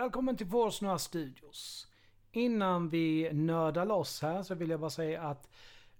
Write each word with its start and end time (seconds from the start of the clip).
Välkommen 0.00 0.36
till 0.36 0.46
Vårsnöa 0.46 0.98
Studios. 0.98 1.86
Innan 2.32 2.88
vi 2.88 3.32
nördar 3.32 3.84
loss 3.86 4.22
här 4.22 4.42
så 4.42 4.54
vill 4.54 4.70
jag 4.70 4.80
bara 4.80 4.90
säga 4.90 5.22
att 5.22 5.48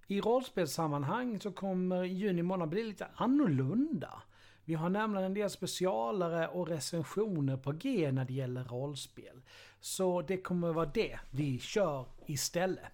i 0.07 0.21
rollspelssammanhang 0.21 1.41
så 1.41 1.53
kommer 1.53 2.05
juni 2.05 2.43
månad 2.43 2.69
bli 2.69 2.85
lite 2.85 3.07
annorlunda. 3.15 4.23
Vi 4.65 4.75
har 4.75 4.89
nämligen 4.89 5.25
en 5.27 5.35
del 5.35 5.51
specialare 5.51 6.49
och 6.49 6.69
recensioner 6.69 7.57
på 7.57 7.73
G 7.73 8.13
när 8.13 8.25
det 8.25 8.33
gäller 8.33 8.65
rollspel. 8.65 9.41
Så 9.81 10.23
det 10.23 10.37
kommer 10.37 10.73
vara 10.73 10.91
det 10.95 11.19
vi 11.31 11.59
kör 11.59 12.07
istället. 12.27 12.93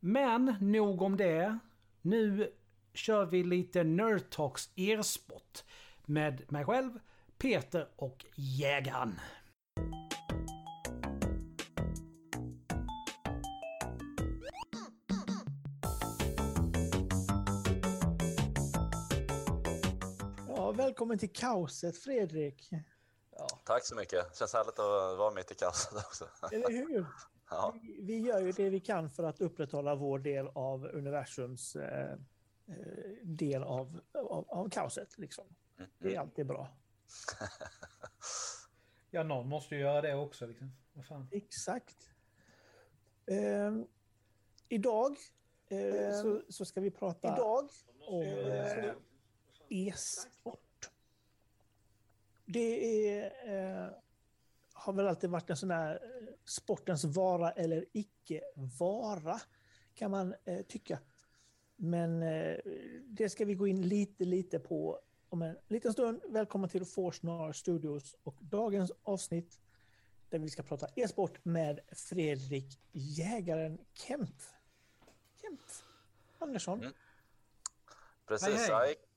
Men 0.00 0.56
nog 0.60 1.02
om 1.02 1.16
det. 1.16 1.58
Nu 2.02 2.52
kör 2.94 3.24
vi 3.24 3.44
lite 3.44 3.84
Nerd 3.84 4.30
Talks 4.30 4.70
e-sport 4.76 5.64
med 6.04 6.52
mig 6.52 6.64
själv, 6.64 6.90
Peter 7.38 7.88
och 7.96 8.24
Jägaren. 8.34 9.20
Välkommen 20.90 21.18
till 21.18 21.32
kaoset 21.32 21.98
Fredrik. 21.98 22.70
Tack 23.64 23.86
så 23.86 23.94
mycket. 23.94 24.36
Känns 24.36 24.52
härligt 24.52 24.78
att 24.78 25.18
vara 25.18 25.30
mitt 25.30 25.50
i 25.50 25.54
kaoset 25.54 25.92
också. 26.06 26.28
Eller 26.52 26.70
hur? 26.70 27.06
Ja, 27.50 27.74
Vi, 27.82 28.00
vi 28.02 28.18
gör 28.18 28.40
ju 28.40 28.52
det 28.52 28.70
vi 28.70 28.80
kan 28.80 29.10
för 29.10 29.22
att 29.22 29.40
upprätthålla 29.40 29.94
vår 29.94 30.18
del 30.18 30.48
av 30.54 30.86
universums 30.86 31.76
eh, 31.76 32.12
eh, 32.66 32.76
del 33.22 33.62
av, 33.62 34.00
av, 34.12 34.50
av 34.50 34.70
kaoset. 34.70 35.18
Liksom. 35.18 35.44
Det 35.98 36.14
är 36.14 36.20
alltid 36.20 36.46
bra. 36.46 36.68
Ja, 39.10 39.22
någon 39.22 39.48
måste 39.48 39.74
ju 39.74 39.80
göra 39.80 40.00
det 40.00 40.14
också 40.14 40.46
liksom. 40.46 40.72
Vad 40.92 41.06
fan. 41.06 41.28
Exakt. 41.32 42.10
Ehm, 43.26 43.86
idag 44.68 45.16
eh, 45.68 46.22
så, 46.22 46.42
så 46.48 46.64
ska 46.64 46.80
vi 46.80 46.90
prata 46.90 47.34
idag 47.34 47.70
om 48.00 48.22
eh, 48.22 48.94
e-sport. 49.68 50.69
Det 52.52 53.08
är, 53.08 53.24
eh, 53.46 53.92
har 54.72 54.92
väl 54.92 55.06
alltid 55.06 55.30
varit 55.30 55.50
en 55.50 55.56
sån 55.56 55.70
här 55.70 55.94
eh, 55.94 56.34
sportens 56.44 57.04
vara 57.04 57.50
eller 57.50 57.84
icke 57.92 58.40
vara 58.78 59.40
kan 59.94 60.10
man 60.10 60.34
eh, 60.44 60.62
tycka. 60.62 60.98
Men 61.76 62.22
eh, 62.22 62.58
det 63.04 63.28
ska 63.28 63.44
vi 63.44 63.54
gå 63.54 63.66
in 63.66 63.88
lite, 63.88 64.24
lite 64.24 64.58
på 64.58 65.00
om 65.28 65.42
en 65.42 65.56
liten 65.68 65.92
stund. 65.92 66.20
Välkommen 66.28 66.70
till 66.70 66.84
Forsnar 66.84 67.52
Studios 67.52 68.16
och 68.22 68.36
dagens 68.40 68.92
avsnitt 69.02 69.60
där 70.28 70.38
vi 70.38 70.50
ska 70.50 70.62
prata 70.62 70.86
e-sport 70.96 71.44
med 71.44 71.80
Fredrik 71.92 72.80
Jägaren 72.92 73.78
Kemp. 73.94 74.34
Kemp 75.40 75.60
Andersson. 76.38 76.80
Mm. 76.80 76.92
precis. 78.26 78.48
Hej, 78.48 78.68
hej. 78.68 79.09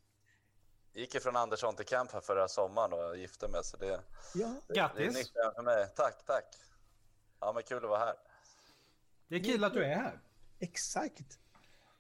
Gick, 0.93 1.01
gick 1.01 1.15
ifrån 1.15 1.35
Andersson 1.35 1.75
till 1.75 1.85
Camp 1.85 2.11
här 2.11 2.21
förra 2.21 2.47
sommaren 2.47 2.93
och 2.93 3.17
gifte 3.17 3.47
mig. 3.47 3.63
Så 3.63 3.77
det, 3.77 3.85
Ja, 4.35 4.55
det 4.67 4.73
är 4.73 4.75
Grattis! 4.75 5.15
nytt 5.17 5.35
även 5.35 5.53
för 5.55 5.63
mig. 5.63 5.87
Tack, 5.95 6.25
tack. 6.25 6.45
Ja, 7.39 7.53
men 7.53 7.63
kul 7.63 7.77
att 7.83 7.89
vara 7.89 7.99
här. 7.99 8.15
Det 9.27 9.35
är 9.35 9.43
kul 9.43 9.63
att 9.63 9.73
du 9.73 9.83
är 9.85 9.95
här. 9.95 10.19
exakt. 10.59 11.39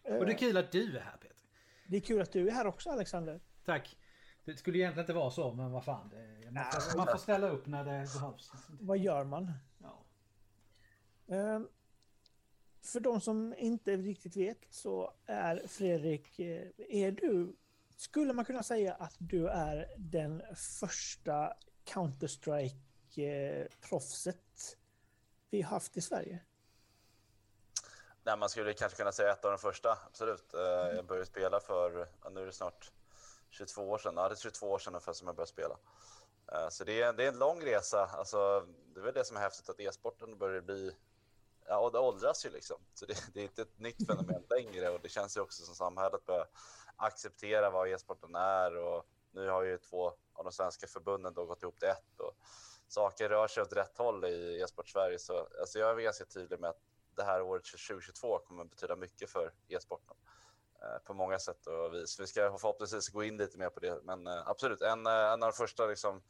Och 0.03 0.25
det 0.25 0.31
är 0.33 0.37
kul 0.37 0.57
att 0.57 0.71
du 0.71 0.97
är 0.97 1.01
här 1.01 1.17
Peter. 1.17 1.37
Det 1.87 1.97
är 1.97 2.01
kul 2.01 2.21
att 2.21 2.31
du 2.31 2.47
är 2.47 2.51
här 2.51 2.67
också 2.67 2.89
Alexander. 2.89 3.41
Tack. 3.65 3.97
Det 4.45 4.57
skulle 4.57 4.77
egentligen 4.77 5.03
inte 5.03 5.13
vara 5.13 5.31
så, 5.31 5.53
men 5.53 5.71
vad 5.71 5.85
fan. 5.85 6.09
Det, 6.09 6.51
man, 6.51 6.63
får, 6.71 6.97
man 6.97 7.07
får 7.07 7.17
ställa 7.17 7.49
upp 7.49 7.65
när 7.67 7.83
det 7.85 8.07
behövs. 8.19 8.51
Vad 8.79 8.97
gör 8.97 9.23
man? 9.23 9.51
Ja. 9.77 10.03
Ehm, 11.35 11.67
För 12.81 12.99
de 12.99 13.21
som 13.21 13.53
inte 13.57 13.97
riktigt 13.97 14.35
vet 14.37 14.57
så 14.69 15.13
är 15.25 15.67
Fredrik, 15.67 16.39
eh, 16.39 16.67
är 16.89 17.11
du, 17.11 17.55
skulle 18.03 18.33
man 18.33 18.45
kunna 18.45 18.63
säga 18.63 18.93
att 18.93 19.15
du 19.17 19.47
är 19.47 19.87
den 19.97 20.41
första 20.79 21.53
Counter-Strike-proffset 21.85 24.77
vi 25.49 25.61
har 25.61 25.69
haft 25.69 25.97
i 25.97 26.01
Sverige? 26.01 26.39
Nej, 28.23 28.37
man 28.37 28.49
skulle 28.49 28.73
kanske 28.73 28.97
kunna 28.97 29.11
säga 29.11 29.31
ett 29.31 29.45
av 29.45 29.51
de 29.51 29.57
första, 29.57 29.97
absolut. 30.07 30.53
Eh, 30.53 30.59
jag 30.95 31.05
började 31.05 31.25
spela 31.25 31.59
för, 31.59 32.07
nu 32.31 32.41
är 32.41 32.45
det 32.45 32.51
snart 32.51 32.91
22 33.49 33.81
år 33.81 33.97
sedan. 33.97 34.13
Ja, 34.17 34.29
det 34.29 34.33
är 34.33 34.37
22 34.37 34.71
år 34.71 34.79
sedan 34.79 34.93
ungefär 34.93 35.13
som 35.13 35.27
jag 35.27 35.35
började 35.35 35.51
spela. 35.51 35.77
Eh, 36.51 36.69
så 36.69 36.83
det 36.83 37.01
är, 37.01 37.13
det 37.13 37.23
är 37.23 37.27
en 37.27 37.39
lång 37.39 37.61
resa. 37.61 38.05
Alltså, 38.05 38.67
det 38.93 38.99
är 38.99 39.03
väl 39.03 39.13
det 39.13 39.25
som 39.25 39.37
är 39.37 39.41
häftigt, 39.41 39.69
att 39.69 39.79
e-sporten 39.79 40.37
börjar 40.37 40.61
bli... 40.61 40.95
Ja, 41.67 41.77
och 41.77 41.91
det 41.91 41.99
åldras 41.99 42.45
ju 42.45 42.49
liksom. 42.49 42.77
Så 42.93 43.05
det, 43.05 43.33
det 43.33 43.39
är 43.39 43.43
inte 43.43 43.61
ett 43.61 43.79
nytt 43.79 44.07
fenomen 44.07 44.43
längre 44.49 44.89
och 44.89 44.99
det 45.01 45.09
känns 45.09 45.37
ju 45.37 45.41
också 45.41 45.63
som 45.63 45.75
samhället 45.75 46.25
börjar 46.25 46.47
acceptera 46.95 47.69
vad 47.69 47.87
e-sporten 47.87 48.35
är 48.35 48.77
och 48.77 49.05
nu 49.31 49.49
har 49.49 49.63
ju 49.63 49.77
två 49.77 50.07
av 50.33 50.43
de 50.43 50.51
svenska 50.51 50.87
förbunden 50.87 51.33
då 51.33 51.45
gått 51.45 51.63
ihop 51.63 51.79
till 51.79 51.89
ett 51.89 52.19
och 52.19 52.33
saker 52.87 53.29
rör 53.29 53.47
sig 53.47 53.63
åt 53.63 53.73
rätt 53.73 53.97
håll 53.97 54.25
i 54.25 54.61
e-sport 54.61 54.89
Sverige. 54.89 55.19
Så 55.19 55.47
alltså 55.59 55.79
jag 55.79 55.89
är 55.89 56.03
ganska 56.03 56.25
tydlig 56.25 56.59
med 56.59 56.69
att 56.69 56.81
det 57.15 57.23
här 57.23 57.41
året 57.41 57.63
2022 57.63 58.39
kommer 58.39 58.63
att 58.63 58.69
betyda 58.69 58.95
mycket 58.95 59.29
för 59.29 59.53
e-sporten 59.67 60.17
eh, 60.81 61.03
på 61.03 61.13
många 61.13 61.39
sätt 61.39 61.67
och 61.67 61.93
vis. 61.93 62.19
Vi 62.19 62.27
ska 62.27 62.57
förhoppningsvis 62.57 63.09
gå 63.09 63.23
in 63.23 63.37
lite 63.37 63.57
mer 63.57 63.69
på 63.69 63.79
det, 63.79 63.99
men 64.03 64.27
eh, 64.27 64.47
absolut 64.47 64.81
en, 64.81 65.07
eh, 65.07 65.13
en 65.13 65.43
av 65.43 65.51
de 65.51 65.53
första 65.53 65.85
liksom, 65.85 66.23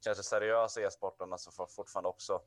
kanske 0.00 0.22
seriösa 0.22 0.80
e-sportarna 0.80 1.38
som 1.38 1.66
fortfarande 1.68 2.08
också 2.08 2.42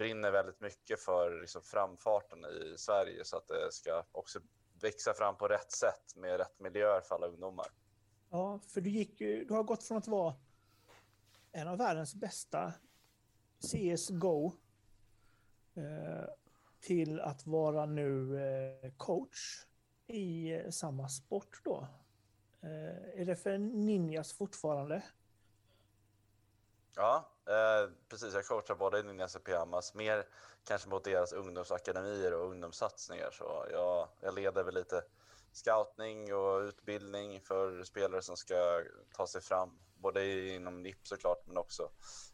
brinner 0.00 0.30
väldigt 0.32 0.60
mycket 0.60 1.00
för 1.00 1.40
liksom, 1.40 1.62
framfarten 1.62 2.44
i 2.44 2.74
Sverige 2.78 3.24
så 3.24 3.36
att 3.36 3.48
det 3.48 3.72
ska 3.72 4.04
också 4.12 4.40
växa 4.80 5.14
fram 5.14 5.36
på 5.36 5.48
rätt 5.48 5.72
sätt 5.72 6.16
med 6.16 6.36
rätt 6.36 6.60
miljöer 6.60 7.00
för 7.00 7.14
alla 7.14 7.26
ungdomar. 7.26 7.66
Ja, 8.30 8.60
för 8.68 8.80
du, 8.80 8.90
gick, 8.90 9.20
ju- 9.20 9.44
du 9.44 9.54
har 9.54 9.62
gått 9.62 9.84
från 9.84 9.98
att 9.98 10.08
vara 10.08 10.34
en 11.52 11.68
av 11.68 11.78
världens 11.78 12.14
bästa 12.14 12.72
CSGO 13.60 14.52
eh, 15.74 16.28
till 16.80 17.20
att 17.20 17.46
vara 17.46 17.86
nu 17.86 18.38
eh, 18.84 18.92
coach 18.96 19.66
i 20.06 20.52
eh, 20.52 20.70
samma 20.70 21.08
sport 21.08 21.60
då. 21.64 21.88
Eh, 22.62 23.20
är 23.20 23.24
det 23.24 23.36
för 23.36 23.58
Ninjas 23.58 24.32
fortfarande? 24.32 25.02
Ja, 26.96 27.30
eh, 27.46 27.90
precis. 28.08 28.34
Jag 28.34 28.46
coachar 28.46 28.74
både 28.74 29.02
Ninjas 29.02 29.36
och 29.36 29.44
Pyjamas, 29.44 29.94
mer 29.94 30.26
kanske 30.64 30.88
mot 30.88 31.04
deras 31.04 31.32
ungdomsakademier 31.32 32.34
och 32.34 32.46
ungdomssatsningar. 32.50 33.30
Så 33.30 33.66
jag, 33.70 34.08
jag 34.20 34.34
leder 34.34 34.64
väl 34.64 34.74
lite 34.74 35.02
scoutning 35.52 36.34
och 36.34 36.60
utbildning 36.60 37.40
för 37.40 37.84
spelare 37.84 38.22
som 38.22 38.36
ska 38.36 38.82
ta 39.16 39.26
sig 39.26 39.40
fram, 39.40 39.78
både 39.96 40.22
i- 40.24 40.54
inom 40.54 40.82
NIP 40.82 41.06
såklart, 41.06 41.46
men 41.46 41.56
också 41.56 41.90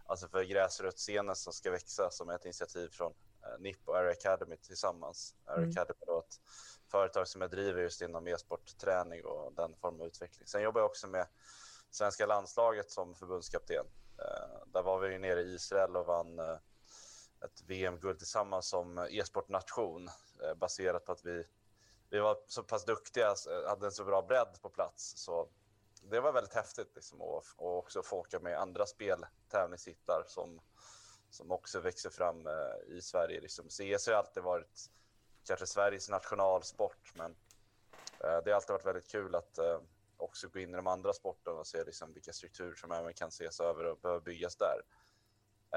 alltså 0.06 0.28
för 0.28 0.42
gräsrötsscenen 0.42 1.36
som 1.36 1.52
ska 1.52 1.70
växa 1.70 2.10
som 2.10 2.28
är 2.28 2.34
ett 2.34 2.44
initiativ 2.44 2.88
från 2.88 3.12
eh, 3.42 3.58
NIP 3.58 3.88
och 3.88 3.96
Air 3.98 4.10
Academy 4.10 4.56
tillsammans. 4.56 5.34
Air 5.44 5.56
Mm. 5.58 5.70
Academy 5.70 5.98
är 6.06 6.18
ett 6.18 6.40
företag 6.90 7.28
som 7.28 7.40
jag 7.40 7.50
driver 7.50 7.82
just 7.82 8.02
inom 8.02 8.26
e-sportträning 8.28 9.24
och 9.24 9.52
den 9.54 9.76
formen 9.76 10.00
av 10.00 10.06
utveckling. 10.06 10.46
Sen 10.46 10.62
jobbar 10.62 10.80
jag 10.80 10.86
också 10.90 11.06
med 11.06 11.26
svenska 11.90 12.26
landslaget 12.26 12.90
som 12.90 13.14
förbundskapten. 13.14 13.86
Eh, 14.18 14.66
där 14.66 14.82
var 14.82 14.98
vi 14.98 15.18
nere 15.18 15.40
i 15.40 15.54
Israel 15.54 15.96
och 15.96 16.06
vann 16.06 16.38
eh, 16.38 16.58
ett 17.44 17.62
VM-guld 17.66 18.18
tillsammans 18.18 18.68
som 18.68 18.98
e-sportnation 18.98 20.08
eh, 20.42 20.54
baserat 20.54 21.04
på 21.04 21.12
att 21.12 21.24
vi, 21.24 21.46
vi 22.10 22.18
var 22.18 22.38
så 22.46 22.62
pass 22.62 22.84
duktiga, 22.84 23.34
hade 23.68 23.86
en 23.86 23.92
så 23.92 24.04
bra 24.04 24.22
bredd 24.22 24.58
på 24.62 24.68
plats. 24.68 25.12
Så 25.16 25.48
det 26.02 26.20
var 26.20 26.32
väldigt 26.32 26.54
häftigt 26.54 26.92
liksom, 26.94 27.20
och, 27.20 27.44
och 27.56 27.78
också 27.78 28.02
få 28.02 28.16
åka 28.16 28.40
med 28.40 28.60
andra 28.60 28.86
speltävlingshittar 28.86 30.24
som, 30.26 30.60
som 31.30 31.52
också 31.52 31.80
växer 31.80 32.10
fram 32.10 32.46
eh, 32.46 32.96
i 32.96 33.00
Sverige. 33.02 33.40
Liksom. 33.40 33.68
CS 33.68 34.06
har 34.06 34.14
alltid 34.14 34.42
varit 34.42 34.90
kanske 35.46 35.66
Sveriges 35.66 36.08
nationalsport 36.08 37.12
men 37.14 37.36
eh, 38.20 38.38
det 38.44 38.50
har 38.50 38.54
alltid 38.54 38.72
varit 38.72 38.86
väldigt 38.86 39.08
kul 39.08 39.34
att 39.34 39.58
eh, 39.58 39.80
också 40.16 40.48
gå 40.48 40.58
in 40.58 40.70
i 40.70 40.76
de 40.76 40.86
andra 40.86 41.12
sporterna 41.12 41.56
och 41.56 41.66
se 41.66 41.84
liksom 41.84 42.12
vilka 42.12 42.32
strukturer 42.32 42.74
som 42.74 42.92
även 42.92 43.14
kan 43.14 43.28
ses 43.28 43.60
över 43.60 43.84
och 43.84 43.98
behöver 43.98 44.20
byggas 44.20 44.56
där. 44.56 44.82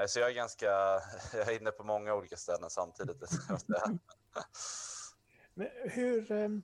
Så 0.06 0.18
jag 0.18 0.30
är 0.30 0.34
ganska, 0.34 0.66
jag 1.32 1.48
är 1.48 1.60
inne 1.60 1.70
på 1.70 1.84
många 1.84 2.14
olika 2.14 2.36
ställen 2.36 2.70
samtidigt. 2.70 3.22
Men 5.54 5.68
hur, 5.84 6.32
ehm, 6.32 6.62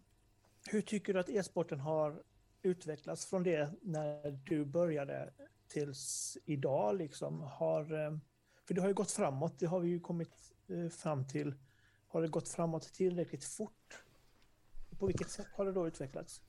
hur 0.67 0.83
tycker 0.83 1.15
du 1.15 1.21
att 1.21 1.29
e-sporten 1.29 1.81
har 1.81 2.23
utvecklats 2.63 3.27
från 3.27 3.43
det 3.43 3.73
när 3.83 4.31
du 4.31 4.65
började 4.65 5.33
tills 5.69 6.39
idag? 6.45 6.97
Liksom? 6.97 7.41
Har, 7.41 7.93
ehm, 7.93 8.21
för 8.67 8.75
det 8.75 8.81
har 8.81 8.89
ju 8.89 8.95
gått 8.95 9.11
framåt, 9.11 9.59
det 9.59 9.67
har 9.67 9.81
vi 9.81 9.89
ju 9.89 10.01
kommit 10.01 10.53
eh, 10.69 10.89
fram 10.89 11.29
till. 11.29 11.55
Har 12.09 12.23
det 12.23 12.29
gått 12.29 12.49
framåt 12.49 12.95
tillräckligt 12.95 13.45
fort? 13.45 14.05
På 14.99 15.07
vilket 15.07 15.31
sätt 15.31 15.47
har 15.55 15.65
det 15.65 15.73
då 15.73 15.87
utvecklats? 15.87 16.43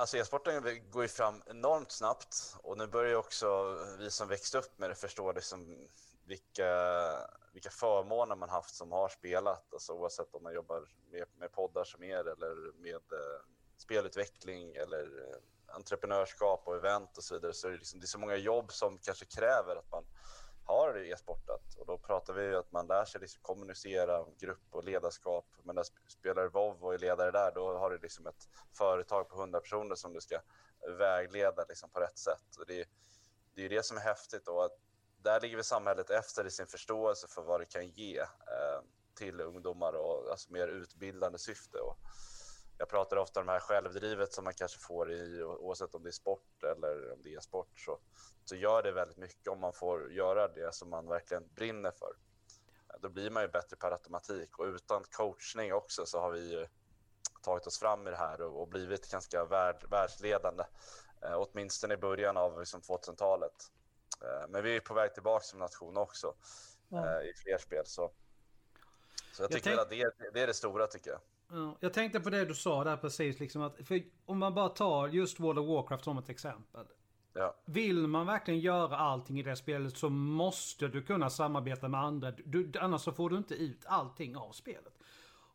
Alltså 0.00 0.16
e-sporten 0.16 0.62
går 0.90 1.02
ju 1.02 1.08
fram 1.08 1.42
enormt 1.46 1.92
snabbt 1.92 2.56
och 2.62 2.78
nu 2.78 2.86
börjar 2.86 3.10
ju 3.10 3.16
också 3.16 3.78
vi 3.98 4.10
som 4.10 4.28
växte 4.28 4.58
upp 4.58 4.78
med 4.78 4.90
det 4.90 4.94
förstå 4.94 5.32
liksom 5.32 5.88
vilka, 6.26 6.72
vilka 7.52 7.70
förmåner 7.70 8.36
man 8.36 8.48
haft 8.48 8.74
som 8.74 8.92
har 8.92 9.08
spelat, 9.08 9.72
alltså 9.72 9.92
oavsett 9.92 10.34
om 10.34 10.42
man 10.42 10.54
jobbar 10.54 10.88
med, 11.10 11.24
med 11.36 11.52
poddar 11.52 11.84
som 11.84 12.02
er 12.02 12.28
eller 12.28 12.72
med 12.82 12.94
eh, 12.94 13.40
spelutveckling 13.76 14.74
eller 14.76 15.02
eh, 15.02 15.74
entreprenörskap 15.76 16.62
och 16.64 16.76
event 16.76 17.16
och 17.16 17.24
så 17.24 17.34
vidare. 17.34 17.52
Så 17.52 17.66
är 17.66 17.72
det, 17.72 17.78
liksom, 17.78 18.00
det 18.00 18.04
är 18.04 18.08
så 18.08 18.18
många 18.18 18.36
jobb 18.36 18.72
som 18.72 18.98
kanske 18.98 19.24
kräver 19.24 19.76
att 19.76 19.90
man 19.90 20.04
har 20.68 20.96
e-sportat 20.96 21.74
och 21.78 21.86
då 21.86 21.98
pratar 21.98 22.34
vi 22.34 22.42
ju 22.42 22.56
att 22.56 22.72
man 22.72 22.86
lär 22.86 23.04
sig 23.04 23.20
liksom 23.20 23.42
kommunicera, 23.42 24.24
grupp 24.38 24.66
och 24.70 24.84
ledarskap. 24.84 25.46
Men 25.62 25.74
när 25.74 25.84
spelar 26.08 26.48
WoW 26.48 26.84
och 26.84 26.94
är 26.94 26.98
ledare 26.98 27.30
där, 27.30 27.52
då 27.54 27.78
har 27.78 27.90
du 27.90 27.98
liksom 27.98 28.26
ett 28.26 28.48
företag 28.78 29.28
på 29.28 29.40
100 29.40 29.60
personer 29.60 29.94
som 29.94 30.12
du 30.12 30.20
ska 30.20 30.40
vägleda 30.98 31.64
liksom 31.68 31.90
på 31.90 32.00
rätt 32.00 32.18
sätt. 32.18 32.56
Och 32.58 32.66
det, 32.66 32.88
det 33.54 33.64
är 33.64 33.68
det 33.68 33.82
som 33.82 33.96
är 33.96 34.00
häftigt 34.00 34.48
och 34.48 34.64
att 34.64 34.78
där 35.22 35.40
ligger 35.40 35.56
vi 35.56 35.62
samhället 35.62 36.10
efter 36.10 36.46
i 36.46 36.50
sin 36.50 36.66
förståelse 36.66 37.26
för 37.28 37.42
vad 37.42 37.60
det 37.60 37.66
kan 37.66 37.88
ge 37.88 38.18
eh, 38.18 38.80
till 39.14 39.40
ungdomar 39.40 39.92
och 39.92 40.30
alltså 40.30 40.52
mer 40.52 40.68
utbildande 40.68 41.38
syfte. 41.38 41.78
Och 41.78 41.98
jag 42.78 42.88
pratar 42.88 43.16
ofta 43.16 43.40
om 43.40 43.46
det 43.46 43.52
här 43.52 43.60
självdrivet 43.60 44.32
som 44.32 44.44
man 44.44 44.54
kanske 44.54 44.78
får 44.78 45.12
i 45.12 45.42
oavsett 45.42 45.94
om 45.94 46.02
det 46.02 46.10
är 46.10 46.12
sport 46.12 46.62
eller 46.62 47.12
om 47.12 47.22
det 47.22 47.34
är 47.34 47.40
sport 47.40 47.80
så, 47.80 47.98
så 48.44 48.56
gör 48.56 48.82
det 48.82 48.92
väldigt 48.92 49.16
mycket 49.16 49.48
om 49.48 49.60
man 49.60 49.72
får 49.72 50.12
göra 50.12 50.48
det 50.48 50.74
som 50.74 50.90
man 50.90 51.08
verkligen 51.08 51.48
brinner 51.54 51.90
för. 51.90 52.16
Då 53.00 53.08
blir 53.08 53.30
man 53.30 53.42
ju 53.42 53.48
bättre 53.48 53.76
per 53.76 53.90
automatik 53.90 54.58
och 54.58 54.64
utan 54.64 55.04
coachning 55.10 55.74
också 55.74 56.06
så 56.06 56.20
har 56.20 56.30
vi 56.30 56.52
ju 56.52 56.66
tagit 57.42 57.66
oss 57.66 57.78
fram 57.78 58.06
i 58.06 58.10
det 58.10 58.16
här 58.16 58.40
och, 58.40 58.60
och 58.60 58.68
blivit 58.68 59.10
ganska 59.10 59.44
värld, 59.44 59.84
världsledande. 59.90 60.64
Eh, 61.22 61.34
åtminstone 61.34 61.94
i 61.94 61.96
början 61.96 62.36
av 62.36 62.58
liksom 62.58 62.80
2000-talet. 62.80 63.72
Eh, 64.22 64.48
men 64.48 64.62
vi 64.62 64.76
är 64.76 64.80
på 64.80 64.94
väg 64.94 65.14
tillbaka 65.14 65.44
som 65.44 65.58
nation 65.58 65.96
också 65.96 66.34
eh, 66.92 67.28
i 67.28 67.32
fler 67.36 67.58
spel. 67.58 67.86
Så, 67.86 68.12
så 69.32 69.42
jag 69.42 69.50
tycker 69.50 69.70
jag 69.70 69.88
tänk... 69.88 70.04
att 70.04 70.18
det, 70.18 70.30
det 70.32 70.40
är 70.40 70.46
det 70.46 70.54
stora 70.54 70.86
tycker 70.86 71.10
jag. 71.10 71.20
Jag 71.80 71.92
tänkte 71.92 72.20
på 72.20 72.30
det 72.30 72.44
du 72.44 72.54
sa 72.54 72.84
där 72.84 72.96
precis. 72.96 73.40
Liksom 73.40 73.62
att, 73.62 73.76
för 73.84 74.02
om 74.26 74.38
man 74.38 74.54
bara 74.54 74.68
tar 74.68 75.08
just 75.08 75.40
World 75.40 75.58
of 75.58 75.66
Warcraft 75.66 76.04
som 76.04 76.18
ett 76.18 76.28
exempel. 76.28 76.86
Ja. 77.32 77.54
Vill 77.64 78.06
man 78.06 78.26
verkligen 78.26 78.60
göra 78.60 78.96
allting 78.96 79.40
i 79.40 79.42
det 79.42 79.56
spelet 79.56 79.96
så 79.96 80.10
måste 80.10 80.88
du 80.88 81.02
kunna 81.02 81.30
samarbeta 81.30 81.88
med 81.88 82.00
andra. 82.00 82.30
Du, 82.30 82.72
annars 82.80 83.00
så 83.00 83.12
får 83.12 83.30
du 83.30 83.36
inte 83.36 83.54
ut 83.54 83.86
allting 83.86 84.36
av 84.36 84.52
spelet. 84.52 84.98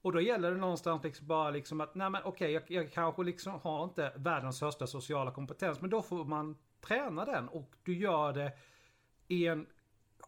Och 0.02 0.12
då 0.12 0.22
gäller 0.22 0.52
det 0.52 0.58
någonstans 0.58 1.04
liksom 1.04 1.28
bara 1.28 1.50
liksom 1.50 1.82
att, 1.82 1.96
nej 1.96 2.10
men 2.10 2.22
okej, 2.24 2.58
okay, 2.58 2.76
jag, 2.76 2.84
jag, 2.84 2.94
kanske 2.94 3.24
liksom 3.24 3.60
har 3.64 3.84
inte 3.84 4.14
världens 4.16 4.56
största 4.56 4.88
sociala 4.88 5.32
kompetens. 5.32 5.82
Men 5.82 5.90
då 5.90 6.02
får 6.02 6.26
man 6.26 6.58
träna 6.82 7.26
den 7.26 7.50
och 7.50 7.76
du 7.84 7.98
gör 7.98 8.34
det 8.34 8.52
i 9.28 9.48
en 9.48 9.68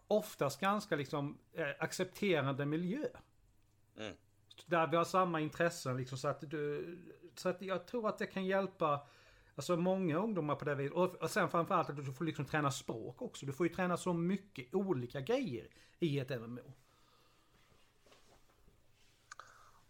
oftast 0.08 0.60
ganska 0.60 0.96
liksom 0.96 1.38
eh, 1.54 1.68
accepterande 1.80 2.66
miljö. 2.66 3.08
Mm. 3.98 4.16
Där 4.66 4.88
vi 4.88 4.98
har 4.98 5.06
samma 5.06 5.40
intressen 5.40 5.98
liksom 5.98 6.18
så 6.18 6.28
att 6.28 6.42
du... 6.42 6.98
Så 7.36 7.50
att 7.50 7.62
jag 7.62 7.88
tror 7.88 8.10
att 8.10 8.18
det 8.18 8.28
kan 8.28 8.46
hjälpa 8.46 9.08
Alltså 9.58 9.78
många 9.78 10.18
ungdomar 10.18 10.56
på 10.56 10.66
det 10.66 10.76
viset. 10.76 10.98
Och, 10.98 11.16
och 11.16 11.30
sen 11.32 11.50
framförallt 11.50 11.90
att 11.90 11.96
du 11.96 12.14
får 12.14 12.26
liksom 12.26 12.46
träna 12.46 12.72
språk 12.72 13.22
också. 13.22 13.46
Du 13.46 13.54
får 13.54 13.68
ju 13.68 13.74
träna 13.74 13.98
så 13.98 14.14
mycket 14.14 14.74
olika 14.74 15.22
grejer 15.22 15.70
i 16.00 16.20
ett 16.20 16.30
MMO. 16.30 16.74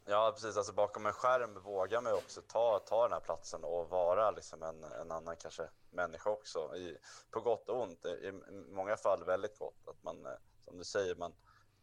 Ja, 0.05 0.31
precis. 0.35 0.57
Alltså 0.57 0.73
bakom 0.73 1.05
en 1.05 1.13
skärm 1.13 1.63
vågar 1.63 2.01
man 2.01 2.11
ju 2.11 2.17
också 2.17 2.41
ta, 2.41 2.79
ta 2.79 3.03
den 3.03 3.13
här 3.13 3.19
platsen 3.19 3.63
och 3.63 3.89
vara 3.89 4.31
liksom 4.31 4.63
en, 4.63 4.83
en 4.83 5.11
annan 5.11 5.35
kanske 5.37 5.69
människa 5.89 6.29
också. 6.29 6.75
I, 6.75 6.97
på 7.31 7.41
gott 7.41 7.69
och 7.69 7.81
ont. 7.81 8.05
I, 8.05 8.09
I 8.09 8.31
många 8.71 8.97
fall 8.97 9.23
väldigt 9.25 9.59
gott. 9.59 9.87
Att 9.87 10.03
man, 10.03 10.25
eh, 10.25 10.31
som 10.65 10.77
du 10.77 10.83
säger, 10.83 11.15
man 11.15 11.33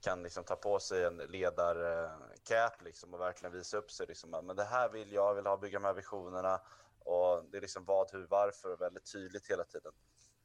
kan 0.02 0.22
liksom 0.22 0.44
ta 0.44 0.56
på 0.56 0.81
sig 0.81 1.04
en 1.04 1.16
ledarcap 1.16 2.82
liksom 2.82 3.14
och 3.14 3.20
verkligen 3.20 3.52
visa 3.52 3.76
upp 3.76 3.90
sig. 3.90 4.06
Liksom. 4.06 4.31
Men 4.31 4.56
det 4.56 4.64
här 4.64 4.88
vill 4.88 5.12
jag, 5.12 5.34
vill 5.34 5.46
ha, 5.46 5.56
bygga 5.56 5.78
de 5.78 5.84
här 5.84 5.94
visionerna. 5.94 6.60
Och 6.99 7.44
det 7.44 7.56
är 7.56 7.60
liksom 7.60 7.84
vad, 7.84 8.12
hur, 8.12 8.26
varför 8.26 8.72
och 8.72 8.81
väldigt 8.81 9.12
tydligt 9.12 9.50
hela 9.50 9.64
tiden. 9.64 9.93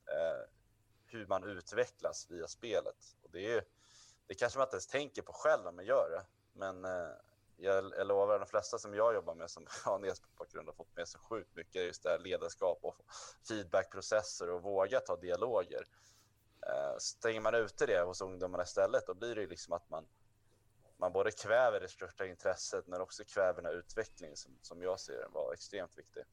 Eh, 0.05 0.49
hur 1.05 1.27
man 1.27 1.43
utvecklas 1.43 2.31
via 2.31 2.47
spelet. 2.47 3.15
Och 3.23 3.29
det, 3.31 3.53
är, 3.53 3.63
det 4.27 4.35
kanske 4.35 4.59
man 4.59 4.65
inte 4.65 4.75
ens 4.75 4.87
tänker 4.87 5.21
på 5.21 5.33
själv 5.33 5.63
när 5.63 5.71
man 5.71 5.85
gör 5.85 6.09
det. 6.09 6.25
Men 6.53 6.85
eh, 6.85 7.11
jag, 7.57 7.93
jag 7.97 8.07
lovar, 8.07 8.39
de 8.39 8.45
flesta 8.45 8.77
som 8.77 8.93
jag 8.93 9.13
jobbar 9.13 9.35
med 9.35 9.49
som 9.49 9.67
har 9.83 9.95
en 9.95 10.05
e-sportbakgrund 10.05 10.67
har 10.67 10.73
fått 10.73 10.95
med 10.95 11.07
sig 11.07 11.21
sjukt 11.21 11.55
mycket 11.55 11.85
just 11.85 12.03
det 12.03 12.09
här 12.09 12.19
ledarskap 12.19 12.79
och 12.81 12.95
feedbackprocesser 13.47 14.49
och 14.49 14.61
våga 14.61 14.99
ta 14.99 15.15
dialoger. 15.15 15.83
Eh, 16.69 16.97
stänger 16.97 17.41
man 17.41 17.55
ute 17.55 17.85
det 17.85 18.01
hos 18.01 18.21
ungdomarna 18.21 18.63
istället, 18.63 19.07
då 19.07 19.13
blir 19.13 19.35
det 19.35 19.47
liksom 19.47 19.73
att 19.73 19.89
man, 19.89 20.05
man 20.97 21.11
både 21.11 21.31
kväver 21.31 21.79
det 21.79 21.87
största 21.87 22.25
intresset 22.25 22.87
men 22.87 23.01
också 23.01 23.23
kväver 23.23 23.61
den 23.61 23.65
här 23.65 23.79
utvecklingen 23.79 24.37
som, 24.37 24.51
som 24.61 24.81
jag 24.81 24.99
ser 24.99 25.19
den 25.19 25.31
var 25.31 25.53
extremt 25.53 25.97
viktig. 25.97 26.23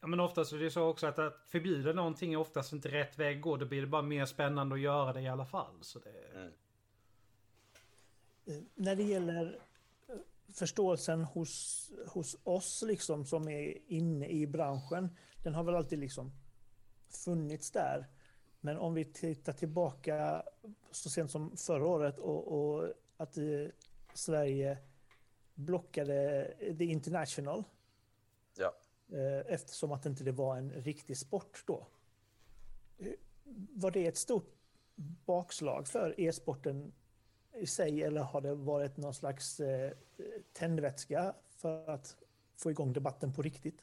Ja 0.00 0.06
men 0.06 0.20
oftast 0.20 0.52
är 0.52 0.58
det 0.58 0.70
så 0.70 0.82
också 0.82 1.06
att, 1.06 1.18
att 1.18 1.46
förbjuda 1.48 1.92
någonting 1.92 2.32
är 2.32 2.36
oftast 2.36 2.72
inte 2.72 2.88
rätt 2.88 3.18
väg 3.18 3.36
att 3.36 3.42
gå. 3.42 3.56
Då 3.56 3.66
blir 3.66 3.80
det 3.80 3.86
bara 3.86 4.02
mer 4.02 4.26
spännande 4.26 4.74
att 4.74 4.80
göra 4.80 5.12
det 5.12 5.20
i 5.20 5.28
alla 5.28 5.46
fall. 5.46 5.78
Så 5.82 5.98
det... 5.98 6.28
Mm. 6.34 6.52
Eh, 8.46 8.62
när 8.74 8.96
det 8.96 9.02
gäller 9.02 9.62
förståelsen 10.54 11.24
hos, 11.24 11.90
hos 12.06 12.36
oss 12.44 12.82
liksom 12.86 13.24
som 13.24 13.48
är 13.48 13.78
inne 13.92 14.28
i 14.28 14.46
branschen, 14.46 15.16
den 15.42 15.54
har 15.54 15.64
väl 15.64 15.74
alltid 15.74 15.98
liksom 15.98 16.32
funnits 17.24 17.70
där. 17.70 18.06
Men 18.60 18.78
om 18.78 18.94
vi 18.94 19.04
tittar 19.04 19.52
tillbaka 19.52 20.42
så 20.90 21.10
sent 21.10 21.30
som 21.30 21.56
förra 21.56 21.86
året 21.86 22.18
och, 22.18 22.52
och 22.52 22.88
att 23.16 23.38
Sverige 24.14 24.78
blockade 25.54 26.54
The 26.78 26.84
International. 26.84 27.64
Ja. 28.58 28.74
Eh, 29.12 29.54
eftersom 29.54 29.92
att 29.92 30.06
inte 30.06 30.24
det 30.24 30.32
var 30.32 30.56
en 30.56 30.70
riktig 30.70 31.18
sport 31.18 31.62
då. 31.66 31.86
Eh, 32.98 33.12
var 33.70 33.90
det 33.90 34.06
ett 34.06 34.16
stort 34.16 34.54
bakslag 35.24 35.88
för 35.88 36.20
e-sporten 36.20 36.92
i 37.54 37.66
sig 37.66 38.02
eller 38.02 38.20
har 38.20 38.40
det 38.40 38.54
varit 38.54 38.96
någon 38.96 39.14
slags 39.14 39.60
eh, 39.60 39.92
tändvätska 40.52 41.34
för 41.48 41.90
att 41.90 42.16
få 42.56 42.70
igång 42.70 42.92
debatten 42.92 43.32
på 43.32 43.42
riktigt? 43.42 43.82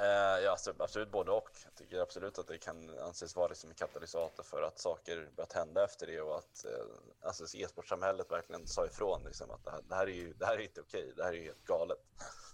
Eh, 0.00 0.44
ja, 0.44 0.50
alltså, 0.50 0.74
absolut 0.78 1.10
både 1.10 1.32
och. 1.32 1.50
Jag 1.64 1.74
tycker 1.74 1.98
absolut 1.98 2.38
att 2.38 2.46
det 2.46 2.58
kan 2.58 2.98
anses 2.98 3.36
vara 3.36 3.48
liksom 3.48 3.70
en 3.70 3.76
katalysator 3.76 4.42
för 4.42 4.62
att 4.62 4.78
saker 4.78 5.30
börjat 5.36 5.52
hända 5.52 5.84
efter 5.84 6.06
det 6.06 6.20
och 6.20 6.38
att 6.38 6.64
eh, 6.64 6.86
alltså, 7.20 7.56
e-sportsamhället 7.56 8.30
verkligen 8.30 8.66
sa 8.66 8.86
ifrån 8.86 9.24
liksom, 9.24 9.50
att 9.50 9.64
det 9.64 9.70
här, 9.70 9.82
det 9.88 9.94
här, 9.94 10.06
är 10.06 10.12
ju, 10.12 10.32
det 10.32 10.46
här 10.46 10.54
är 10.54 10.62
inte 10.62 10.80
okej, 10.80 11.12
det 11.16 11.24
här 11.24 11.32
är 11.32 11.42
helt 11.42 11.64
galet. 11.64 11.98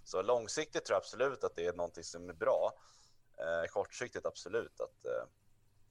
Så 0.04 0.22
långsiktigt 0.22 0.84
tror 0.84 0.94
jag 0.94 1.00
absolut 1.00 1.44
att 1.44 1.56
det 1.56 1.66
är 1.66 1.72
någonting 1.72 2.04
som 2.04 2.28
är 2.28 2.34
bra. 2.34 2.72
Eh, 3.38 3.68
kortsiktigt 3.68 4.26
absolut 4.26 4.80
att 4.80 5.06
eh, 5.06 5.24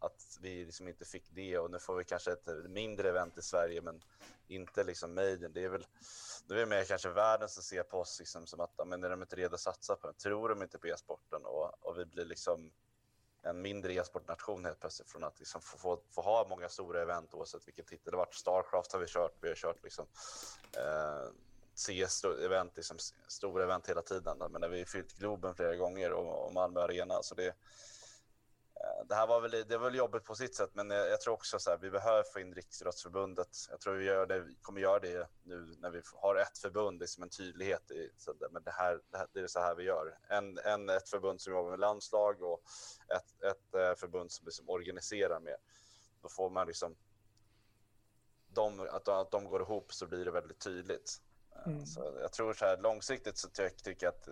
att 0.02 0.38
vi 0.42 0.66
liksom 0.66 0.88
inte 0.88 1.06
fick 1.06 1.30
det 1.30 1.58
och 1.58 1.72
nu 1.72 1.80
får 1.80 1.96
vi 1.96 2.04
kanske 2.04 2.32
ett 2.32 2.48
mindre 2.70 3.10
event 3.10 3.38
i 3.38 3.42
Sverige 3.42 3.82
men 3.82 4.04
inte 4.48 4.84
liksom 4.84 5.14
Maiden. 5.14 5.54
Det 5.54 5.64
är 5.64 5.70
väl, 5.70 5.86
det 6.48 6.62
är 6.62 6.66
mer 6.66 6.84
kanske 6.84 7.10
världen 7.10 7.50
som 7.50 7.64
ser 7.64 7.84
på 7.84 8.00
oss 8.00 8.20
liksom 8.20 8.48
som 8.48 8.60
att 8.60 8.88
men 8.88 9.04
är 9.04 9.10
de 9.10 9.22
inte 9.22 9.36
redo 9.36 9.56
att 9.56 9.62
satsa 9.62 9.96
på 9.96 10.08
den? 10.08 10.16
Tror 10.16 10.50
de 10.50 10.62
inte 10.62 10.78
på 10.78 10.88
e-sporten? 10.88 11.46
Och, 11.46 11.88
och 11.88 12.00
vi 12.00 12.06
blir 12.06 12.26
liksom 12.26 12.72
en 13.44 13.62
mindre 13.62 13.94
e-sportnation 13.94 14.66
helt 14.66 14.80
plötsligt 14.80 15.10
från 15.10 15.24
att 15.24 15.40
liksom 15.40 15.62
få, 15.62 15.78
få, 15.78 16.02
få, 16.10 16.22
ha 16.22 16.48
många 16.50 16.70
stora 16.70 17.02
event 17.02 17.34
oavsett 17.34 17.68
vilken 17.68 17.86
titel 17.86 18.12
det 18.12 18.18
varit. 18.18 18.34
Starcraft 18.34 18.92
har 18.92 19.00
vi 19.00 19.08
kört, 19.08 19.38
vi 19.42 19.48
har 19.48 19.56
kört 19.56 19.84
liksom 19.84 20.06
eh, 20.78 21.32
CS-event, 21.76 22.72
liksom, 22.76 22.98
stora 23.28 23.64
event 23.64 23.90
hela 23.90 24.02
tiden. 24.02 24.38
Men 24.38 24.62
när 24.62 24.70
vi 24.70 24.86
fyllt 24.86 25.18
Globen 25.18 25.56
flera 25.56 25.76
gånger 25.76 26.12
och, 26.12 26.46
och 26.46 26.54
Malmö 26.54 26.80
Arena. 26.82 27.24
Så 27.24 27.36
det, 27.36 27.56
det 29.06 29.16
här 29.16 29.28
var 29.28 29.42
väl, 29.42 29.52
det 29.52 29.78
var 29.78 29.86
väl 29.86 29.96
jobbigt 29.96 30.24
på 30.24 30.36
sitt 30.36 30.56
sätt, 30.56 30.70
men 30.74 30.90
jag, 30.90 31.22
tror 31.22 31.34
också 31.34 31.58
att 31.58 31.84
vi 31.84 31.92
behöver 31.92 32.24
få 32.24 32.40
in 32.40 32.54
Riksidrottsförbundet. 32.54 33.58
Jag 33.70 33.80
tror 33.80 33.94
vi, 33.94 34.06
gör 34.06 34.26
det, 34.26 34.40
vi 34.40 34.56
kommer 34.62 34.82
göra 34.82 35.00
det 35.00 35.28
nu 35.44 35.76
när 35.80 35.90
vi 35.90 36.02
har 36.16 36.36
ett 36.36 36.58
förbund, 36.58 37.00
det 37.00 37.06
är 37.06 37.08
som 37.08 37.24
en 37.24 37.30
tydlighet. 37.30 37.92
I, 37.92 38.10
så 38.18 38.34
det, 38.34 38.50
men 38.52 38.64
det, 38.64 38.72
här, 38.72 39.02
det, 39.12 39.18
här, 39.18 39.28
det 39.34 39.40
är 39.40 39.48
så 39.48 39.60
här 39.60 39.76
vi 39.76 39.84
gör. 39.84 40.18
En, 40.30 40.58
en, 40.58 40.90
ett 40.90 41.10
förbund 41.10 41.42
som 41.42 41.54
jobbar 41.54 41.70
med 41.70 41.80
landslag 41.80 42.42
och 42.42 42.62
ett, 43.16 43.44
ett 43.44 43.76
eh, 43.76 43.96
förbund 43.96 44.32
som 44.32 44.46
liksom 44.46 44.70
organiserar 44.70 45.40
med. 45.40 45.58
Då 46.22 46.30
får 46.30 46.50
man 46.50 46.68
liksom... 46.68 46.96
De, 48.54 48.80
att, 48.80 49.08
att 49.08 49.32
de 49.32 49.46
går 49.46 49.62
ihop 49.62 49.94
så 49.94 50.08
blir 50.08 50.26
det 50.26 50.32
väldigt 50.32 50.60
tydligt. 50.60 51.22
Eh, 51.56 51.68
mm. 51.68 51.86
Så 51.86 52.18
jag 52.22 52.32
tror 52.32 52.54
så 52.54 52.66
här 52.66 52.78
långsiktigt 52.78 53.38
så 53.38 53.48
tycker 53.48 54.06
jag 54.06 54.14
att 54.14 54.28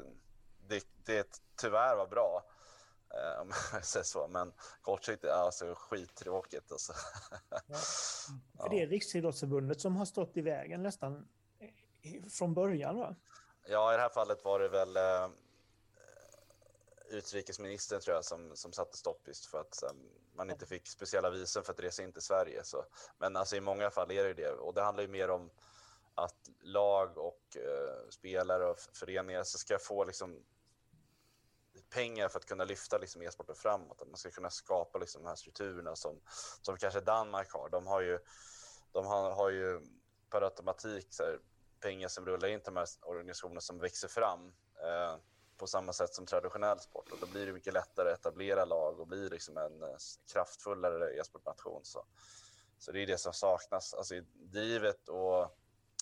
det, 0.67 0.83
det 1.05 1.41
tyvärr 1.61 1.95
var 1.95 2.07
bra 2.07 2.45
om 3.41 3.51
jag 3.73 3.85
säger 3.85 4.03
så. 4.03 4.27
Men 4.27 4.53
kortsiktigt 4.81 5.23
är 5.31 5.37
alltså 5.37 5.75
skittråkigt. 5.75 6.71
Alltså. 6.71 6.93
Ja. 7.49 7.77
För 8.61 8.69
det 8.69 8.81
är 8.81 8.87
Riksidrottsförbundet 8.87 9.81
som 9.81 9.95
har 9.95 10.05
stått 10.05 10.37
i 10.37 10.41
vägen 10.41 10.83
nästan 10.83 11.27
från 12.31 12.53
början 12.53 12.97
va? 12.97 13.15
Ja, 13.67 13.93
i 13.93 13.95
det 13.95 14.01
här 14.01 14.09
fallet 14.09 14.45
var 14.45 14.59
det 14.59 14.69
väl... 14.69 14.97
Eh, 14.97 15.29
utrikesministern 17.09 18.01
tror 18.01 18.15
jag 18.15 18.25
som, 18.25 18.55
som 18.55 18.73
satte 18.73 18.97
stopp 18.97 19.27
just 19.27 19.45
för 19.45 19.59
att 19.59 19.83
um, 19.91 20.09
man 20.33 20.49
inte 20.49 20.65
fick 20.65 20.87
speciella 20.87 21.29
visum 21.29 21.63
för 21.63 21.73
att 21.73 21.79
resa 21.79 22.03
in 22.03 22.13
till 22.13 22.21
Sverige. 22.21 22.63
Så. 22.63 22.85
Men 23.17 23.35
alltså 23.35 23.55
i 23.55 23.61
många 23.61 23.89
fall 23.89 24.11
är 24.11 24.23
det 24.23 24.33
det 24.33 24.51
och 24.51 24.73
det 24.73 24.81
handlar 24.81 25.03
ju 25.03 25.09
mer 25.09 25.29
om 25.29 25.49
att 26.15 26.49
lag 26.61 27.17
och 27.17 27.57
uh, 27.57 28.09
spelare 28.09 28.65
och 28.65 28.79
föreningar 28.79 29.43
ska 29.43 29.79
få 29.79 30.03
liksom 30.03 30.43
pengar 31.89 32.29
för 32.29 32.39
att 32.39 32.45
kunna 32.45 32.63
lyfta 32.63 32.97
liksom 32.97 33.21
e-sporten 33.21 33.55
framåt. 33.55 34.01
Att 34.01 34.07
man 34.07 34.17
ska 34.17 34.31
kunna 34.31 34.49
skapa 34.49 34.97
liksom 34.97 35.21
de 35.23 35.27
här 35.27 35.35
strukturerna 35.35 35.95
som, 35.95 36.21
som 36.61 36.77
kanske 36.77 36.99
Danmark 36.99 37.51
har. 37.51 37.69
De 37.69 37.87
har 37.87 38.01
ju, 38.01 38.19
de 38.91 39.05
har, 39.05 39.31
har 39.31 39.49
ju 39.49 39.81
per 40.29 40.41
automatik 40.41 41.07
så 41.09 41.23
här, 41.23 41.39
pengar 41.79 42.07
som 42.07 42.25
rullar 42.25 42.47
in 42.47 42.59
till 42.59 42.73
de 42.73 42.79
här 42.79 42.87
organisationerna 43.01 43.61
som 43.61 43.79
växer 43.79 44.07
fram 44.07 44.53
eh, 44.83 45.17
på 45.57 45.67
samma 45.67 45.93
sätt 45.93 46.13
som 46.13 46.25
traditionell 46.25 46.79
sport. 46.79 47.11
Och 47.11 47.17
då 47.21 47.27
blir 47.27 47.45
det 47.45 47.53
mycket 47.53 47.73
lättare 47.73 48.11
att 48.11 48.19
etablera 48.19 48.65
lag 48.65 48.99
och 48.99 49.07
bli 49.07 49.29
liksom 49.29 49.57
en 49.57 49.83
eh, 49.83 49.95
kraftfullare 50.33 51.19
e-sportnation. 51.19 51.85
Så, 51.85 52.05
så 52.79 52.91
det 52.91 53.03
är 53.03 53.07
det 53.07 53.17
som 53.17 53.33
saknas. 53.33 53.93
Alltså, 53.93 54.15
drivet 54.33 55.09
och 55.09 55.57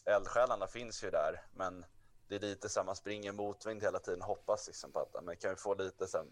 eldsjälarna 0.06 0.68
finns 0.68 1.04
ju 1.04 1.10
där, 1.10 1.48
men 1.54 1.86
det 2.28 2.36
är 2.36 2.40
lite 2.40 2.70
så 2.70 2.84
man 2.84 2.96
springer 2.96 3.32
motvind 3.32 3.82
hela 3.82 4.00
tiden, 4.00 4.22
hoppas 4.22 4.68
liksom 4.68 4.92
på 4.92 5.00
att 5.00 5.24
men 5.24 5.36
kan 5.36 5.50
vi 5.50 5.56
få 5.56 5.76
lite, 5.76 6.08
sen, 6.08 6.26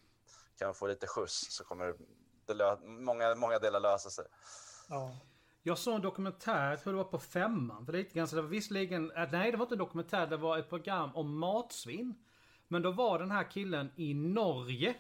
kan 0.58 0.68
vi 0.68 0.74
få 0.74 0.88
lite 0.88 1.08
skjuts 1.08 1.48
så 1.50 1.64
kommer 1.64 1.96
det 2.46 2.78
många, 2.84 3.36
många 3.36 3.60
delar 3.60 3.80
lösa 3.80 4.10
sig. 4.10 4.26
Ja. 4.90 5.18
Jag 5.64 5.78
såg 5.78 5.96
en 5.96 6.02
dokumentär, 6.02 6.70
jag 6.70 6.82
tror 6.82 6.94
det 6.94 6.98
var 6.98 7.04
på 7.04 7.20
femman, 7.20 7.86
för 7.86 7.92
det, 7.94 7.98
lite 7.98 8.14
grann, 8.14 8.28
så 8.28 8.36
det 8.36 8.42
var 8.42 8.50
visserligen, 8.50 9.12
äh, 9.12 9.32
nej 9.32 9.52
det 9.52 9.58
var 9.58 9.66
inte 9.66 9.76
en 9.76 9.80
dokumentär, 9.80 10.28
det 10.28 10.38
var 10.38 10.58
ett 10.58 10.70
program 10.70 11.16
om 11.16 11.38
matsvinn. 11.40 12.16
Men 12.68 12.82
då 12.82 12.92
var 12.92 13.20
den 13.20 13.32
här 13.32 13.52
killen 13.52 13.92
i 13.96 14.14
Norge 14.14 14.96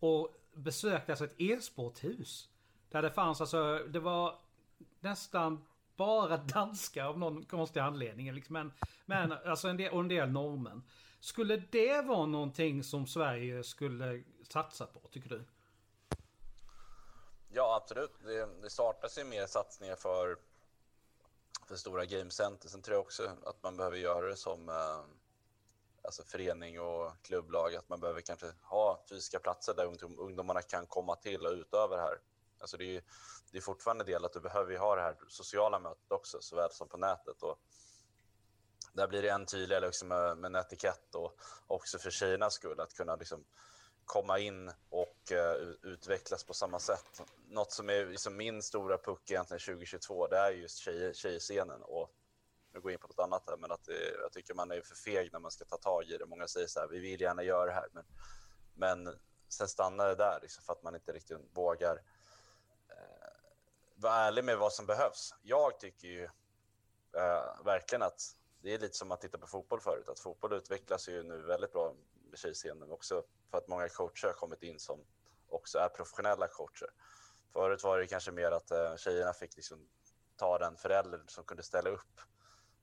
och 0.00 0.36
besökte 0.54 1.12
alltså 1.12 1.24
ett 1.24 1.34
e-sporthus. 1.40 2.48
Där 2.90 3.02
det 3.02 3.10
fanns 3.10 3.40
alltså, 3.40 3.78
det 3.78 4.00
var 4.00 4.38
nästan 5.00 5.64
bara 5.96 6.36
danskar 6.36 7.04
av 7.04 7.18
någon 7.18 7.44
konstig 7.44 7.80
anledning. 7.80 8.32
Liksom. 8.32 8.52
Men, 8.52 8.72
men 9.06 9.32
alltså 9.32 9.68
en 9.68 9.76
del, 9.76 9.92
och 9.92 10.00
en 10.00 10.08
del 10.08 10.30
norrmän. 10.30 10.82
Skulle 11.20 11.56
det 11.56 12.02
vara 12.02 12.26
någonting 12.26 12.84
som 12.84 13.06
Sverige 13.06 13.64
skulle 13.64 14.22
satsa 14.48 14.86
på, 14.86 15.00
tycker 15.10 15.28
du? 15.28 15.44
Ja, 17.54 17.76
absolut. 17.82 18.12
Det, 18.24 18.48
det 18.62 18.70
startas 18.70 19.18
ju 19.18 19.24
mer 19.24 19.46
satsningar 19.46 19.96
för, 19.96 20.36
för 21.66 21.76
stora 21.76 22.04
gamecenter. 22.04 22.68
Sen 22.68 22.82
tror 22.82 22.94
jag 22.94 23.02
också 23.02 23.30
att 23.44 23.62
man 23.62 23.76
behöver 23.76 23.96
göra 23.96 24.26
det 24.26 24.36
som 24.36 24.68
eh, 24.68 25.00
alltså 26.02 26.22
förening 26.24 26.80
och 26.80 27.12
klubblag, 27.22 27.74
att 27.74 27.88
man 27.88 28.00
behöver 28.00 28.20
kanske 28.20 28.46
ha 28.62 29.04
fysiska 29.08 29.38
platser 29.38 29.74
där 29.74 29.86
ungdomarna 30.18 30.62
kan 30.62 30.86
komma 30.86 31.16
till 31.16 31.46
och 31.46 31.52
utöva 31.52 31.96
det 31.96 32.02
här. 32.02 32.18
Alltså 32.62 32.76
det 32.76 32.96
är, 32.96 33.02
det 33.50 33.58
är 33.58 33.62
fortfarande 33.62 34.04
del 34.04 34.24
att 34.24 34.32
du 34.32 34.40
behöver 34.40 34.76
ha 34.76 34.96
det 34.96 35.02
här 35.02 35.16
sociala 35.28 35.78
mötet 35.78 36.12
också, 36.12 36.40
såväl 36.40 36.70
som 36.70 36.88
på 36.88 36.96
nätet. 36.96 37.42
Och 37.42 37.58
där 38.92 39.08
blir 39.08 39.22
det 39.22 39.28
än 39.28 39.46
tydligare 39.46 39.86
liksom 39.86 40.08
med, 40.08 40.38
med 40.38 40.48
en 40.48 40.54
etikett 40.54 41.14
och 41.14 41.36
också 41.66 41.98
för 41.98 42.10
tjejernas 42.10 42.54
skull 42.54 42.80
att 42.80 42.94
kunna 42.94 43.16
liksom 43.16 43.44
komma 44.04 44.38
in 44.38 44.72
och 44.90 45.32
uh, 45.32 45.72
utvecklas 45.82 46.44
på 46.44 46.54
samma 46.54 46.78
sätt. 46.78 47.22
Något 47.48 47.72
som 47.72 47.90
är 47.90 48.06
liksom 48.06 48.36
min 48.36 48.62
stora 48.62 48.98
puck 48.98 49.30
egentligen 49.30 49.60
2022, 49.60 50.26
det 50.26 50.38
är 50.38 50.50
just 50.50 50.78
tjej, 50.78 51.14
tjejscenen. 51.14 51.82
Och 51.82 52.10
nu 52.72 52.80
går 52.80 52.90
jag 52.90 52.96
in 52.96 53.00
på 53.00 53.06
något 53.06 53.18
annat 53.18 53.42
här, 53.46 53.56
men 53.56 53.72
att 53.72 53.84
det, 53.84 54.14
jag 54.22 54.32
tycker 54.32 54.54
man 54.54 54.70
är 54.70 54.80
för 54.80 54.94
feg 54.94 55.32
när 55.32 55.40
man 55.40 55.50
ska 55.50 55.64
ta 55.64 55.76
tag 55.76 56.04
i 56.04 56.16
det. 56.16 56.26
Många 56.26 56.48
säger 56.48 56.66
så 56.66 56.80
här, 56.80 56.88
vi 56.88 56.98
vill 56.98 57.20
gärna 57.20 57.42
göra 57.42 57.66
det 57.66 57.72
här, 57.72 57.88
men, 57.92 58.04
men 58.74 59.18
sen 59.48 59.68
stannar 59.68 60.08
det 60.08 60.14
där 60.14 60.38
liksom, 60.42 60.64
för 60.64 60.72
att 60.72 60.82
man 60.82 60.94
inte 60.94 61.12
riktigt 61.12 61.38
vågar 61.52 62.02
vara 64.02 64.14
ärlig 64.14 64.44
med 64.44 64.58
vad 64.58 64.72
som 64.72 64.86
behövs. 64.86 65.34
Jag 65.42 65.80
tycker 65.80 66.08
ju 66.08 66.24
eh, 67.16 67.64
verkligen 67.64 68.02
att 68.02 68.20
det 68.62 68.74
är 68.74 68.78
lite 68.78 68.96
som 68.96 69.12
att 69.12 69.20
titta 69.20 69.38
på 69.38 69.46
fotboll 69.46 69.80
förut, 69.80 70.08
att 70.08 70.20
fotboll 70.20 70.52
utvecklas 70.52 71.08
ju 71.08 71.22
nu 71.22 71.42
väldigt 71.42 71.72
bra 71.72 71.94
med 72.30 72.38
tjejscenen 72.38 72.90
också 72.90 73.24
för 73.50 73.58
att 73.58 73.68
många 73.68 73.88
coacher 73.88 74.26
har 74.26 74.32
kommit 74.32 74.62
in 74.62 74.78
som 74.78 75.04
också 75.48 75.78
är 75.78 75.88
professionella 75.88 76.48
coacher. 76.48 76.90
Förut 77.52 77.84
var 77.84 77.98
det 77.98 78.06
kanske 78.06 78.32
mer 78.32 78.52
att 78.52 78.70
eh, 78.70 78.96
tjejerna 78.96 79.32
fick 79.32 79.56
liksom 79.56 79.88
ta 80.36 80.58
den 80.58 80.76
förälder 80.76 81.22
som 81.26 81.44
kunde 81.44 81.62
ställa 81.62 81.90
upp 81.90 82.20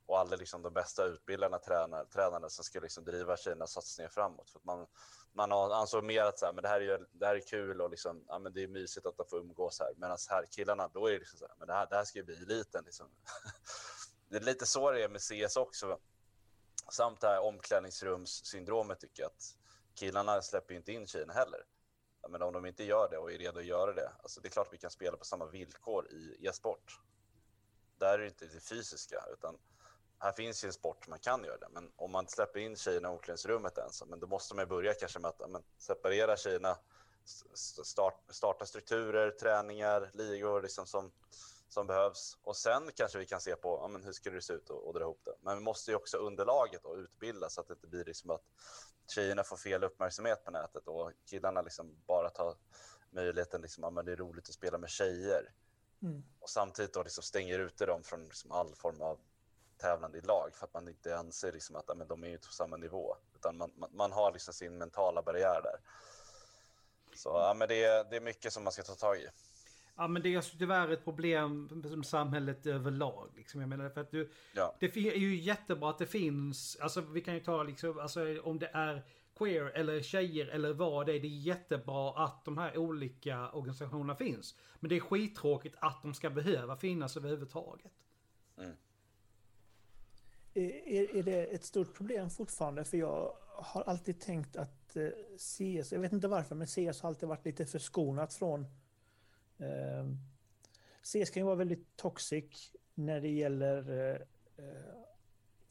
och 0.09 0.19
aldrig 0.19 0.39
liksom 0.39 0.61
de 0.61 0.73
bästa 0.73 1.05
utbildarna, 1.05 1.59
tränare, 1.59 2.05
tränarna 2.05 2.49
som 2.49 2.63
skulle 2.63 2.83
liksom 2.83 3.03
driva 3.03 3.37
tjejernas 3.37 3.71
satsningar 3.71 4.09
framåt. 4.09 4.49
För 4.49 4.61
man, 4.63 4.87
man 5.33 5.51
ansåg 5.51 6.03
mer 6.03 6.23
att 6.23 6.39
så 6.39 6.45
här, 6.45 6.53
men 6.53 6.61
det, 6.61 6.67
här 6.67 6.81
är, 6.81 7.07
det 7.11 7.25
här 7.25 7.35
är 7.35 7.39
kul 7.39 7.81
och 7.81 7.89
liksom, 7.89 8.25
ja, 8.27 8.39
men 8.39 8.53
det 8.53 8.63
är 8.63 8.67
mysigt 8.67 9.05
att 9.05 9.17
de 9.17 9.25
får 9.25 9.37
umgås 9.39 9.79
här. 9.79 9.93
Medan 9.97 10.17
här 10.29 10.45
killarna, 10.51 10.87
då 10.87 11.07
är 11.07 11.11
det 11.11 11.19
liksom 11.19 11.39
så 11.39 11.47
här, 11.47 11.55
men 11.57 11.67
det 11.67 11.73
här, 11.73 11.87
det 11.89 11.95
här 11.95 12.03
ska 12.03 12.19
ju 12.19 12.25
bli 12.25 12.35
eliten. 12.35 12.83
Liksom. 12.85 13.07
det 14.29 14.37
är 14.37 14.41
lite 14.41 14.65
så 14.65 14.91
det 14.91 15.03
är 15.03 15.09
med 15.09 15.21
CS 15.21 15.57
också. 15.57 15.99
Samt 16.91 17.21
det 17.21 17.27
här 17.27 17.39
omklädningsrumssyndromet 17.39 18.99
tycker 18.99 19.23
jag 19.23 19.27
att 19.27 19.55
killarna 19.95 20.41
släpper 20.41 20.73
ju 20.73 20.77
inte 20.77 20.91
in 20.91 21.07
tjejerna 21.07 21.33
heller. 21.33 21.63
Men 22.29 22.41
om 22.41 22.53
de 22.53 22.65
inte 22.65 22.83
gör 22.83 23.09
det 23.09 23.17
och 23.17 23.31
är 23.31 23.37
redo 23.37 23.59
att 23.59 23.65
göra 23.65 23.93
det, 23.93 24.11
alltså 24.23 24.41
det 24.41 24.47
är 24.47 24.51
klart 24.51 24.73
vi 24.73 24.77
kan 24.77 24.91
spela 24.91 25.17
på 25.17 25.25
samma 25.25 25.45
villkor 25.45 26.11
i 26.11 26.47
e-sport. 26.47 26.99
Där 27.97 28.13
är 28.13 28.17
det 28.17 28.27
inte 28.27 28.45
det 28.45 28.59
fysiska, 28.59 29.23
utan 29.33 29.57
här 30.19 30.31
finns 30.31 30.63
ju 30.63 30.67
en 30.67 30.73
sport 30.73 31.07
man 31.07 31.19
kan 31.19 31.43
göra 31.43 31.57
det. 31.57 31.69
Men 31.71 31.91
om 31.95 32.11
man 32.11 32.27
släpper 32.27 32.59
in 32.59 32.75
tjejerna 32.75 33.07
i 33.07 33.11
omklädningsrummet 33.11 33.77
ens, 33.77 34.05
men 34.05 34.19
då 34.19 34.27
måste 34.27 34.55
man 34.55 34.67
börja 34.67 34.93
kanske 34.93 35.19
med 35.19 35.29
att 35.29 35.49
men, 35.49 35.63
separera 35.77 36.37
tjejerna, 36.37 36.77
start, 37.83 38.23
starta 38.29 38.65
strukturer, 38.65 39.31
träningar, 39.31 40.11
ligor 40.13 40.61
liksom 40.61 40.87
som, 40.87 41.11
som 41.67 41.87
behövs. 41.87 42.37
Och 42.43 42.57
sen 42.57 42.89
kanske 42.95 43.19
vi 43.19 43.25
kan 43.25 43.41
se 43.41 43.55
på 43.55 43.79
ja, 43.81 43.87
men 43.87 44.03
hur 44.03 44.11
ska 44.11 44.29
det 44.29 44.41
se 44.41 44.53
ut 44.53 44.69
och, 44.69 44.87
och 44.87 44.93
dra 44.93 45.01
ihop 45.01 45.21
det. 45.25 45.35
Men 45.41 45.57
vi 45.57 45.63
måste 45.63 45.91
ju 45.91 45.97
också 45.97 46.17
underlaget 46.17 46.85
och 46.85 46.95
utbilda 46.95 47.49
så 47.49 47.61
att 47.61 47.67
det 47.67 47.73
inte 47.73 47.87
blir 47.87 48.05
liksom 48.05 48.29
att 48.29 48.43
tjejerna 49.07 49.43
får 49.43 49.57
fel 49.57 49.83
uppmärksamhet 49.83 50.45
på 50.45 50.51
nätet 50.51 50.87
och 50.87 51.11
killarna 51.25 51.61
liksom 51.61 51.95
bara 52.07 52.29
tar 52.29 52.55
möjligheten, 53.09 53.61
liksom, 53.61 53.83
ja, 53.83 53.89
men 53.89 54.05
det 54.05 54.11
är 54.11 54.15
roligt 54.15 54.49
att 54.49 54.55
spela 54.55 54.77
med 54.77 54.89
tjejer. 54.89 55.53
Mm. 56.01 56.23
Och 56.39 56.49
samtidigt 56.49 56.93
då 56.93 57.03
liksom 57.03 57.23
stänger 57.23 57.59
ute 57.59 57.85
dem 57.85 58.03
från 58.03 58.23
liksom 58.23 58.51
all 58.51 58.75
form 58.75 59.01
av 59.01 59.19
tävlande 59.79 60.17
i 60.17 60.21
lag 60.21 60.55
för 60.55 60.65
att 60.65 60.73
man 60.73 60.87
inte 60.87 61.17
anser 61.17 61.51
liksom 61.51 61.75
att 61.75 61.97
men 61.97 62.07
de 62.07 62.23
är 62.23 62.37
på 62.37 62.43
samma 62.43 62.77
nivå. 62.77 63.15
Utan 63.35 63.57
man, 63.57 63.71
man, 63.75 63.89
man, 63.93 64.11
har 64.11 64.31
liksom 64.31 64.53
sin 64.53 64.77
mentala 64.77 65.21
barriär 65.21 65.61
där. 65.63 65.79
Så 67.15 67.29
ja, 67.29 67.53
men 67.57 67.67
det, 67.67 67.83
är, 67.83 68.03
det 68.09 68.15
är 68.15 68.21
mycket 68.21 68.53
som 68.53 68.63
man 68.63 68.73
ska 68.73 68.83
ta 68.83 68.95
tag 68.95 69.17
i. 69.17 69.27
Ja 69.95 70.07
men 70.07 70.21
det 70.21 70.33
är 70.33 70.37
alltså 70.37 70.57
tyvärr 70.57 70.89
ett 70.89 71.03
problem 71.03 71.81
som 71.89 72.03
samhället 72.03 72.65
överlag. 72.65 73.29
Liksom. 73.35 73.61
Jag 73.61 73.69
menar 73.69 73.89
för 73.89 74.01
att 74.01 74.11
du, 74.11 74.31
ja. 74.53 74.75
Det 74.79 74.95
är 74.95 75.17
ju 75.17 75.35
jättebra 75.35 75.89
att 75.89 75.97
det 75.97 76.05
finns, 76.05 76.77
alltså 76.81 77.01
vi 77.01 77.21
kan 77.21 77.33
ju 77.33 77.39
ta 77.39 77.63
liksom, 77.63 77.99
alltså 77.99 78.41
om 78.43 78.59
det 78.59 78.71
är 78.73 79.05
queer 79.37 79.65
eller 79.65 80.01
tjejer 80.01 80.47
eller 80.47 80.73
vad 80.73 81.05
det 81.05 81.13
är. 81.13 81.19
Det 81.19 81.27
är 81.27 81.39
jättebra 81.39 82.23
att 82.23 82.45
de 82.45 82.57
här 82.57 82.77
olika 82.77 83.51
organisationerna 83.51 84.15
finns. 84.15 84.55
Men 84.79 84.89
det 84.89 84.95
är 84.95 84.99
skittråkigt 84.99 85.75
att 85.79 86.01
de 86.01 86.13
ska 86.13 86.29
behöva 86.29 86.75
finnas 86.75 87.17
överhuvudtaget. 87.17 87.91
Mm. 88.57 88.75
Är, 90.53 91.15
är 91.15 91.23
det 91.23 91.45
ett 91.45 91.63
stort 91.63 91.93
problem 91.93 92.29
fortfarande? 92.29 92.83
För 92.83 92.97
jag 92.97 93.33
har 93.47 93.81
alltid 93.81 94.19
tänkt 94.19 94.55
att 94.55 94.95
eh, 94.95 95.09
CS, 95.37 95.91
jag 95.91 95.99
vet 95.99 96.13
inte 96.13 96.27
varför, 96.27 96.55
men 96.55 96.67
CS 96.67 97.01
har 97.01 97.09
alltid 97.09 97.29
varit 97.29 97.45
lite 97.45 97.65
förskonat 97.65 98.33
från 98.33 98.65
eh, 99.57 100.05
CS 101.03 101.29
kan 101.29 101.41
ju 101.41 101.45
vara 101.45 101.55
väldigt 101.55 101.95
toxic 101.95 102.71
när 102.93 103.21
det 103.21 103.29
gäller 103.29 103.89
eh, 103.89 104.15
eh, 104.65 104.99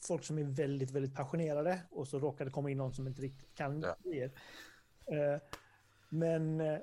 folk 0.01 0.25
som 0.25 0.39
är 0.39 0.45
väldigt, 0.45 0.91
väldigt 0.91 1.15
passionerade 1.15 1.81
och 1.91 2.09
så 2.09 2.19
råkar 2.19 2.45
det 2.45 2.51
komma 2.51 2.71
in 2.71 2.79
någon 2.79 2.95
som 2.95 3.07
inte 3.07 3.23
riktigt 3.23 3.55
kan 3.55 3.85
ja. 4.03 4.29
Eh, 5.15 5.41
men 6.09 6.61
eh, 6.61 6.79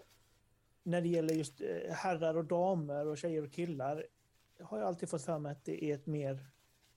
när 0.83 1.01
det 1.01 1.07
gäller 1.07 1.33
just 1.33 1.61
herrar 1.89 2.37
och 2.37 2.45
damer 2.45 3.07
och 3.07 3.17
tjejer 3.17 3.43
och 3.43 3.51
killar 3.51 4.05
har 4.59 4.79
jag 4.79 4.87
alltid 4.87 5.09
fått 5.09 5.21
för 5.21 5.39
mig 5.39 5.51
att 5.51 5.65
det 5.65 5.83
är 5.83 5.95
ett 5.95 6.05
mer 6.05 6.47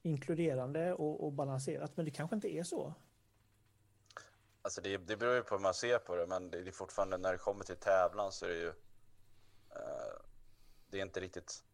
inkluderande 0.08 0.94
och, 0.94 1.24
och 1.24 1.32
balanserat, 1.32 1.96
men 1.96 2.04
det 2.04 2.10
kanske 2.10 2.36
inte 2.36 2.48
är 2.48 2.62
så. 2.62 2.94
Alltså 4.62 4.80
det, 4.80 4.96
det 4.96 5.16
beror 5.16 5.34
ju 5.34 5.42
på 5.42 5.54
hur 5.54 5.62
man 5.62 5.74
ser 5.74 5.98
på 5.98 6.16
det, 6.16 6.26
men 6.26 6.50
det 6.50 6.58
är 6.58 6.72
fortfarande 6.72 7.18
när 7.18 7.32
det 7.32 7.38
kommer 7.38 7.64
till 7.64 7.76
tävlan 7.76 8.32
så 8.32 8.44
är 8.44 8.48
det 8.48 8.56
ju 8.56 8.68
eh, 8.68 10.14
det 10.90 10.98
är 10.98 11.02
inte 11.02 11.20
riktigt 11.20 11.64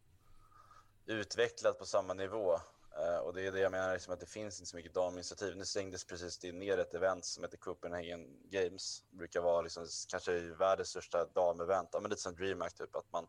utvecklat 1.07 1.79
på 1.79 1.87
samma 1.87 2.15
nivå. 2.15 2.55
Eh, 2.99 3.17
och 3.17 3.35
det 3.35 3.47
är 3.47 3.53
det 3.53 3.61
jag 3.61 3.73
menar, 3.73 3.93
liksom 3.93 4.15
att 4.15 4.21
det 4.21 4.27
finns 4.27 4.61
inte 4.61 4.71
så 4.71 4.77
mycket 4.77 4.95
daminitiativ. 4.95 5.57
Nu 5.57 5.65
stängdes 5.65 6.05
precis 6.05 6.39
det 6.39 6.53
ner 6.53 6.79
ett 6.79 6.95
event 6.95 7.25
som 7.25 7.45
heter 7.45 7.57
Copenhagen 7.57 8.27
Games. 8.51 9.05
Det 9.11 9.17
brukar 9.17 9.41
vara 9.41 9.63
liksom, 9.63 9.87
kanske 10.09 10.41
världens 10.41 10.89
största 10.89 11.25
damevent, 11.25 11.89
ja, 11.93 12.01
men 12.01 12.11
lite 12.11 12.23
som 12.23 12.35
DreamHack 12.35 12.75
typ, 12.75 12.97
att 12.97 13.13
man, 13.13 13.27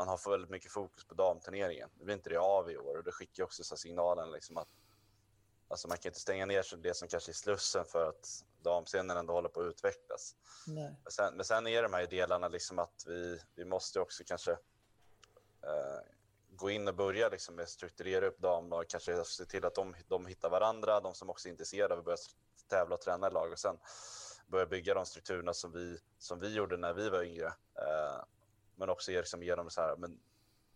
man 0.00 0.08
har 0.08 0.16
för 0.16 0.30
väldigt 0.30 0.50
mycket 0.50 0.72
fokus 0.72 1.04
på 1.04 1.14
damturneringen. 1.14 1.88
Det 1.94 2.04
blir 2.04 2.14
inte 2.14 2.30
det 2.30 2.36
av 2.36 2.70
i 2.70 2.76
år 2.76 2.96
och 2.96 3.04
det 3.04 3.12
skickar 3.12 3.44
också 3.44 3.64
så 3.64 3.76
signalen 3.76 4.32
liksom 4.32 4.56
att 4.56 4.68
Alltså 5.68 5.88
man 5.88 5.98
kan 5.98 6.10
inte 6.10 6.20
stänga 6.20 6.46
ner 6.46 6.76
det 6.76 6.94
som 6.94 7.08
kanske 7.08 7.30
är 7.30 7.34
slussen 7.34 7.84
för 7.84 8.08
att 8.08 8.44
damscenen 8.62 9.16
ändå 9.16 9.32
håller 9.32 9.48
på 9.48 9.60
att 9.60 9.66
utvecklas. 9.66 10.36
Men, 10.66 10.96
sen, 11.10 11.34
men 11.34 11.44
sen 11.44 11.66
är 11.66 11.82
de 11.82 11.92
här 11.92 12.06
delarna 12.06 12.48
liksom 12.48 12.78
att 12.78 13.04
vi, 13.06 13.40
vi 13.54 13.64
måste 13.64 14.00
också 14.00 14.22
kanske 14.26 14.50
eh, 15.62 16.00
gå 16.50 16.70
in 16.70 16.88
och 16.88 16.94
börja 16.94 17.28
liksom 17.28 17.54
med 17.54 17.68
strukturera 17.68 18.26
upp 18.26 18.38
damlag, 18.38 18.88
kanske 18.88 19.24
se 19.24 19.44
till 19.44 19.64
att 19.64 19.74
de, 19.74 19.94
de 20.08 20.26
hittar 20.26 20.50
varandra, 20.50 21.00
de 21.00 21.14
som 21.14 21.30
också 21.30 21.48
är 21.48 21.50
intresserade 21.50 21.94
av 21.94 21.98
att 21.98 22.04
börja 22.04 22.18
tävla 22.68 22.94
och 22.94 23.00
träna 23.00 23.26
i 23.26 23.30
lag 23.30 23.52
och 23.52 23.58
sen 23.58 23.78
börja 24.46 24.66
bygga 24.66 24.94
de 24.94 25.06
strukturerna 25.06 25.54
som 25.54 25.72
vi, 25.72 25.98
som 26.18 26.40
vi 26.40 26.54
gjorde 26.54 26.76
när 26.76 26.92
vi 26.92 27.08
var 27.08 27.22
yngre. 27.22 27.46
Eh, 27.74 28.24
men 28.80 28.88
också 28.90 29.10
liksom 29.10 29.42
ge 29.42 29.54
dem 29.54 29.70
så 29.70 29.80
här, 29.80 29.96
men, 29.96 30.20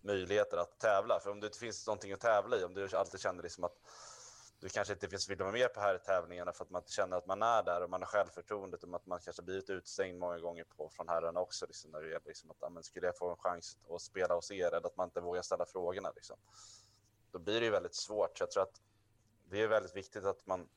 möjligheter 0.00 0.56
att 0.56 0.78
tävla. 0.78 1.20
För 1.20 1.30
om 1.30 1.40
det 1.40 1.46
inte 1.46 1.58
finns 1.58 1.86
någonting 1.86 2.12
att 2.12 2.20
tävla 2.20 2.56
i, 2.56 2.64
om 2.64 2.74
du 2.74 2.88
alltid 2.96 3.20
känner 3.20 3.42
liksom 3.42 3.64
att 3.64 3.76
du 4.60 4.68
kanske 4.68 4.94
inte 4.94 5.08
finns 5.08 5.30
vill 5.30 5.38
vara 5.38 5.52
med 5.52 5.74
på 5.74 5.80
här 5.80 5.98
tävlingarna 5.98 6.52
för 6.52 6.64
att 6.64 6.70
man 6.70 6.82
känner 6.86 7.16
att 7.16 7.26
man 7.26 7.42
är 7.42 7.62
där 7.62 7.82
och 7.82 7.90
man 7.90 8.02
har 8.02 8.06
självförtroendet 8.06 8.84
och 8.84 8.94
att 8.94 9.06
man 9.06 9.20
kanske 9.20 9.42
blivit 9.42 9.70
utstängd 9.70 10.18
många 10.18 10.38
gånger 10.38 10.64
på, 10.64 10.88
från 10.88 11.08
herrarna 11.08 11.40
också. 11.40 11.66
Liksom, 11.66 11.90
när 11.90 12.00
det 12.00 12.06
gäller 12.06 12.26
liksom 12.26 12.50
att, 12.50 12.72
men, 12.72 12.82
skulle 12.82 13.06
jag 13.06 13.18
få 13.18 13.30
en 13.30 13.36
chans 13.36 13.78
att 13.90 14.00
spela 14.00 14.34
hos 14.34 14.50
er 14.50 14.66
eller 14.66 14.86
att 14.86 14.96
man 14.96 15.08
inte 15.08 15.20
vågar 15.20 15.42
ställa 15.42 15.66
frågorna. 15.66 16.12
Liksom. 16.14 16.36
Då 17.32 17.38
blir 17.38 17.60
det 17.60 17.66
ju 17.66 17.72
väldigt 17.72 17.94
svårt. 17.94 18.38
Så 18.38 18.42
jag 18.42 18.50
tror 18.50 18.62
att 18.62 18.80
det 19.44 19.62
är 19.62 19.68
väldigt 19.68 19.96
viktigt 19.96 20.24
att 20.24 20.46
man, 20.46 20.68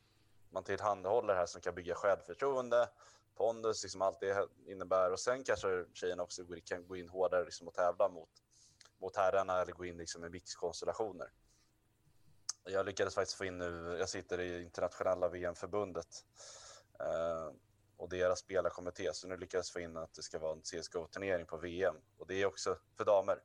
man 0.50 0.64
tillhandahåller 0.64 1.34
det 1.34 1.40
här 1.40 1.46
som 1.46 1.62
kan 1.62 1.76
bygga 1.76 1.96
självförtroende, 1.96 2.90
pondus, 3.38 3.84
liksom 3.84 4.02
allt 4.02 4.20
det 4.20 4.48
innebär. 4.68 5.12
Och 5.12 5.20
sen 5.20 5.44
kanske 5.44 5.86
tjejerna 5.94 6.24
också 6.24 6.42
kan 6.66 6.88
gå 6.88 6.98
in 6.98 7.10
hårdare 7.10 7.46
liksom, 7.46 7.68
och 7.68 7.74
tävla 7.74 8.10
mot, 8.10 8.30
mot 9.02 9.16
herrarna 9.16 9.62
eller 9.62 9.74
gå 9.74 9.86
in 9.86 9.98
liksom, 9.98 10.26
i 10.26 10.30
mixkonstellationer. 10.30 11.32
Jag 12.64 12.86
lyckades 12.86 13.16
faktiskt 13.16 13.38
få 13.38 13.46
in 13.46 13.58
nu, 13.58 13.98
jag 14.00 14.10
sitter 14.10 14.40
i 14.40 14.64
internationella 14.64 15.30
VM-förbundet 15.30 16.26
eh, 17.00 17.52
och 17.98 18.10
deras 18.10 18.40
spelarkommitté, 18.40 19.14
så 19.14 19.28
nu 19.28 19.38
lyckades 19.38 19.68
jag 19.68 19.74
få 19.74 19.80
in 19.80 19.98
att 19.98 20.14
det 20.14 20.24
ska 20.24 20.40
vara 20.40 20.54
en 20.54 20.62
CSGO-turnering 20.62 21.46
på 21.46 21.58
VM 21.58 21.96
och 22.18 22.28
det 22.28 22.42
är 22.42 22.46
också 22.46 22.78
för 22.98 23.06
damer. 23.06 23.42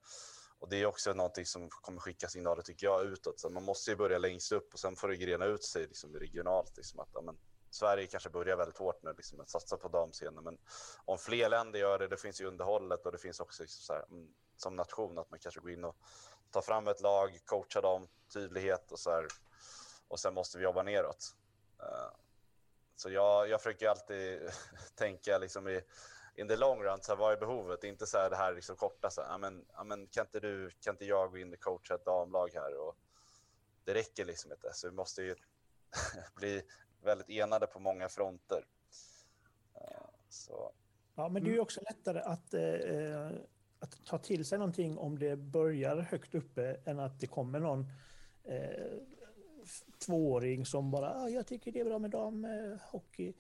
Och 0.63 0.69
det 0.69 0.77
är 0.77 0.87
också 0.87 1.13
någonting 1.13 1.47
som 1.47 1.69
kommer 1.69 2.01
skicka 2.01 2.29
signaler, 2.29 2.63
tycker 2.63 2.87
jag, 2.87 3.05
utåt. 3.05 3.41
Så 3.41 3.51
man 3.51 3.63
måste 3.63 3.91
ju 3.91 3.97
börja 3.97 4.19
längst 4.19 4.53
upp 4.53 4.73
och 4.73 4.81
sen 4.81 4.97
får 4.97 5.09
det 5.09 5.17
grena 5.17 5.45
ut 5.45 5.65
sig 5.65 5.83
liksom, 5.83 6.17
regionalt. 6.17 6.77
Liksom, 6.77 7.01
att, 7.01 7.09
ja, 7.13 7.35
Sverige 7.75 8.07
kanske 8.07 8.31
börjar 8.31 8.57
väldigt 8.57 8.79
hårt 8.79 9.03
nu 9.03 9.13
liksom, 9.17 9.41
att 9.41 9.51
satsa 9.51 9.77
på 9.77 9.89
damscenen, 9.89 10.45
men 10.45 10.59
om 11.05 11.19
fler 11.19 11.49
länder 11.49 11.81
gör 11.81 11.99
det, 11.99 12.09
det 12.09 12.17
finns 12.17 12.41
ju 12.41 12.47
underhållet 12.47 13.07
och 13.07 13.13
det 13.13 13.19
finns 13.19 13.41
också 13.41 13.63
liksom, 13.63 13.83
så 13.83 13.93
här, 13.93 14.05
mm, 14.11 14.35
som 14.57 14.77
nation 14.77 15.19
att 15.19 15.31
man 15.31 15.39
kanske 15.39 15.61
går 15.61 15.71
in 15.71 15.85
och 15.85 15.97
tar 16.51 16.63
fram 16.63 16.89
ett 16.89 17.01
lag, 17.01 17.41
coachar 17.45 17.83
dem, 17.83 18.09
tydlighet 18.33 18.93
och 18.93 18.99
så 18.99 19.11
här. 19.11 19.27
Och 20.09 20.21
sen 20.21 20.35
måste 20.35 20.59
vi 20.59 20.65
jobba 20.65 20.83
neråt. 20.83 21.37
Uh, 21.83 22.17
så 22.97 23.11
jag, 23.11 23.49
jag 23.49 23.61
försöker 23.63 23.89
alltid 23.89 24.51
tänka 24.95 25.39
liksom 25.39 25.69
i 25.69 25.83
in 26.35 26.49
the 26.49 26.57
long 26.57 26.83
run, 26.83 27.03
så 27.03 27.13
här, 27.13 27.17
vad 27.17 27.33
är 27.33 27.37
behovet? 27.37 27.85
Inte 27.85 28.07
så 28.07 28.19
här 28.19 28.31
det 28.31 28.37
här 28.37 28.55
liksom 28.55 28.77
korta, 28.77 29.11
så 29.11 29.23
här, 29.23 29.29
amen, 29.29 29.67
amen, 29.73 30.07
kan 30.07 30.27
inte 30.27 30.41
du, 30.41 30.71
kan 30.81 30.95
inte 30.95 31.05
jag 31.05 31.31
gå 31.31 31.39
in 31.39 31.53
och 31.53 31.61
coacha 31.61 31.95
ett 31.95 32.05
damlag 32.05 32.51
här? 32.55 32.77
Och 32.77 32.97
det 33.85 33.95
räcker 33.95 34.25
liksom 34.25 34.53
inte, 34.53 34.71
så 34.73 34.89
vi 34.89 34.95
måste 34.95 35.23
ju 35.23 35.37
bli 36.35 36.63
väldigt 37.03 37.31
enade 37.31 37.67
på 37.67 37.79
många 37.79 38.09
fronter. 38.09 38.65
Uh, 39.77 40.07
så. 40.29 40.73
Ja, 41.15 41.29
men 41.29 41.45
det 41.45 41.51
är 41.51 41.55
ju 41.55 41.61
också 41.61 41.81
lättare 41.81 42.21
att 42.21 42.55
eh, 42.55 43.31
att 43.83 44.05
ta 44.05 44.19
till 44.19 44.45
sig 44.45 44.59
någonting 44.59 44.99
om 44.99 45.19
det 45.19 45.37
börjar 45.37 45.97
högt 45.97 46.35
uppe 46.35 46.81
än 46.85 47.01
att 47.01 47.21
det 47.21 47.27
kommer 47.27 47.61
någon 47.61 47.87
eh, 48.45 48.93
tvååring 50.07 50.67
som 50.67 50.91
bara 50.91 51.15
ah, 51.15 51.29
“jag 51.29 51.47
tycker 51.47 51.73
det 51.73 51.81
är 51.81 51.85
bra 51.85 51.99
med 51.99 52.11
damhockey”. 52.11 53.35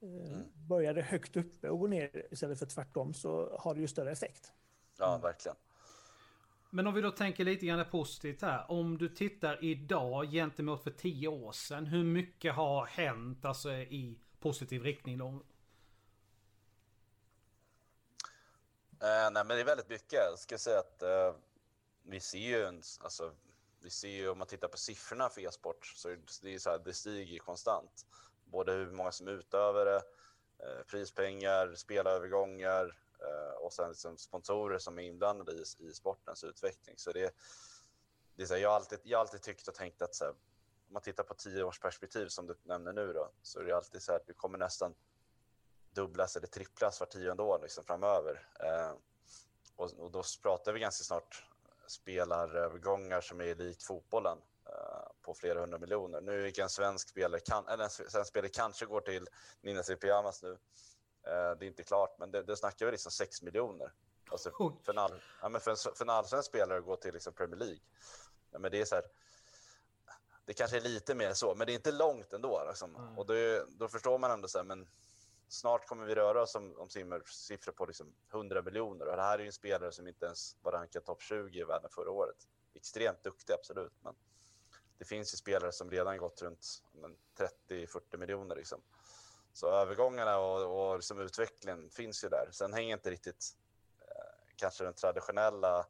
Eh, 0.00 0.32
mm. 0.32 0.42
Börjar 0.68 0.94
det 0.94 1.02
högt 1.02 1.36
uppe 1.36 1.68
och 1.68 1.78
går 1.78 1.88
ner 1.88 2.26
istället 2.30 2.58
för 2.58 2.66
tvärtom 2.66 3.14
så 3.14 3.56
har 3.58 3.74
det 3.74 3.80
ju 3.80 3.88
större 3.88 4.10
effekt. 4.10 4.52
Ja, 4.98 5.20
verkligen. 5.22 5.56
Men 6.70 6.86
om 6.86 6.94
vi 6.94 7.00
då 7.00 7.10
tänker 7.10 7.44
lite 7.44 7.66
grann 7.66 7.84
positivt 7.90 8.42
här. 8.42 8.70
Om 8.70 8.98
du 8.98 9.08
tittar 9.08 9.64
idag 9.64 10.30
gentemot 10.30 10.84
för 10.84 10.90
tio 10.90 11.28
år 11.28 11.52
sedan. 11.52 11.86
Hur 11.86 12.04
mycket 12.04 12.54
har 12.54 12.86
hänt 12.86 13.44
alltså 13.44 13.72
i 13.72 14.18
positiv 14.40 14.82
riktning 14.82 15.18
då? 15.18 15.26
Eh, 19.00 19.30
nej, 19.32 19.44
men 19.44 19.48
det 19.48 19.60
är 19.60 19.64
väldigt 19.64 19.88
mycket. 19.88 20.12
Jag 20.12 20.38
ska 20.38 20.58
säga 20.58 20.78
att 20.78 21.02
eh, 21.02 21.34
vi 22.02 22.20
ser 22.20 22.38
ju, 22.38 22.64
en, 22.64 22.82
alltså, 23.00 23.32
vi 23.82 23.90
ser 23.90 24.08
ju 24.08 24.28
om 24.28 24.38
man 24.38 24.46
tittar 24.46 24.68
på 24.68 24.78
siffrorna 24.78 25.28
för 25.28 25.40
e-sport 25.40 25.86
så 25.86 26.08
det, 26.42 26.54
är 26.54 26.58
så 26.58 26.70
här, 26.70 26.78
det 26.78 26.92
stiger 26.92 27.38
konstant. 27.38 28.06
Både 28.44 28.72
hur 28.72 28.90
många 28.90 29.12
som 29.12 29.28
utövar 29.28 29.84
det, 29.84 30.02
eh, 30.58 30.82
prispengar, 30.86 31.74
spelarövergångar 31.74 32.96
Eh, 33.22 33.64
och 33.64 33.72
sen 33.72 33.88
liksom 33.88 34.18
sponsorer 34.18 34.78
som 34.78 34.98
är 34.98 35.02
inblandade 35.02 35.52
i, 35.52 35.64
i 35.78 35.92
sportens 35.94 36.44
utveckling. 36.44 36.94
Så 36.98 37.12
det, 37.12 37.34
det 38.36 38.42
är 38.42 38.46
så 38.46 38.54
här, 38.54 38.60
jag, 38.60 38.68
har 38.68 38.76
alltid, 38.76 38.98
jag 39.02 39.18
har 39.18 39.20
alltid 39.20 39.42
tyckt 39.42 39.68
och 39.68 39.74
tänkt 39.74 40.02
att 40.02 40.14
så 40.14 40.24
här, 40.24 40.30
om 40.30 40.92
man 40.92 41.02
tittar 41.02 41.24
på 41.24 41.34
tio 41.34 41.62
års 41.62 41.80
perspektiv 41.80 42.28
som 42.28 42.46
du 42.46 42.54
nämner 42.62 42.92
nu 42.92 43.12
då, 43.12 43.32
så 43.42 43.60
är 43.60 43.64
det 43.64 43.76
alltid 43.76 44.02
så 44.02 44.12
här 44.12 44.18
att 44.18 44.28
vi 44.28 44.34
kommer 44.34 44.58
nästan 44.58 44.94
dubblas 45.90 46.36
eller 46.36 46.46
tripplas 46.46 47.00
var 47.00 47.06
tionde 47.06 47.42
år 47.42 47.58
liksom, 47.62 47.84
framöver. 47.84 48.48
Eh, 48.60 48.92
och, 49.76 49.92
och, 49.98 50.10
då 50.10 50.22
pratar 50.42 50.72
vi 50.72 50.80
ganska 50.80 51.04
snart 51.04 51.44
spelarövergångar 51.86 53.20
som 53.20 53.40
är 53.40 53.54
likt 53.54 53.82
fotbollen 53.82 54.38
eh, 54.66 55.10
på 55.22 55.34
flera 55.34 55.60
hundra 55.60 55.78
miljoner. 55.78 56.20
Nu 56.20 56.46
gick 56.46 56.58
en 56.58 56.68
svensk 56.68 57.08
spelare, 57.08 57.40
kan, 57.40 57.68
eller 57.68 57.84
en 57.84 57.90
svensk 57.90 58.26
spelare 58.26 58.50
kanske 58.50 58.86
går 58.86 59.00
till 59.00 59.28
Nina 59.60 59.82
Pyjamas 59.82 60.42
nu. 60.42 60.58
Eh, 61.28 61.58
det 61.58 61.64
är 61.64 61.68
inte 61.68 61.82
klart, 61.82 62.18
men 62.18 62.30
det, 62.30 62.42
det 62.42 62.56
snackar 62.56 62.86
vi 62.86 62.92
liksom 62.92 63.12
6 63.12 63.42
miljoner. 63.42 63.92
Alltså 64.30 64.50
för, 64.82 64.92
en 64.92 64.98
all, 64.98 65.22
ja, 65.42 65.48
men 65.48 65.60
för, 65.60 65.74
för 65.74 66.04
en 66.04 66.10
allsvensk 66.10 66.48
spelare 66.48 66.78
att 66.78 66.84
gå 66.84 66.96
till 66.96 67.14
liksom 67.14 67.32
Premier 67.32 67.58
League. 67.58 67.80
Ja, 68.50 68.58
men 68.58 68.70
det 68.70 68.80
är 68.80 68.84
så 68.84 68.94
här, 68.94 69.04
det 70.44 70.54
kanske 70.54 70.76
är 70.76 70.80
lite 70.80 71.14
mer 71.14 71.32
så, 71.32 71.54
men 71.54 71.66
det 71.66 71.72
är 71.72 71.74
inte 71.74 71.92
långt 71.92 72.32
ändå. 72.32 72.64
Liksom. 72.68 72.96
Mm. 72.96 73.18
Och 73.18 73.26
då, 73.26 73.34
då, 73.68 73.88
förstår 73.88 74.18
man 74.18 74.30
ändå 74.30 74.48
så 74.48 74.58
här, 74.58 74.64
men 74.64 74.88
snart 75.48 75.86
kommer 75.86 76.06
vi 76.06 76.14
röra 76.14 76.42
oss 76.42 76.54
om, 76.54 76.78
om 76.78 76.88
siffror 77.26 77.72
på 77.72 77.86
liksom 77.86 78.14
100 78.32 78.62
miljoner. 78.62 79.06
Och 79.06 79.16
det 79.16 79.22
här 79.22 79.38
är 79.38 79.42
ju 79.42 79.46
en 79.46 79.52
spelare 79.52 79.92
som 79.92 80.08
inte 80.08 80.26
ens 80.26 80.56
var 80.62 80.72
rankad 80.72 81.04
topp 81.04 81.22
20 81.22 81.60
i 81.60 81.64
världen 81.64 81.90
förra 81.90 82.10
året. 82.10 82.36
Extremt 82.74 83.22
duktig, 83.22 83.52
absolut. 83.52 83.92
Men 84.02 84.14
det 84.98 85.04
finns 85.04 85.34
ju 85.34 85.36
spelare 85.36 85.72
som 85.72 85.90
redan 85.90 86.18
gått 86.18 86.42
runt 86.42 86.82
30-40 87.68 88.16
miljoner. 88.16 88.56
Liksom. 88.56 88.82
Så 89.52 89.70
övergångarna 89.70 90.38
och, 90.38 90.90
och 90.90 90.96
liksom 90.96 91.20
utvecklingen 91.20 91.90
finns 91.90 92.24
ju 92.24 92.28
där. 92.28 92.48
Sen 92.52 92.72
hänger 92.72 92.96
inte 92.96 93.10
riktigt 93.10 93.44
eh, 94.00 94.54
kanske 94.56 94.84
den 94.84 94.94
traditionella 94.94 95.86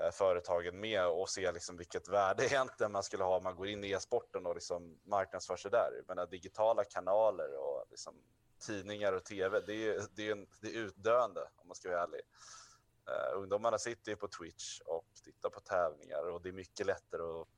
eh, 0.00 0.10
företagen 0.12 0.80
med 0.80 1.06
och 1.06 1.28
ser 1.28 1.52
liksom 1.52 1.76
vilket 1.76 2.08
värde 2.08 2.44
egentligen 2.46 2.92
man 2.92 3.02
skulle 3.02 3.24
ha 3.24 3.36
om 3.36 3.44
man 3.44 3.56
går 3.56 3.68
in 3.68 3.84
i 3.84 3.90
e-sporten 3.90 4.46
och 4.46 4.54
liksom 4.54 4.98
marknadsför 5.04 5.56
sig 5.56 5.70
där. 5.70 6.04
Jag 6.06 6.30
digitala 6.30 6.84
kanaler 6.84 7.56
och 7.56 7.84
liksom 7.90 8.14
tidningar 8.58 9.12
och 9.12 9.24
tv, 9.24 9.60
det 9.60 9.88
är, 9.88 10.02
det 10.14 10.28
är, 10.28 10.32
en, 10.32 10.46
det 10.60 10.68
är 10.68 10.78
utdöende 10.78 11.40
om 11.56 11.68
man 11.68 11.74
ska 11.74 11.88
vara 11.90 12.02
ärlig. 12.02 12.20
Uh, 13.08 13.38
ungdomarna 13.38 13.78
sitter 13.78 14.12
ju 14.12 14.16
på 14.16 14.28
Twitch 14.28 14.80
och 14.80 15.06
tittar 15.24 15.50
på 15.50 15.60
tävlingar 15.60 16.30
och 16.30 16.42
det 16.42 16.48
är 16.48 16.52
mycket 16.52 16.86
lättare 16.86 17.22
att 17.22 17.48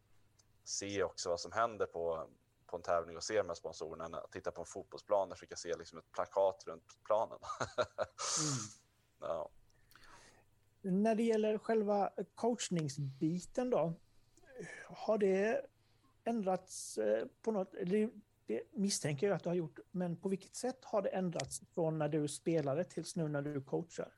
se 0.64 1.02
också 1.02 1.28
vad 1.28 1.40
som 1.40 1.52
händer 1.52 1.86
på, 1.86 2.28
på 2.70 2.76
en 2.76 2.82
tävling 2.82 3.16
och 3.16 3.24
se 3.24 3.36
de 3.36 3.48
här 3.48 3.54
sponsorerna 3.54 4.04
än 4.04 4.14
att 4.14 4.32
titta 4.32 4.50
på 4.50 4.60
en 4.60 4.66
fotbollsplan 4.66 5.30
och 5.30 5.38
försöka 5.38 5.56
se 5.56 5.76
liksom 5.76 5.98
ett 5.98 6.12
plakat 6.12 6.64
runt 6.66 6.98
planen. 7.04 7.38
mm. 8.40 8.58
ja. 9.30 9.50
När 10.82 11.14
det 11.14 11.22
gäller 11.22 11.58
själva 11.58 12.10
coachningsbiten 12.34 13.70
då, 13.70 13.94
har 14.86 15.18
det 15.18 15.66
ändrats 16.24 16.98
eh, 16.98 17.26
på 17.42 17.52
något? 17.52 17.74
Det 17.86 18.10
misstänker 18.72 19.26
jag 19.28 19.36
att 19.36 19.42
du 19.42 19.48
har 19.48 19.56
gjort, 19.56 19.78
men 19.90 20.16
på 20.16 20.28
vilket 20.28 20.54
sätt 20.54 20.84
har 20.84 21.02
det 21.02 21.08
ändrats 21.08 21.60
från 21.74 21.98
när 21.98 22.08
du 22.08 22.28
spelade 22.28 22.84
tills 22.84 23.16
nu 23.16 23.28
när 23.28 23.42
du 23.42 23.62
coachar? 23.62 24.14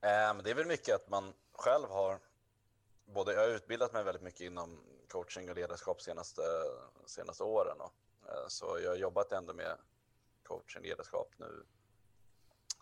Eh, 0.00 0.42
det 0.44 0.50
är 0.50 0.54
väl 0.54 0.66
mycket 0.66 0.94
att 0.94 1.08
man 1.08 1.32
själv 1.52 1.88
har, 1.88 2.18
både 3.04 3.32
jag 3.32 3.40
har 3.40 3.48
utbildat 3.48 3.92
mig 3.92 4.04
väldigt 4.04 4.22
mycket 4.22 4.40
inom 4.40 4.80
coaching 5.12 5.50
och 5.50 5.56
ledarskap 5.56 6.02
senaste, 6.02 6.42
senaste 7.06 7.44
åren. 7.44 7.80
Och, 7.80 7.92
eh, 8.28 8.48
så 8.48 8.78
jag 8.82 8.90
har 8.90 8.96
jobbat 8.96 9.32
ändå 9.32 9.54
med 9.54 9.76
coaching 10.42 10.82
ledarskap 10.82 11.34
nu 11.36 11.64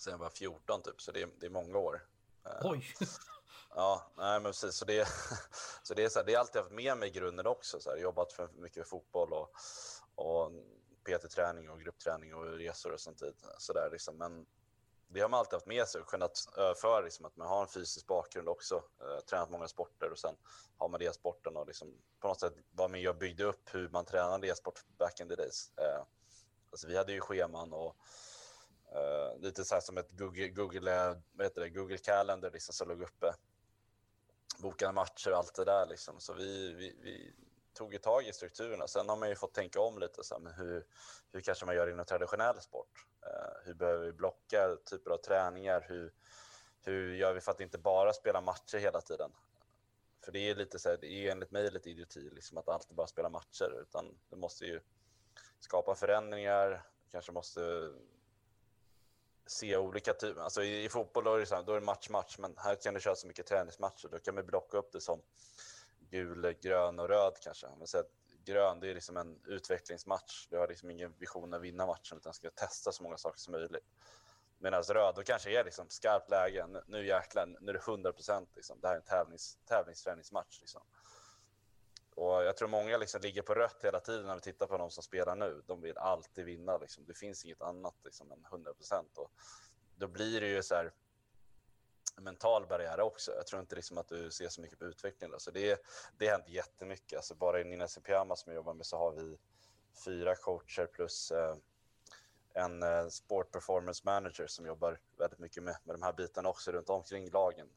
sen 0.01 0.11
jag 0.11 0.19
var 0.19 0.31
14 0.31 0.83
typ, 0.83 1.03
så 1.03 1.13
det 1.13 1.23
är, 1.23 1.29
det 1.41 1.47
är 1.47 1.51
många 1.51 1.79
år. 1.79 2.07
Eh, 2.47 2.71
Oj! 2.71 2.95
Ja, 3.75 4.13
nej, 4.17 4.41
men 4.41 4.53
precis. 4.53 4.75
Så 4.75 4.85
det, 4.85 5.09
så 5.83 5.95
det, 5.95 6.05
är, 6.05 6.09
så 6.09 6.19
här, 6.19 6.27
det 6.27 6.35
är 6.35 6.39
alltid 6.39 6.63
haft 6.63 6.73
med 6.73 6.99
mig 6.99 7.09
i 7.09 7.13
grunden 7.13 7.47
också. 7.47 7.81
Så 7.81 7.91
här, 7.91 7.97
jobbat 7.97 8.33
för 8.33 8.49
mycket 8.49 8.77
med 8.77 8.87
fotboll 8.87 9.33
och, 9.33 9.53
och 10.15 10.53
PT-träning 11.05 11.71
och 11.71 11.81
gruppträning 11.81 12.35
och 12.35 12.45
resor 12.45 12.93
och 12.93 13.01
sånt. 13.01 13.23
Så 13.59 13.73
där, 13.73 13.91
liksom. 13.91 14.17
Men 14.17 14.47
det 15.13 15.21
har 15.21 15.29
man 15.29 15.39
alltid 15.39 15.53
haft 15.53 15.67
med 15.67 15.89
sig 15.89 16.01
och 16.01 16.07
kunnat 16.07 16.49
överföra 16.57 16.99
eh, 16.99 17.05
liksom, 17.05 17.27
att 17.27 17.37
man 17.37 17.47
har 17.47 17.63
en 17.63 17.69
fysisk 17.69 18.07
bakgrund 18.07 18.49
också, 18.49 18.75
eh, 18.75 19.21
tränat 19.21 19.51
många 19.51 19.69
sporter 19.69 20.11
och 20.11 20.19
sen 20.19 20.37
har 20.77 20.89
man 20.89 21.03
e-sporten 21.03 21.57
och 21.57 21.67
liksom 21.67 21.95
på 22.21 22.29
något 22.29 22.41
sätt 22.41 22.55
var 22.71 22.89
med 22.89 23.09
och 23.09 23.17
byggde 23.17 23.45
upp 23.45 23.75
hur 23.75 23.89
man 23.89 24.05
tränade 24.05 24.47
e-sport 24.47 24.85
back 24.99 25.21
in 25.21 25.29
the 25.29 25.37
days. 25.37 25.73
Eh, 25.77 26.03
alltså 26.71 26.87
vi 26.87 26.97
hade 26.97 27.13
ju 27.13 27.21
scheman 27.21 27.73
och 27.73 27.97
eh, 28.93 29.39
lite 29.39 29.65
så 29.65 29.75
här 29.75 29.83
som 29.83 29.99
ett 29.99 30.11
Google, 30.11 30.49
Google, 30.49 31.17
vad 31.33 31.47
heter 31.47 31.61
det, 31.61 31.71
Google 31.71 31.99
Calendar 31.99 32.51
liksom 32.51 32.75
som 32.75 32.89
låg 32.89 33.03
uppe. 33.03 33.35
Bokade 34.59 34.93
matcher 34.93 35.31
och 35.31 35.39
allt 35.39 35.55
det 35.55 35.65
där 35.65 35.87
liksom. 35.87 36.21
Så 36.21 36.33
vi, 36.33 36.73
vi, 36.73 36.97
vi 37.03 37.35
tog 37.81 37.93
ju 37.93 37.99
tag 37.99 38.27
i 38.27 38.33
strukturerna. 38.33 38.89
Sen 38.89 39.09
har 39.09 39.17
man 39.17 39.29
ju 39.29 39.35
fått 39.35 39.55
tänka 39.55 39.81
om 39.81 39.99
lite, 39.99 40.25
så 40.25 40.35
här, 40.35 40.41
men 40.41 40.53
hur, 40.53 40.87
hur 41.33 41.41
kanske 41.41 41.67
man 41.67 41.75
gör 41.75 41.91
inom 41.91 42.07
traditionell 42.07 42.61
sport? 42.61 43.07
Eh, 43.27 43.67
hur 43.67 43.75
behöver 43.75 44.07
vi 44.07 44.13
blocka 44.13 44.77
typer 44.85 45.11
av 45.11 45.17
träningar? 45.17 45.87
Hur, 45.89 46.13
hur 46.85 47.15
gör 47.15 47.35
vi 47.35 47.41
för 47.41 47.53
att 47.53 47.61
inte 47.61 47.79
bara 47.79 48.13
spela 48.13 48.41
matcher 48.41 48.79
hela 48.79 49.01
tiden? 49.01 49.33
För 50.25 50.33
det 50.33 50.39
är 50.39 50.55
lite 50.55 50.79
så 50.79 50.89
här, 50.89 50.99
det 51.01 51.07
är 51.07 51.31
enligt 51.31 51.51
mig 51.51 51.71
lite 51.71 51.91
idioti 51.91 52.31
liksom 52.31 52.59
att 52.59 52.69
alltid 52.69 52.97
bara 52.97 53.07
spela 53.07 53.29
matcher, 53.29 53.83
utan 53.83 54.19
det 54.31 54.37
måste 54.37 54.65
ju 54.65 54.81
skapa 55.61 55.95
förändringar, 55.95 56.83
kanske 57.11 57.33
måste 57.33 57.93
se 59.47 59.77
olika 59.77 60.13
typer, 60.13 60.41
alltså 60.41 60.63
i, 60.63 60.85
i 60.85 60.89
fotboll 60.89 61.25
då 61.25 61.35
är 61.35 61.39
det, 61.39 61.47
så 61.47 61.55
här, 61.55 61.63
då 61.63 61.73
är 61.73 61.81
det 61.81 61.87
match, 61.87 62.09
match, 62.09 62.37
men 62.39 62.55
här 62.57 62.75
kan 62.75 62.95
du 62.95 63.01
köra 63.01 63.15
så 63.15 63.27
mycket 63.27 63.47
träningsmatcher, 63.47 64.09
då 64.09 64.19
kan 64.19 64.37
vi 64.37 64.43
blocka 64.43 64.79
upp 64.79 64.93
det 64.93 65.01
som 65.01 65.23
gul, 66.11 66.55
grön 66.63 66.99
och 66.99 67.09
röd 67.09 67.35
kanske. 67.43 67.67
Men 67.79 67.87
så 67.87 68.05
grön, 68.45 68.81
det 68.81 68.91
är 68.91 68.95
liksom 68.95 69.17
en 69.17 69.41
utvecklingsmatch. 69.47 70.47
Du 70.51 70.59
har 70.59 70.69
liksom 70.69 70.91
ingen 70.91 71.15
vision 71.19 71.55
att 71.55 71.61
vinna 71.61 71.87
matchen 71.87 72.19
utan 72.19 72.35
ska 72.35 72.51
testa 72.51 72.93
så 72.93 73.03
många 73.03 73.17
saker 73.17 73.39
som 73.39 73.53
möjligt. 73.53 73.87
Medan 74.59 74.83
röd, 74.83 75.15
då 75.15 75.23
kanske 75.23 75.61
är 75.61 75.65
liksom 75.65 75.89
skarpt 75.89 76.31
läge. 76.31 76.67
Nu 76.87 77.07
jäklar, 77.07 77.47
nu 77.47 77.71
är 77.71 77.73
det 77.73 77.89
100 77.89 78.13
procent. 78.13 78.51
Liksom. 78.57 78.81
Det 78.81 78.89
här 78.89 78.95
är 78.95 78.99
en 78.99 79.05
tävlings, 79.05 79.59
tävlingsträningsmatch. 79.65 80.61
Liksom. 80.61 80.83
Och 82.15 82.45
jag 82.45 82.57
tror 82.57 82.69
många 82.69 82.97
liksom 82.97 83.21
ligger 83.21 83.43
på 83.43 83.55
rött 83.55 83.85
hela 83.85 84.01
tiden 84.01 84.27
när 84.27 84.35
vi 84.35 84.41
tittar 84.41 84.67
på 84.67 84.79
de 84.79 84.91
som 84.91 85.03
spelar 85.03 85.37
nu. 85.37 85.63
De 85.67 85.81
vill 85.81 85.99
alltid 85.99 86.45
vinna. 86.45 86.79
Liksom. 86.79 87.05
Det 87.07 87.15
finns 87.15 87.45
inget 87.45 87.63
annat 87.63 87.95
liksom, 88.05 88.33
än 88.33 88.45
100 88.45 88.75
procent. 88.75 89.19
Då 89.95 90.09
blir 90.09 90.41
det 90.41 90.49
ju 90.49 90.63
så 90.63 90.75
här 90.75 90.93
mental 92.21 92.67
barriär 92.67 93.01
också. 93.01 93.33
Jag 93.33 93.47
tror 93.47 93.61
inte 93.61 93.77
liksom 93.77 93.99
att 93.99 94.09
du 94.09 94.31
ser 94.31 94.49
så 94.49 94.61
mycket 94.61 94.79
på 94.79 94.85
utvecklingen. 94.85 95.35
Alltså 95.35 95.51
det, 95.51 95.83
det 96.19 96.27
har 96.27 96.33
hänt 96.33 96.49
jättemycket. 96.49 97.17
Alltså 97.17 97.35
bara 97.35 97.61
i 97.61 97.65
Nina 97.65 97.87
Pyjama 98.07 98.37
som 98.37 98.53
jag 98.53 98.57
jobbar 98.57 98.75
med 98.75 98.87
så 98.87 98.97
har 98.97 99.13
vi 99.13 99.39
fyra 100.05 100.35
coacher 100.37 100.87
plus 100.87 101.31
eh, 101.31 101.57
en 102.55 102.83
eh, 102.83 103.07
sport 103.09 103.53
performance 103.53 104.03
manager 104.05 104.47
som 104.47 104.67
jobbar 104.67 104.99
väldigt 105.19 105.39
mycket 105.39 105.63
med, 105.63 105.77
med 105.85 105.95
de 105.95 106.03
här 106.03 106.13
bitarna 106.13 106.49
också 106.49 106.73
runt 106.73 106.91
omkring 106.91 107.31
lagen. 107.31 107.69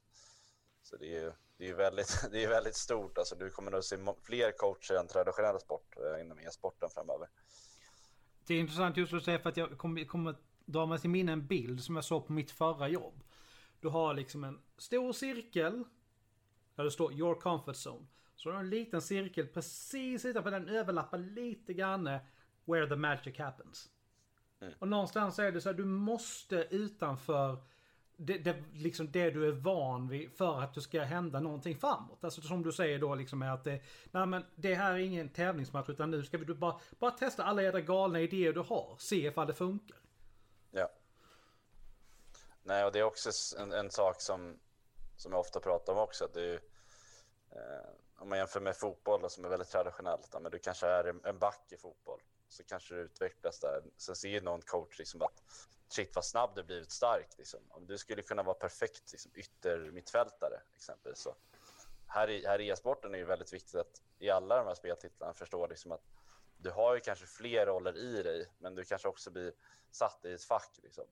Så 0.84 0.98
det 0.98 1.18
är, 1.18 1.36
det 1.58 1.70
är, 1.70 1.74
väldigt, 1.74 2.28
det 2.32 2.44
är 2.44 2.50
väldigt 2.50 2.76
stort. 2.76 3.18
Alltså, 3.18 3.36
du 3.36 3.50
kommer 3.50 3.72
nog 3.72 3.84
se 3.84 3.98
fler 4.24 4.52
coacher 4.52 4.96
än 4.96 5.08
traditionell 5.08 5.60
sport 5.60 5.96
eh, 5.98 6.22
inom 6.22 6.40
e-sporten 6.40 6.90
framöver. 6.90 7.28
Det 8.48 8.54
är 8.54 8.60
intressant 8.60 8.98
just 8.98 9.14
att 9.14 9.24
säga 9.24 9.40
för 9.40 9.50
att 9.50 9.58
jag 9.58 9.78
kommer, 9.78 10.06
kommer 10.06 10.36
dra 10.66 10.86
mig 10.86 11.00
till 11.00 11.10
minne 11.10 11.32
en 11.32 11.48
bild 11.48 11.84
som 11.84 11.96
jag 11.96 12.06
såg 12.06 12.28
på 12.28 12.34
mitt 12.34 12.52
förra 12.52 12.88
jobb. 12.88 13.24
Du 13.84 13.90
har 13.90 14.14
liksom 14.14 14.44
en 14.44 14.60
stor 14.78 15.14
cirkel. 15.14 15.84
Där 16.76 16.84
det 16.84 16.92
står 16.92 17.14
your 17.14 17.36
comfort 17.36 17.76
zone. 17.88 18.06
Så 18.36 18.50
du 18.50 18.56
har 18.56 18.64
en 18.64 18.70
liten 18.70 19.02
cirkel 19.02 19.48
precis 19.48 20.26
utanför 20.26 20.52
den 20.52 20.70
överlappar 20.70 21.18
lite 21.18 21.74
grann 21.74 22.04
where 22.66 22.88
the 22.88 22.96
magic 22.96 23.40
happens. 23.40 23.90
Mm. 24.62 24.74
Och 24.80 24.88
någonstans 24.88 25.40
är 25.40 25.52
det 25.52 25.62
så 25.62 25.70
att 25.70 25.78
du 25.78 25.86
måste 25.86 26.68
utanför 26.70 27.58
det, 28.18 28.38
det, 28.38 28.64
liksom 28.74 29.12
det 29.12 29.32
du 29.32 29.48
är 29.48 29.52
van 29.52 30.08
vid 30.08 30.32
för 30.32 30.62
att 30.62 30.74
det 30.74 30.82
ska 30.82 31.04
hända 31.04 31.40
någonting 31.40 31.78
framåt. 31.78 32.24
Alltså 32.24 32.42
som 32.42 32.64
du 32.64 32.72
säger 32.72 33.00
då 33.00 33.16
liksom 33.16 33.42
är 33.42 33.50
att 33.50 33.64
det, 33.64 33.82
nej 34.12 34.26
men 34.26 34.44
det 34.56 34.76
här 34.76 34.94
är 34.94 34.98
ingen 34.98 35.30
tävlingsmatch 35.30 35.90
utan 35.90 36.12
nu 36.12 36.24
ska 36.24 36.38
vi 36.38 36.46
du 36.46 36.54
bara, 36.54 36.80
bara 37.00 37.12
testa 37.12 37.44
alla 37.44 37.64
era 37.64 37.82
galna 37.82 38.20
idéer 38.20 38.54
du 38.54 38.60
har. 38.60 38.96
Se 39.00 39.28
ifall 39.28 39.48
det 39.48 39.54
funkar. 39.54 39.98
Ja. 40.72 40.90
Nej, 42.64 42.86
och 42.86 42.92
det 42.92 43.00
är 43.00 43.04
också 43.04 43.58
en, 43.58 43.72
en 43.72 43.92
sak 43.92 44.22
som, 44.22 44.60
som 45.18 45.32
jag 45.32 45.40
ofta 45.40 45.60
pratar 45.60 45.94
om 45.94 46.00
också. 46.00 46.26
Att 46.26 46.34
det 46.34 46.44
är, 46.44 46.62
eh, 47.52 47.90
om 48.18 48.30
man 48.30 48.38
jämför 48.38 48.60
med 48.60 48.78
fotboll 48.78 49.22
då, 49.22 49.30
som 49.30 49.46
är 49.46 49.50
väldigt 49.50 49.70
traditionellt, 49.70 50.32
då, 50.32 50.40
men 50.40 50.52
du 50.52 50.60
kanske 50.60 50.88
är 50.88 51.28
en 51.28 51.40
back 51.40 51.72
i 51.72 51.78
fotboll, 51.78 52.22
så 52.48 52.64
kanske 52.64 52.96
du 52.96 53.02
utvecklas 53.02 53.60
där. 53.60 53.84
Sen 53.98 54.16
ser 54.16 54.30
ju 54.30 54.42
någon 54.42 54.62
coach 54.62 55.00
liksom 55.00 55.22
att 55.22 55.44
shit 55.88 56.16
vad 56.16 56.26
snabb 56.26 56.56
du 56.56 56.64
blivit 56.64 56.92
stark. 56.92 57.28
Liksom. 57.38 57.60
Om 57.70 57.88
du 57.88 57.98
skulle 57.98 58.22
kunna 58.22 58.44
vara 58.44 58.56
perfekt 58.56 59.12
liksom, 59.12 59.32
yttermittfältare 59.36 60.62
exempelvis. 60.76 61.20
Så 61.20 61.36
här 62.08 62.30
i, 62.30 62.46
här 62.46 62.62
i 62.62 62.70
e-sporten 62.70 63.16
är 63.16 63.20
det 63.20 63.26
väldigt 63.26 63.54
viktigt 63.54 63.76
att 63.76 64.02
i 64.20 64.30
alla 64.30 64.58
de 64.58 64.68
här 64.68 64.76
speltitlarna 64.76 65.34
förstå 65.34 65.68
liksom 65.68 65.92
att 65.92 66.04
du 66.58 66.72
har 66.72 66.94
ju 66.96 67.00
kanske 67.00 67.26
fler 67.26 67.66
roller 67.66 67.98
i 67.98 68.24
dig, 68.24 68.52
men 68.58 68.76
du 68.76 68.84
kanske 68.84 69.08
också 69.08 69.32
blir 69.32 69.54
satt 69.92 70.26
i 70.26 70.34
ett 70.34 70.44
fack. 70.44 70.80
Liksom 70.84 71.06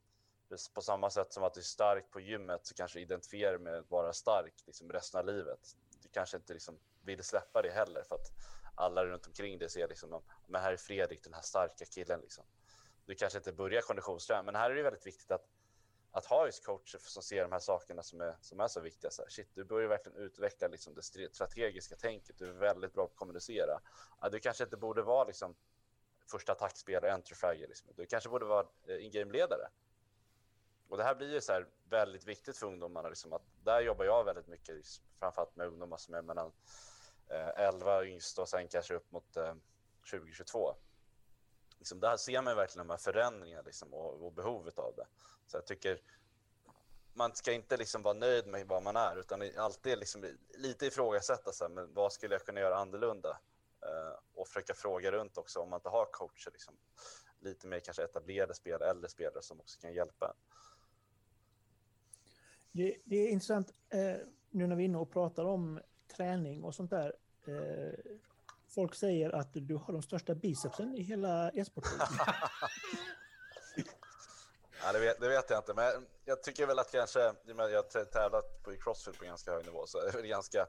på 0.73 0.81
samma 0.81 1.09
sätt 1.09 1.33
som 1.33 1.43
att 1.43 1.53
du 1.53 1.59
är 1.59 1.63
stark 1.63 2.11
på 2.11 2.19
gymmet 2.19 2.65
så 2.65 2.75
kanske 2.75 2.99
du 2.99 3.03
identifierar 3.03 3.57
med 3.57 3.77
att 3.77 3.91
vara 3.91 4.13
stark 4.13 4.53
liksom 4.65 4.91
resten 4.91 5.19
av 5.19 5.25
livet. 5.25 5.77
Du 6.01 6.09
kanske 6.09 6.37
inte 6.37 6.53
liksom 6.53 6.79
vill 7.01 7.23
släppa 7.23 7.61
det 7.61 7.71
heller 7.71 8.03
för 8.03 8.15
att 8.15 8.31
alla 8.75 9.05
runt 9.05 9.27
omkring 9.27 9.59
dig 9.59 9.69
ser 9.69 9.87
liksom, 9.87 10.21
men 10.47 10.61
här 10.61 10.73
är 10.73 10.77
Fredrik, 10.77 11.23
den 11.23 11.33
här 11.33 11.41
starka 11.41 11.85
killen 11.85 12.19
liksom. 12.21 12.45
Du 13.05 13.15
kanske 13.15 13.39
inte 13.39 13.53
börjar 13.53 13.81
konditionsträna, 13.81 14.43
men 14.43 14.55
här 14.55 14.71
är 14.71 14.75
det 14.75 14.83
väldigt 14.83 15.07
viktigt 15.07 15.31
att 15.31 15.47
att 16.11 16.25
ha 16.25 16.45
just 16.45 16.65
coacher 16.65 16.99
som 16.99 17.23
ser 17.23 17.41
de 17.41 17.51
här 17.51 17.59
sakerna 17.59 18.03
som 18.03 18.21
är, 18.21 18.35
som 18.41 18.59
är 18.59 18.67
så 18.67 18.79
viktiga. 18.79 19.11
Så 19.11 19.21
här, 19.21 19.29
shit, 19.29 19.49
du 19.53 19.63
börjar 19.63 19.89
verkligen 19.89 20.17
utveckla 20.17 20.67
liksom 20.67 20.95
det 20.95 21.03
strategiska 21.33 21.95
tänket. 21.95 22.37
Du 22.37 22.49
är 22.49 22.53
väldigt 22.53 22.93
bra 22.93 23.05
på 23.05 23.11
att 23.11 23.17
kommunicera. 23.17 23.81
Ja, 24.21 24.29
du 24.29 24.39
kanske 24.39 24.63
inte 24.63 24.77
borde 24.77 25.01
vara 25.01 25.23
liksom, 25.23 25.55
första 26.31 26.51
attackspelare, 26.51 27.11
entry 27.11 27.57
Liksom. 27.57 27.89
Du 27.95 28.05
kanske 28.05 28.29
borde 28.29 28.45
vara 28.45 28.67
eh, 28.87 29.05
in-game-ledare. 29.05 29.67
Och 30.91 30.97
det 30.97 31.03
här 31.03 31.15
blir 31.15 31.33
ju 31.33 31.41
så 31.41 31.51
här 31.51 31.67
väldigt 31.89 32.27
viktigt 32.27 32.57
för 32.57 32.67
ungdomarna. 32.67 33.09
Liksom 33.09 33.33
att 33.33 33.41
där 33.63 33.81
jobbar 33.81 34.05
jag 34.05 34.23
väldigt 34.23 34.47
mycket, 34.47 34.75
framförallt 35.19 35.55
med 35.55 35.67
ungdomar 35.67 35.97
som 35.97 36.13
är 36.13 36.21
mellan 36.21 36.51
eh, 37.29 37.49
11 37.55 38.05
yngst 38.05 38.39
och 38.39 38.49
sen 38.49 38.67
kanske 38.67 38.95
upp 38.95 39.11
mot 39.11 39.37
eh, 39.37 39.53
2022. 40.11 40.75
Liksom 41.77 41.99
där 41.99 42.17
ser 42.17 42.41
man 42.41 42.55
verkligen 42.55 42.87
de 42.87 42.93
här 42.93 42.97
förändringarna 42.97 43.61
liksom, 43.61 43.93
och, 43.93 44.25
och, 44.25 44.33
behovet 44.33 44.79
av 44.79 44.93
det. 44.95 45.07
Så 45.47 45.57
jag 45.57 45.65
tycker 45.65 46.01
man 47.13 47.35
ska 47.35 47.51
inte 47.51 47.77
liksom 47.77 48.01
vara 48.01 48.13
nöjd 48.13 48.47
med 48.47 48.67
vad 48.67 48.83
man 48.83 48.95
är 48.95 49.19
utan 49.19 49.57
alltid 49.57 49.99
liksom 49.99 50.37
lite 50.57 50.85
ifrågasätta 50.85 51.51
så 51.51 51.63
här, 51.63 51.69
men 51.69 51.93
vad 51.93 52.13
skulle 52.13 52.35
jag 52.35 52.45
kunna 52.45 52.59
göra 52.59 52.77
annorlunda? 52.77 53.39
Eh, 53.85 54.19
och 54.33 54.47
försöka 54.47 54.73
fråga 54.73 55.11
runt 55.11 55.37
också 55.37 55.59
om 55.59 55.69
man 55.69 55.77
inte 55.77 55.89
har 55.89 56.05
coacher. 56.05 56.51
Liksom, 56.51 56.75
lite 57.39 57.67
mer 57.67 57.79
kanske 57.79 58.03
etablerade 58.03 58.53
spelare, 58.53 58.89
äldre 58.89 59.09
spelare 59.09 59.41
som 59.41 59.59
också 59.59 59.79
kan 59.79 59.93
hjälpa 59.93 60.27
en. 60.27 60.35
Det, 62.71 62.97
det 63.05 63.15
är 63.15 63.29
intressant 63.29 63.73
eh, 63.89 64.15
nu 64.49 64.67
när 64.67 64.75
vi 64.75 64.83
är 64.83 64.85
inne 64.85 64.97
och 64.97 65.11
pratar 65.11 65.45
om 65.45 65.79
träning 66.15 66.63
och 66.63 66.75
sånt 66.75 66.89
där. 66.89 67.13
Eh, 67.47 67.93
folk 68.69 68.95
säger 68.95 69.29
att 69.29 69.49
du 69.53 69.75
har 69.75 69.93
de 69.93 70.01
största 70.01 70.35
bicepsen 70.35 70.95
i 70.95 71.01
hela 71.01 71.51
e-sporten. 71.51 71.91
ja, 74.83 74.93
det, 74.93 74.99
vet, 74.99 75.19
det 75.19 75.29
vet 75.29 75.49
jag 75.49 75.59
inte, 75.59 75.73
men 75.73 76.07
jag 76.25 76.43
tycker 76.43 76.67
väl 76.67 76.79
att 76.79 76.91
kanske, 76.91 77.19
jag 77.19 77.55
har 77.55 78.05
tävlat 78.05 78.63
på 78.63 78.71
crossfit 78.71 79.17
på 79.19 79.25
ganska 79.25 79.51
hög 79.51 79.65
nivå, 79.65 79.87
så 79.87 79.97
är 79.97 80.21
det 80.21 80.27
ganska... 80.27 80.67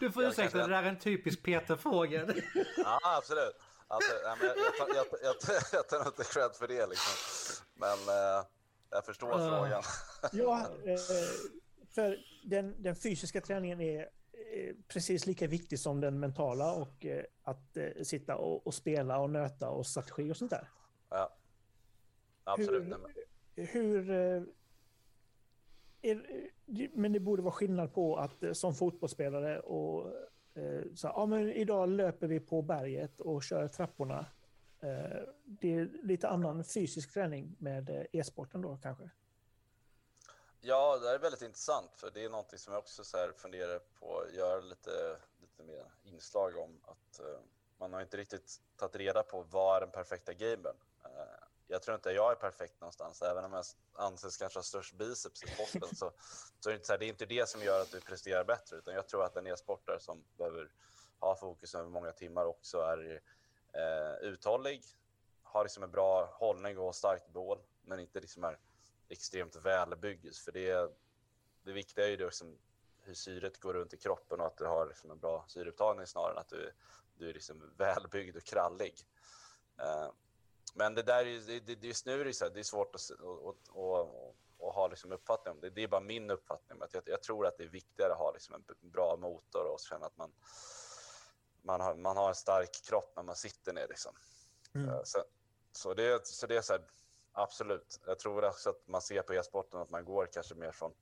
Du 0.00 0.12
får 0.12 0.24
ursäkta, 0.24 0.58
det 0.58 0.66
där 0.68 0.82
är 0.82 0.88
en 0.88 0.98
typisk 0.98 1.42
Peter-fråga. 1.42 2.26
ja, 2.76 3.00
absolut. 3.02 3.56
Alltså, 3.88 4.12
jag, 4.24 4.38
jag, 4.40 4.56
jag, 4.78 5.06
jag, 5.22 5.36
jag 5.72 5.88
tar 5.88 6.06
inte 6.06 6.24
cred 6.24 6.54
för 6.54 6.68
det 6.68 6.86
liksom. 6.86 7.14
Men... 7.74 7.98
Eh, 8.08 8.44
jag 8.92 9.04
förstår 9.04 9.28
uh, 9.28 9.48
frågan. 9.48 9.82
ja, 10.32 10.60
eh, 10.84 10.96
för 11.88 12.18
den, 12.44 12.82
den 12.82 12.96
fysiska 12.96 13.40
träningen 13.40 13.80
är 13.80 14.08
precis 14.88 15.26
lika 15.26 15.46
viktig 15.46 15.78
som 15.78 16.00
den 16.00 16.20
mentala 16.20 16.72
och 16.72 17.06
eh, 17.06 17.24
att 17.42 17.76
eh, 17.76 18.02
sitta 18.02 18.36
och, 18.36 18.66
och, 18.66 18.74
spela 18.74 19.18
och 19.18 19.30
nöta 19.30 19.70
och 19.70 19.86
strategi 19.86 20.32
och 20.32 20.36
sånt 20.36 20.50
där. 20.50 20.68
Ja, 21.10 21.36
absolut. 22.44 22.94
Hur, 23.54 23.66
hur 23.66 24.10
är, 26.02 26.50
men 26.92 27.12
det 27.12 27.20
borde 27.20 27.42
vara 27.42 27.52
skillnad 27.52 27.94
på 27.94 28.16
att 28.16 28.42
som 28.52 28.74
fotbollsspelare 28.74 29.60
och 29.60 30.12
så 30.94 31.06
ja, 31.06 31.26
men 31.26 31.52
idag 31.52 31.88
löper 31.88 32.26
vi 32.26 32.40
på 32.40 32.62
berget 32.62 33.20
och 33.20 33.42
kör 33.42 33.68
trapporna 33.68 34.26
Eh, 34.41 34.41
Eh, 34.82 35.22
det 35.44 35.74
är 35.74 35.90
lite 36.02 36.28
annan 36.28 36.64
fysisk 36.64 37.12
träning 37.12 37.56
med 37.58 37.90
eh, 37.90 38.04
e-sporten 38.12 38.62
då 38.62 38.78
kanske? 38.82 39.10
Ja, 40.60 40.98
det 40.98 41.10
är 41.10 41.18
väldigt 41.18 41.42
intressant 41.42 41.90
för 41.96 42.10
det 42.10 42.24
är 42.24 42.30
någonting 42.30 42.58
som 42.58 42.72
jag 42.72 42.80
också 42.80 43.04
så 43.04 43.16
här 43.16 43.32
funderar 43.32 43.78
på 43.78 44.20
att 44.20 44.34
göra 44.34 44.60
lite, 44.60 45.16
lite 45.40 45.62
mer 45.62 45.84
inslag 46.02 46.56
om 46.56 46.80
att 46.82 47.20
eh, 47.20 47.40
man 47.78 47.92
har 47.92 48.00
inte 48.00 48.16
riktigt 48.16 48.60
tagit 48.76 48.96
reda 48.96 49.22
på 49.22 49.42
vad 49.42 49.76
är 49.76 49.80
den 49.80 49.90
perfekta 49.90 50.32
gamen. 50.32 50.76
Jag 51.66 51.82
tror 51.82 51.94
inte 51.94 52.10
jag 52.10 52.30
är 52.30 52.34
perfekt 52.34 52.80
någonstans. 52.80 53.22
Även 53.22 53.44
om 53.44 53.52
jag 53.52 53.64
anses 53.92 54.36
kanske 54.36 54.58
ha 54.58 54.62
störst 54.62 54.94
biceps 54.94 55.42
i 55.42 55.46
sporten 55.46 55.96
så, 55.96 56.12
så 56.60 56.68
är 56.68 56.72
det, 56.72 56.74
inte 56.74 56.86
så 56.86 56.92
här, 56.92 56.98
det 56.98 57.04
är 57.04 57.08
inte 57.08 57.26
det 57.26 57.48
som 57.48 57.62
gör 57.62 57.80
att 57.80 57.90
du 57.90 58.00
presterar 58.00 58.44
bättre. 58.44 58.76
Utan 58.76 58.94
jag 58.94 59.08
tror 59.08 59.24
att 59.24 59.36
en 59.36 59.46
e-sportare 59.46 60.00
som 60.00 60.24
behöver 60.38 60.72
ha 61.20 61.36
fokus 61.36 61.74
över 61.74 61.88
många 61.88 62.12
timmar 62.12 62.44
också 62.44 62.78
är 62.78 63.20
eh, 63.72 64.28
uthållig, 64.28 64.82
har 65.42 65.64
liksom 65.64 65.82
en 65.82 65.90
bra 65.90 66.24
hållning 66.32 66.78
och 66.78 66.94
starkt 66.94 67.28
bål, 67.28 67.58
men 67.82 68.00
inte 68.00 68.20
liksom 68.20 68.44
är 68.44 68.58
extremt 69.08 69.56
välbyggd. 69.56 70.36
För 70.36 70.52
det, 70.52 70.92
det 71.62 71.72
viktiga 71.72 72.04
är 72.04 72.10
ju 72.10 72.16
liksom 72.16 72.58
hur 73.00 73.14
syret 73.14 73.60
går 73.60 73.74
runt 73.74 73.94
i 73.94 73.96
kroppen 73.96 74.40
och 74.40 74.46
att 74.46 74.56
du 74.56 74.66
har 74.66 74.86
liksom 74.86 75.10
en 75.10 75.18
bra 75.18 75.44
syreupptagning 75.48 76.06
snarare 76.06 76.32
än 76.32 76.38
att 76.38 76.48
du, 76.48 76.72
du 77.14 77.28
är 77.28 77.34
liksom 77.34 77.72
välbyggd 77.76 78.36
och 78.36 78.44
krallig. 78.44 78.94
Eh, 79.78 80.10
men 80.74 80.94
det 80.94 81.02
där 81.02 81.26
är, 81.26 81.60
det, 81.60 81.86
just 81.86 82.06
nu 82.06 82.20
är 82.20 82.24
det, 82.24 82.32
så 82.32 82.44
här, 82.44 82.52
det 82.52 82.60
är 82.60 82.64
svårt 82.64 82.94
att, 82.94 83.10
att, 83.10 83.76
att, 83.76 84.32
och 84.62 84.74
ha 84.74 84.88
liksom 84.88 85.12
uppfattning 85.12 85.54
om 85.54 85.60
det. 85.60 85.70
Det 85.70 85.82
är 85.82 85.88
bara 85.88 86.00
min 86.00 86.30
uppfattning. 86.30 86.82
Att 86.82 86.94
jag, 86.94 87.02
jag 87.06 87.22
tror 87.22 87.46
att 87.46 87.58
det 87.58 87.64
är 87.64 87.68
viktigare 87.68 88.12
att 88.12 88.18
ha 88.18 88.32
liksom 88.32 88.54
en 88.54 88.90
bra 88.90 89.16
motor 89.16 89.66
och 89.66 89.80
känna 89.80 90.06
att 90.06 90.16
man, 90.16 90.32
man, 91.62 91.80
har, 91.80 91.94
man 91.94 92.16
har 92.16 92.28
en 92.28 92.34
stark 92.34 92.70
kropp 92.84 93.12
när 93.16 93.22
man 93.22 93.36
sitter 93.36 93.72
ner. 93.72 93.88
Liksom. 93.88 94.12
Mm. 94.74 94.88
Uh, 94.88 95.00
så, 95.04 95.24
så, 95.72 95.94
det, 95.94 96.26
så 96.26 96.46
det 96.46 96.56
är 96.56 96.62
så 96.62 96.72
här, 96.72 96.82
absolut. 97.32 98.00
Jag 98.06 98.18
tror 98.18 98.44
också 98.44 98.70
att 98.70 98.88
man 98.88 99.02
ser 99.02 99.22
på 99.22 99.34
e-sporten 99.34 99.80
att 99.80 99.90
man 99.90 100.04
går 100.04 100.28
kanske 100.32 100.54
mer 100.54 100.72
från 100.72 100.92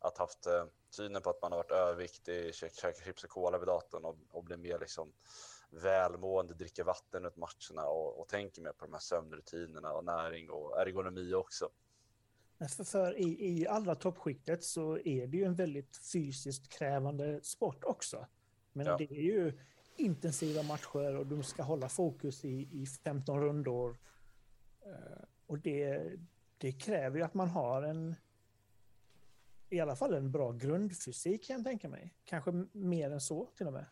att 0.00 0.18
haft 0.18 0.46
eh, 0.46 0.64
synen 0.90 1.22
på 1.22 1.30
att 1.30 1.42
man 1.42 1.52
har 1.52 1.58
varit 1.58 1.70
överviktig, 1.70 2.54
käkar 2.54 3.04
chips 3.04 3.24
och 3.24 3.30
cola 3.30 3.58
vid 3.58 3.68
datorn 3.68 4.04
och, 4.04 4.16
och 4.30 4.44
blir 4.44 4.56
mer 4.56 4.78
liksom 4.78 5.12
välmående, 5.70 6.54
dricker 6.54 6.84
vatten 6.84 7.22
runt 7.22 7.36
matcherna 7.36 7.88
och, 7.88 8.20
och 8.20 8.28
tänker 8.28 8.62
mer 8.62 8.72
på 8.72 8.84
de 8.84 8.92
här 8.92 9.00
sömnrutinerna 9.00 9.92
och 9.92 10.04
näring 10.04 10.50
och 10.50 10.80
ergonomi 10.80 11.34
också. 11.34 11.70
För, 12.76 12.84
för 12.84 13.18
i, 13.18 13.60
i 13.60 13.66
allra 13.66 13.94
toppskiktet 13.94 14.64
så 14.64 14.98
är 14.98 15.26
det 15.26 15.36
ju 15.36 15.44
en 15.44 15.54
väldigt 15.54 15.96
fysiskt 16.12 16.68
krävande 16.68 17.40
sport 17.42 17.84
också. 17.84 18.26
Men 18.72 18.86
ja. 18.86 18.96
det 18.96 19.12
är 19.12 19.22
ju 19.22 19.58
intensiva 20.00 20.62
matcher 20.62 21.16
och 21.16 21.26
de 21.26 21.42
ska 21.42 21.62
hålla 21.62 21.88
fokus 21.88 22.44
i, 22.44 22.68
i 22.72 22.86
15 22.86 23.40
rundor. 23.40 23.96
Eh, 24.80 25.22
och 25.46 25.58
det, 25.58 26.12
det 26.58 26.72
kräver 26.72 27.18
ju 27.18 27.24
att 27.24 27.34
man 27.34 27.48
har 27.48 27.82
en 27.82 28.14
i 29.70 29.80
alla 29.80 29.96
fall 29.96 30.14
en 30.14 30.30
bra 30.30 30.52
grundfysik 30.52 31.46
kan 31.46 31.56
jag 31.56 31.64
tänka 31.64 31.88
mig. 31.88 32.14
Kanske 32.24 32.52
mer 32.72 33.10
än 33.10 33.20
så 33.20 33.48
till 33.56 33.66
och 33.66 33.72
med. 33.72 33.86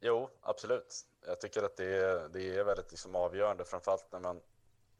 Jo, 0.00 0.30
absolut. 0.40 1.06
Jag 1.26 1.40
tycker 1.40 1.62
att 1.62 1.76
det 1.76 1.84
är, 1.84 2.28
det 2.28 2.56
är 2.58 2.64
väldigt 2.64 2.90
liksom 2.90 3.14
avgörande, 3.14 3.64
framförallt 3.64 4.12
när 4.12 4.20
man 4.20 4.40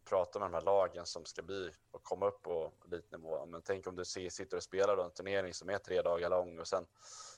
prata 0.05 0.39
med 0.39 0.51
de 0.51 0.55
här 0.55 0.61
lagen 0.61 1.07
som 1.07 1.25
ska 1.25 1.43
bli 1.43 1.71
och 1.91 2.03
komma 2.03 2.27
upp 2.27 2.43
på 2.43 2.73
elitnivå. 2.87 3.47
Men 3.47 3.63
tänk 3.63 3.87
om 3.87 3.97
du 3.97 4.05
sitter 4.05 4.57
och 4.57 4.63
spelar 4.63 5.05
en 5.05 5.11
turnering 5.11 5.55
som 5.55 5.71
är 5.71 5.79
tre 5.79 6.03
dagar 6.03 6.31
lång 6.31 6.59
och 6.59 6.69
sen 6.69 6.87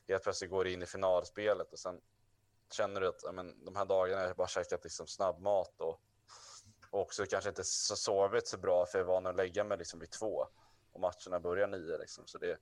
helt 0.08 0.22
plötsligt 0.22 0.50
går 0.50 0.64
du 0.64 0.72
in 0.72 0.82
i 0.82 0.86
finalspelet 0.86 1.72
och 1.72 1.78
sen 1.78 2.00
känner 2.72 3.00
du 3.00 3.08
att 3.08 3.34
men, 3.34 3.64
de 3.64 3.76
här 3.76 3.84
dagarna 3.84 4.20
har 4.20 4.26
jag 4.26 4.36
bara 4.36 4.48
käkat 4.48 4.84
liksom 4.84 5.06
snabbmat 5.06 5.80
och, 5.80 6.00
och 6.90 7.00
också 7.00 7.26
kanske 7.26 7.48
inte 7.48 7.64
så 7.64 7.96
sovit 7.96 8.48
så 8.48 8.58
bra 8.58 8.86
för 8.86 8.98
jag 8.98 9.04
är 9.04 9.08
van 9.08 9.26
att 9.26 9.36
lägga 9.36 9.64
mig 9.64 9.78
liksom 9.78 10.00
vid 10.00 10.10
två 10.10 10.46
och 10.92 11.00
matcherna 11.00 11.40
börjar 11.40 11.66
nio. 11.66 11.98
Liksom. 11.98 12.26
Så 12.26 12.38
det, 12.38 12.58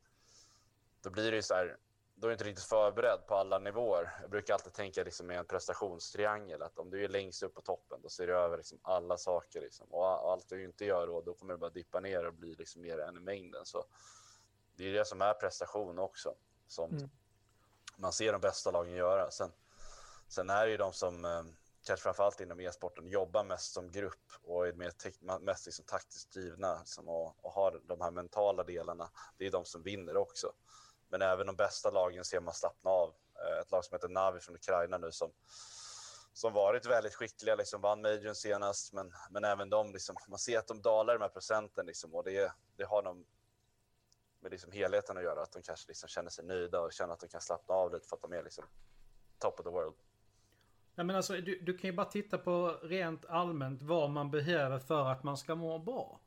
då 1.02 1.10
blir 1.10 1.30
det 1.30 1.36
ju 1.36 1.42
så 1.42 1.54
här, 1.54 1.76
då 2.24 2.28
är 2.28 2.30
du 2.30 2.34
inte 2.34 2.44
riktigt 2.44 2.64
förberedd 2.64 3.26
på 3.26 3.34
alla 3.34 3.58
nivåer. 3.58 4.16
Jag 4.20 4.30
brukar 4.30 4.54
alltid 4.54 4.72
tänka 4.72 5.04
liksom 5.04 5.26
med 5.26 5.38
en 5.38 5.44
prestationstriangel, 5.44 6.62
att 6.62 6.78
om 6.78 6.90
du 6.90 7.04
är 7.04 7.08
längst 7.08 7.42
upp 7.42 7.54
på 7.54 7.60
toppen, 7.60 8.00
då 8.02 8.08
ser 8.08 8.26
du 8.26 8.36
över 8.36 8.56
liksom 8.56 8.78
alla 8.82 9.16
saker. 9.16 9.60
Liksom. 9.60 9.86
Och 9.90 10.06
allt 10.06 10.48
du 10.48 10.64
inte 10.64 10.84
gör 10.84 11.06
då, 11.06 11.20
då 11.20 11.34
kommer 11.34 11.54
du 11.54 11.58
bara 11.58 11.70
dippa 11.70 12.00
ner 12.00 12.26
och 12.26 12.34
bli 12.34 12.54
liksom 12.54 12.82
mer 12.82 12.98
än 12.98 13.16
i 13.16 13.20
mängden. 13.20 13.66
Så 13.66 13.84
det 14.76 14.88
är 14.88 14.92
det 14.92 15.04
som 15.04 15.22
är 15.22 15.34
prestation 15.34 15.98
också, 15.98 16.34
som 16.66 16.90
mm. 16.90 17.10
man 17.96 18.12
ser 18.12 18.32
de 18.32 18.40
bästa 18.40 18.70
lagen 18.70 18.94
göra. 18.94 19.30
Sen, 19.30 19.52
sen 20.28 20.50
är 20.50 20.64
det 20.64 20.70
ju 20.70 20.76
de 20.76 20.92
som 20.92 21.24
eh, 21.24 21.42
kanske 21.86 22.02
framförallt 22.02 22.40
inom 22.40 22.60
e-sporten, 22.60 23.08
jobbar 23.08 23.44
mest 23.44 23.72
som 23.72 23.90
grupp 23.90 24.32
och 24.42 24.68
är 24.68 24.72
mer 24.72 24.92
mest 25.40 25.66
liksom 25.66 25.84
taktiskt 25.84 26.32
drivna 26.32 26.78
liksom, 26.78 27.08
och, 27.08 27.44
och, 27.44 27.52
har 27.52 27.80
de 27.84 28.00
här 28.00 28.10
mentala 28.10 28.64
delarna. 28.64 29.10
Det 29.38 29.46
är 29.46 29.50
de 29.50 29.64
som 29.64 29.82
vinner 29.82 30.16
också. 30.16 30.52
Men 31.08 31.22
även 31.22 31.46
de 31.46 31.56
bästa 31.56 31.90
lagen 31.90 32.24
ser 32.24 32.40
man 32.40 32.54
slappna 32.54 32.90
av. 32.90 33.14
Eh, 33.44 33.58
ett 33.60 33.70
lag 33.70 33.84
som 33.84 33.94
heter 33.94 34.08
Navi 34.08 34.40
från 34.40 34.54
Ukraina 34.54 34.98
nu 34.98 35.12
som, 35.12 35.32
som 36.32 36.52
varit 36.52 36.86
väldigt 36.86 37.14
skickliga, 37.14 37.54
liksom 37.54 37.80
vann 37.80 38.02
majorn 38.02 38.34
senast, 38.34 38.92
men, 38.92 39.12
men 39.30 39.44
även 39.44 39.70
de, 39.70 39.92
liksom, 39.92 40.16
man 40.28 40.38
ser 40.38 40.58
att 40.58 40.66
de 40.66 40.82
dalar 40.82 41.14
de 41.14 41.22
här 41.22 41.28
procenten 41.28 41.86
liksom, 41.86 42.14
och 42.14 42.24
det, 42.24 42.52
det 42.76 42.84
har 42.84 43.02
de 43.02 43.24
med 44.40 44.52
liksom 44.52 44.72
helheten 44.72 45.16
att 45.16 45.22
göra, 45.22 45.42
att 45.42 45.52
de 45.52 45.62
kanske 45.62 45.88
liksom 45.88 46.08
känner 46.08 46.30
sig 46.30 46.44
nöjda 46.44 46.80
och 46.80 46.92
känner 46.92 47.12
att 47.12 47.20
de 47.20 47.28
kan 47.28 47.40
slappna 47.40 47.74
av 47.74 47.92
lite 47.92 48.08
för 48.08 48.16
att 48.16 48.22
de 48.22 48.32
är 48.32 48.42
liksom 48.42 48.64
top 49.38 49.60
of 49.60 49.64
the 49.64 49.70
world. 49.70 49.94
Nej 50.94 51.06
men 51.06 51.16
alltså 51.16 51.32
du, 51.32 51.60
du 51.60 51.78
kan 51.78 51.90
ju 51.90 51.96
bara 51.96 52.06
titta 52.06 52.38
på 52.38 52.78
rent 52.82 53.26
allmänt 53.26 53.82
vad 53.82 54.10
man 54.10 54.30
behöver 54.30 54.78
för 54.78 55.04
att 55.06 55.22
man 55.22 55.36
ska 55.36 55.54
må 55.54 55.78
bra. 55.78 56.20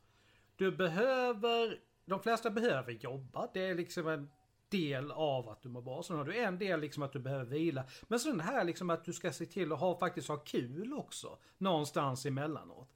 Du 0.56 0.72
behöver, 0.72 1.82
de 2.06 2.20
flesta 2.20 2.50
behöver 2.50 2.92
jobba. 2.92 3.50
Det 3.54 3.70
är 3.70 3.76
liksom 3.76 4.08
en 4.08 4.32
del 4.70 5.12
av 5.12 5.50
att 5.50 5.62
du 5.62 5.70
mår 5.70 5.82
bra. 5.82 6.04
Sen 6.04 6.18
har 6.18 6.26
du 6.26 6.38
en 6.38 6.58
del 6.58 6.80
liksom 6.80 7.04
att 7.04 7.14
du 7.14 7.20
behöver 7.20 7.46
vila. 7.46 7.84
Men 8.08 8.20
sen 8.20 8.38
det 8.38 8.44
här 8.44 8.64
liksom 8.64 8.90
att 8.90 9.06
du 9.06 9.14
ska 9.14 9.32
se 9.32 9.46
till 9.46 9.74
att 9.74 9.80
ha, 9.80 10.00
faktiskt 10.00 10.28
ha 10.28 10.38
kul 10.38 10.94
också. 10.94 11.38
Någonstans 11.58 12.26
emellanåt. 12.26 12.90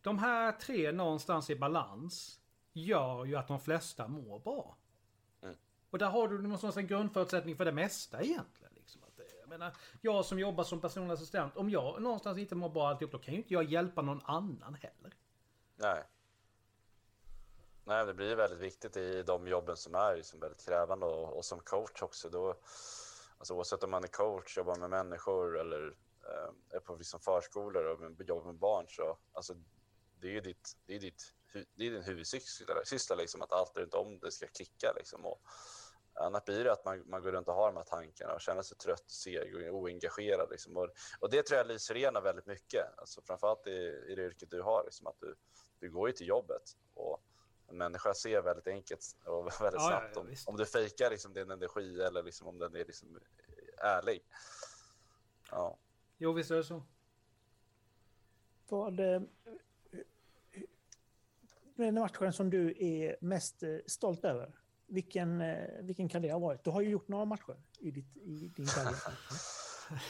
De 0.00 0.18
här 0.18 0.52
tre 0.52 0.92
någonstans 0.92 1.50
i 1.50 1.56
balans 1.56 2.40
gör 2.72 3.24
ju 3.24 3.36
att 3.36 3.48
de 3.48 3.60
flesta 3.60 4.08
mår 4.08 4.38
bra. 4.38 4.76
Mm. 5.42 5.56
Och 5.90 5.98
där 5.98 6.10
har 6.10 6.28
du 6.28 6.42
någonstans 6.42 6.76
en 6.76 6.86
grundförutsättning 6.86 7.56
för 7.56 7.64
det 7.64 7.72
mesta 7.72 8.22
egentligen 8.22 8.70
menar, 9.50 9.72
jag 10.00 10.24
som 10.24 10.38
jobbar 10.38 10.64
som 10.64 10.80
personlig 10.80 11.14
assistent, 11.14 11.56
om 11.56 11.70
jag 11.70 12.02
någonstans 12.02 12.38
inte 12.38 12.54
mår 12.54 12.68
bra 12.68 12.88
alltihop, 12.88 13.12
då 13.12 13.18
kan 13.18 13.34
ju 13.34 13.40
inte 13.40 13.54
jag 13.54 13.64
hjälpa 13.64 14.02
någon 14.02 14.20
annan 14.24 14.74
heller. 14.74 15.14
Nej. 15.76 16.02
Nej, 17.90 18.06
det 18.06 18.14
blir 18.14 18.36
väldigt 18.36 18.58
viktigt 18.58 18.96
i 18.96 19.22
de 19.22 19.48
jobben 19.48 19.76
som 19.76 19.94
är 19.94 20.16
liksom 20.16 20.40
väldigt 20.40 20.64
krävande 20.64 21.06
och, 21.06 21.36
och 21.36 21.44
som 21.44 21.60
coach 21.60 22.02
också. 22.02 22.28
Då, 22.28 22.48
alltså 23.38 23.54
oavsett 23.54 23.82
om 23.82 23.90
man 23.90 24.04
är 24.04 24.08
coach, 24.08 24.56
jobbar 24.56 24.76
med 24.76 24.90
människor 24.90 25.58
eller 25.58 25.96
eh, 26.28 26.76
är 26.76 26.80
på 26.80 26.96
liksom 26.96 27.20
förskolor 27.20 27.84
och 27.84 28.24
jobbar 28.28 28.44
med 28.44 28.54
barn 28.54 28.86
så 28.88 29.18
alltså, 29.32 29.54
det 30.20 30.28
är 30.28 30.32
ju 30.32 30.40
ditt, 30.40 30.76
det 30.86 30.94
är 30.94 31.00
ditt, 31.00 31.22
det 31.52 31.86
är 31.86 31.90
din 31.90 32.02
huvudsyssla, 32.02 33.14
liksom, 33.14 33.42
att 33.42 33.52
allt 33.52 33.76
runt 33.76 33.94
om 33.94 34.18
det 34.18 34.30
ska 34.30 34.46
klicka. 34.46 34.92
Liksom, 34.96 35.26
och, 35.26 35.42
Annars 36.14 36.44
blir 36.44 36.64
det 36.64 36.72
att 36.72 36.84
man, 36.84 37.02
man 37.06 37.22
går 37.22 37.32
runt 37.32 37.48
och 37.48 37.54
har 37.54 37.66
de 37.66 37.76
här 37.76 37.84
tankarna 37.84 38.34
och 38.34 38.40
känner 38.40 38.62
sig 38.62 38.76
trött, 38.76 39.10
seg 39.10 39.54
och 39.54 39.74
oengagerad. 39.74 40.50
Liksom. 40.50 40.76
Och, 40.76 40.88
och, 41.18 41.30
det 41.30 41.42
tror 41.42 41.58
jag 41.58 41.66
lyser 41.66 41.96
igenom 41.96 42.22
väldigt 42.22 42.46
mycket, 42.46 42.98
alltså, 42.98 43.22
framförallt 43.22 43.66
i, 43.66 44.04
i 44.08 44.14
det 44.14 44.22
yrket 44.22 44.50
du 44.50 44.62
har. 44.62 44.84
Liksom, 44.84 45.06
att 45.06 45.20
du, 45.20 45.34
du 45.78 45.90
går 45.90 46.08
ju 46.08 46.12
till 46.12 46.28
jobbet 46.28 46.62
och 46.94 47.24
en 47.70 47.76
människa 47.76 48.14
ser 48.14 48.42
väldigt 48.42 48.66
enkelt 48.66 49.16
och 49.24 49.44
väldigt 49.60 49.80
ja, 49.80 49.88
snabbt 49.88 50.16
ja, 50.16 50.22
ja, 50.24 50.30
om, 50.30 50.34
om 50.46 50.56
du 50.56 50.66
fejkar 50.66 51.10
liksom, 51.10 51.32
din 51.32 51.50
energi 51.50 52.00
eller 52.02 52.22
liksom, 52.22 52.46
om 52.46 52.58
den 52.58 52.74
är 52.74 52.84
liksom, 52.84 53.18
ärlig. 53.82 54.24
Ja. 55.50 55.78
Jo, 56.18 56.32
visst 56.32 56.50
är 56.50 56.56
det 56.56 56.64
så. 56.64 56.82
Vad, 58.68 58.96
den 61.74 61.94
matchen 61.94 62.32
som 62.32 62.50
du 62.50 62.74
är 62.78 63.16
mest 63.20 63.62
eh, 63.62 63.78
stolt 63.86 64.24
över? 64.24 64.60
vilken, 64.90 65.40
eh, 65.40 65.68
vilken 65.80 66.08
kan 66.08 66.22
det 66.22 66.32
ha 66.32 66.38
varit? 66.38 66.64
Du 66.64 66.70
har 66.70 66.80
ju 66.80 66.88
gjort 66.90 67.08
några 67.08 67.24
matcher 67.24 67.56
i, 67.78 67.90
ditt, 67.90 68.16
i 68.16 68.52
din 68.56 68.66
karriär. 68.66 68.98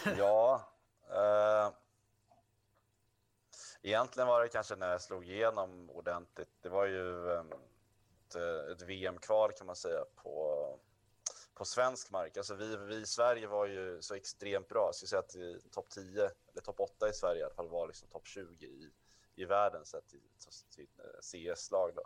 ja. 0.19 0.73
Eh, 1.09 1.73
egentligen 3.83 4.29
var 4.29 4.43
det 4.43 4.49
kanske 4.49 4.77
när 4.77 4.91
jag 4.91 5.01
slog 5.01 5.29
igenom 5.29 5.91
ordentligt. 5.91 6.49
Det 6.61 6.69
var 6.69 6.87
ju 6.87 7.33
ehm, 7.33 7.53
ett, 8.27 8.35
eh, 8.35 8.73
ett 8.73 8.83
VM-kval 8.83 9.53
kan 9.53 9.67
man 9.67 9.77
säga 9.77 10.05
på, 10.17 10.79
på 11.55 11.65
svensk 11.65 12.11
mark. 12.11 12.37
Alltså 12.37 12.55
vi, 12.55 12.77
vi 12.77 12.97
i 12.97 13.07
Sverige 13.07 13.47
var 13.47 13.67
ju 13.67 14.03
så 14.03 14.15
extremt 14.15 14.69
bra. 14.69 14.87
Jag 14.87 14.95
skulle 14.95 15.09
säga 15.09 15.21
att 15.21 15.73
topp 15.73 15.89
10, 15.89 16.31
eller 16.53 16.63
topp 16.63 16.81
8 16.81 17.09
i 17.09 17.13
Sverige 17.13 17.41
i 17.41 17.45
alla 17.45 17.55
fall 17.55 17.69
var 17.69 17.87
liksom 17.87 18.09
topp 18.09 18.27
20 18.27 18.67
i, 18.67 18.91
i 19.35 19.45
världen 19.45 19.87
sett 19.87 20.09
till, 20.09 20.21
till 20.75 20.89
eh, 20.99 21.21
CS-lag. 21.55 21.93
Då. 21.95 22.03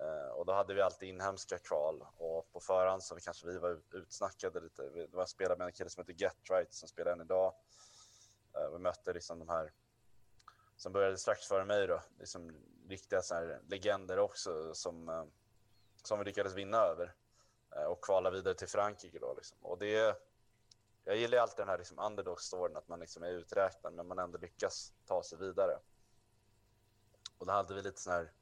Uh, 0.00 0.28
och 0.28 0.46
då 0.46 0.52
hade 0.52 0.74
vi 0.74 0.80
alltid 0.80 1.08
inhemska 1.08 1.58
kval 1.58 2.04
och 2.16 2.52
på 2.52 2.60
förhand 2.60 3.02
så 3.02 3.16
kanske 3.16 3.46
vi 3.46 3.58
var 3.58 3.80
utsnackade 3.92 4.60
lite. 4.60 4.82
Det 4.82 5.16
var 5.16 5.26
spelade 5.26 5.58
med 5.58 5.66
en 5.66 5.72
kille 5.72 5.90
som 5.90 6.00
heter 6.00 6.22
Getright 6.22 6.74
som 6.74 6.88
spelar 6.88 7.12
än 7.12 7.20
idag. 7.20 7.54
Uh, 8.58 8.72
vi 8.72 8.78
mötte 8.78 9.12
liksom 9.12 9.38
de 9.38 9.48
här 9.48 9.72
som 10.84 10.92
började 10.92 11.18
strax 11.18 11.46
före 11.46 11.64
mig 11.64 11.86
då, 11.86 12.02
liksom 12.18 12.52
riktiga 12.88 13.22
så 13.22 13.34
här 13.34 13.60
legender 13.68 14.18
också 14.18 14.74
som, 14.74 15.08
eh, 15.08 15.24
som 16.02 16.18
vi 16.18 16.24
lyckades 16.24 16.54
vinna 16.54 16.78
över 16.78 17.14
eh, 17.76 17.84
och 17.84 18.04
kvala 18.04 18.30
vidare 18.30 18.54
till 18.54 18.68
Frankrike 18.68 19.18
då 19.18 19.34
liksom. 19.34 19.58
Och 19.60 19.78
det 19.78 20.16
jag 21.04 21.16
gillar 21.16 21.38
alltid 21.38 21.56
den 21.56 21.68
här 21.68 21.78
liksom 21.78 21.98
underdog-storyn, 21.98 22.76
att 22.76 22.88
man 22.88 23.00
liksom 23.00 23.22
är 23.22 23.28
uträknad 23.28 23.94
men 23.94 24.06
man 24.06 24.18
ändå 24.18 24.38
lyckas 24.38 24.92
ta 25.06 25.22
sig 25.22 25.38
vidare. 25.38 25.78
Och 27.38 27.46
då 27.46 27.52
hade 27.52 27.74
vi 27.74 27.82
lite 27.82 28.00
sån 28.00 28.12
här 28.12 28.32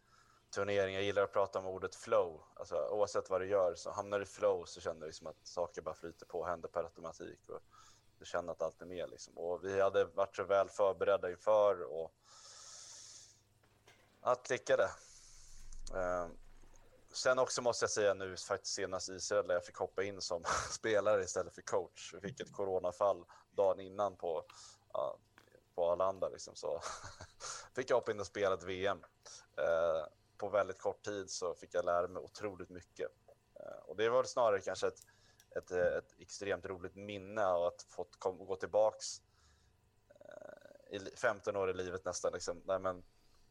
turnering. 0.55 0.95
Jag 0.95 1.05
gillar 1.05 1.23
att 1.23 1.33
prata 1.33 1.59
om 1.59 1.67
ordet 1.67 1.95
flow. 1.95 2.43
Alltså, 2.55 2.89
oavsett 2.91 3.31
vad 3.31 3.41
du 3.41 3.47
gör, 3.47 3.75
så 3.75 3.91
hamnar 3.91 4.19
du 4.19 4.23
i 4.23 4.27
flow 4.27 4.65
så 4.65 4.81
känner 4.81 5.01
du 5.01 5.07
liksom 5.07 5.27
att 5.27 5.47
saker 5.47 5.83
bara 5.83 5.95
flyter 5.95 6.27
på, 6.27 6.45
händer 6.45 6.69
per 6.69 6.85
automatik. 6.85 7.49
Och 7.49 7.63
det 8.23 8.27
känner 8.27 8.53
att 8.53 8.63
allt 8.63 8.83
är 8.83 8.87
med. 8.87 9.11
Liksom. 9.11 9.39
Och 9.39 9.65
vi 9.65 9.81
hade 9.81 10.05
varit 10.05 10.37
så 10.37 10.45
väl 10.45 10.69
förberedda 10.69 11.31
inför 11.31 11.83
och 11.83 12.15
allt 14.21 14.47
klickade. 14.47 14.85
Eh, 15.95 16.27
sen 17.13 17.39
också 17.39 17.63
måste 17.63 17.83
jag 17.83 17.91
säga 17.91 18.15
nu 18.15 18.37
faktiskt 18.37 18.75
senast 18.75 19.09
Israel 19.09 19.47
där 19.47 19.55
jag 19.55 19.65
fick 19.65 19.77
hoppa 19.77 20.03
in 20.03 20.21
som 20.21 20.45
spelare 20.71 21.23
istället 21.23 21.55
för 21.55 21.63
coach. 21.63 22.15
Vi 22.15 22.21
fick 22.21 22.41
ett 22.41 22.53
coronafall 22.53 23.25
dagen 23.51 23.81
innan 23.81 24.17
på, 24.17 24.39
uh, 24.39 25.15
på 25.75 25.91
Arlanda 25.91 26.29
liksom, 26.29 26.57
så 26.57 26.81
fick 27.75 27.91
jag 27.91 27.97
hoppa 27.97 28.11
in 28.13 28.21
och 28.21 28.27
spela 28.27 28.55
ett 28.55 28.63
VM. 28.63 29.05
Eh, 29.57 30.07
på 30.37 30.49
väldigt 30.49 30.79
kort 30.79 31.03
tid 31.03 31.31
så 31.31 31.55
fick 31.55 31.75
jag 31.75 31.85
lära 31.85 32.09
mig 32.09 32.23
otroligt 32.23 32.71
mycket. 32.71 33.09
Eh, 33.61 33.79
och 33.85 33.97
det 33.97 34.09
var 34.09 34.25
snarare 34.25 34.61
kanske 34.61 34.87
ett, 34.87 35.01
ett, 35.57 35.71
ett 35.71 36.15
extremt 36.19 36.67
roligt 36.67 36.95
minne 36.95 37.47
av 37.47 37.65
att 37.65 37.83
fått 37.83 38.17
kom, 38.19 38.47
gå 38.47 38.57
tillbaks 38.57 39.23
eh, 40.11 40.97
i 40.97 41.17
15 41.17 41.57
år 41.57 41.71
i 41.71 41.75
livet 41.75 42.05
nästan. 42.05 42.33
Liksom. 42.33 42.63
Nej, 42.65 42.79
men 42.79 43.03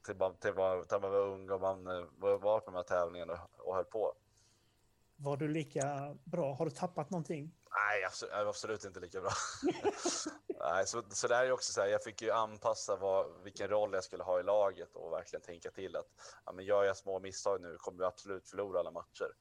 till, 0.06 0.16
till, 0.16 0.30
till, 0.40 0.54
till 0.88 1.00
man 1.02 1.12
var 1.12 1.28
ung 1.28 1.50
och 1.50 1.62
man 1.62 1.88
eh, 1.88 2.06
var, 2.18 2.38
var 2.38 2.60
på 2.60 2.72
de 2.72 2.76
här 2.76 2.84
tävlingarna 2.84 3.34
och, 3.34 3.68
och 3.68 3.76
höll 3.76 3.86
på. 3.86 4.14
Var 5.16 5.38
du 5.38 5.48
lika 5.48 6.18
bra? 6.24 6.54
Har 6.54 6.66
du 6.66 6.72
tappat 6.72 7.10
någonting? 7.10 7.56
Nej, 7.72 8.04
absolut, 8.06 8.34
absolut 8.34 8.86
inte 8.86 9.00
lika 9.00 9.22
bra. 9.22 9.32
Nej, 10.60 10.88
så, 10.88 11.04
så 11.10 11.28
det 11.28 11.36
är 11.36 11.52
också 11.52 11.74
så 11.74 11.82
här, 11.82 11.88
jag 11.88 12.04
fick 12.04 12.22
ju 12.22 12.32
anpassa 12.32 12.96
vad, 12.96 13.44
vilken 13.44 13.68
roll 13.68 13.94
jag 13.94 14.04
skulle 14.04 14.24
ha 14.24 14.40
i 14.40 14.44
laget 14.44 14.96
och 14.96 15.12
verkligen 15.12 15.44
tänka 15.44 15.72
till 15.72 15.96
att 15.96 16.08
ja, 16.46 16.52
men 16.52 16.66
gör 16.66 16.84
jag 16.84 16.98
små 16.98 17.20
misstag 17.20 17.62
nu 17.62 17.78
kommer 17.78 18.00
vi 18.00 18.06
absolut 18.06 18.50
förlora 18.50 18.80
alla 18.80 18.92
matcher. 18.92 19.32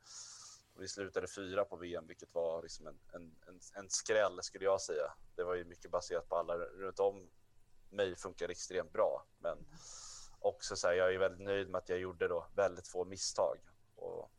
Vi 0.81 0.89
slutade 0.89 1.29
fyra 1.29 1.65
på 1.65 1.77
VM, 1.77 2.07
vilket 2.07 2.35
var 2.35 2.63
liksom 2.63 2.87
en, 2.87 2.99
en, 3.13 3.35
en, 3.47 3.61
en 3.75 3.91
skräll 3.91 4.43
skulle 4.43 4.65
jag 4.65 4.81
säga. 4.81 5.13
Det 5.35 5.45
var 5.45 5.55
ju 5.55 5.65
mycket 5.65 5.91
baserat 5.91 6.29
på 6.29 6.37
alla 6.37 6.57
runt 6.57 7.01
om 7.01 7.31
mig 7.91 8.17
funkar 8.17 8.49
extremt 8.49 8.93
bra, 8.93 9.27
men 9.39 9.59
också 10.39 10.77
så 10.77 10.89
här, 10.89 10.95
jag 10.95 11.15
är 11.15 11.19
väldigt 11.19 11.41
nöjd 11.47 11.69
med 11.69 11.79
att 11.79 11.89
jag 11.89 11.99
gjorde 11.99 12.29
då 12.29 12.47
väldigt 12.55 12.89
få 12.89 13.05
misstag 13.05 13.59
och, 13.97 14.31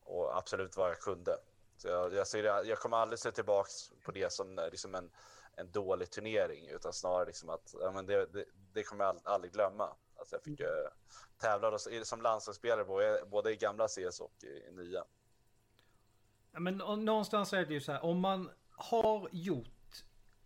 och 0.00 0.38
absolut 0.38 0.76
vad 0.76 0.90
jag 0.90 0.98
kunde. 0.98 1.36
Så 1.76 1.88
jag, 1.88 2.14
jag, 2.14 2.26
ser, 2.26 2.44
jag 2.44 2.78
kommer 2.78 2.96
aldrig 2.96 3.18
se 3.18 3.32
tillbaka 3.32 3.70
på 4.04 4.12
det 4.12 4.32
som 4.32 4.68
liksom 4.72 4.94
en, 4.94 5.10
en 5.56 5.70
dålig 5.70 6.10
turnering, 6.10 6.68
utan 6.68 6.92
snarare 6.92 7.26
liksom 7.26 7.48
att 7.48 7.74
ja, 7.80 7.90
men 7.90 8.06
det, 8.06 8.26
det, 8.26 8.44
det 8.72 8.82
kommer 8.82 9.04
jag 9.04 9.20
aldrig 9.24 9.52
glömma. 9.52 9.96
Alltså 10.24 10.36
jag 10.36 10.42
fick 10.42 10.60
uh, 10.60 10.66
tävla 11.38 11.70
då, 11.70 11.78
som 12.04 12.22
landslagsspelare 12.22 12.84
både, 12.84 13.22
både 13.26 13.52
i 13.52 13.56
gamla 13.56 13.88
CS 13.88 14.20
och 14.20 14.32
i, 14.42 14.68
i 14.68 14.72
nya. 14.72 15.04
Men 16.50 16.76
någonstans 16.78 17.52
är 17.52 17.66
det 17.66 17.74
ju 17.74 17.80
så 17.80 17.92
här, 17.92 18.04
om 18.04 18.20
man 18.20 18.50
har 18.70 19.28
gjort 19.32 20.04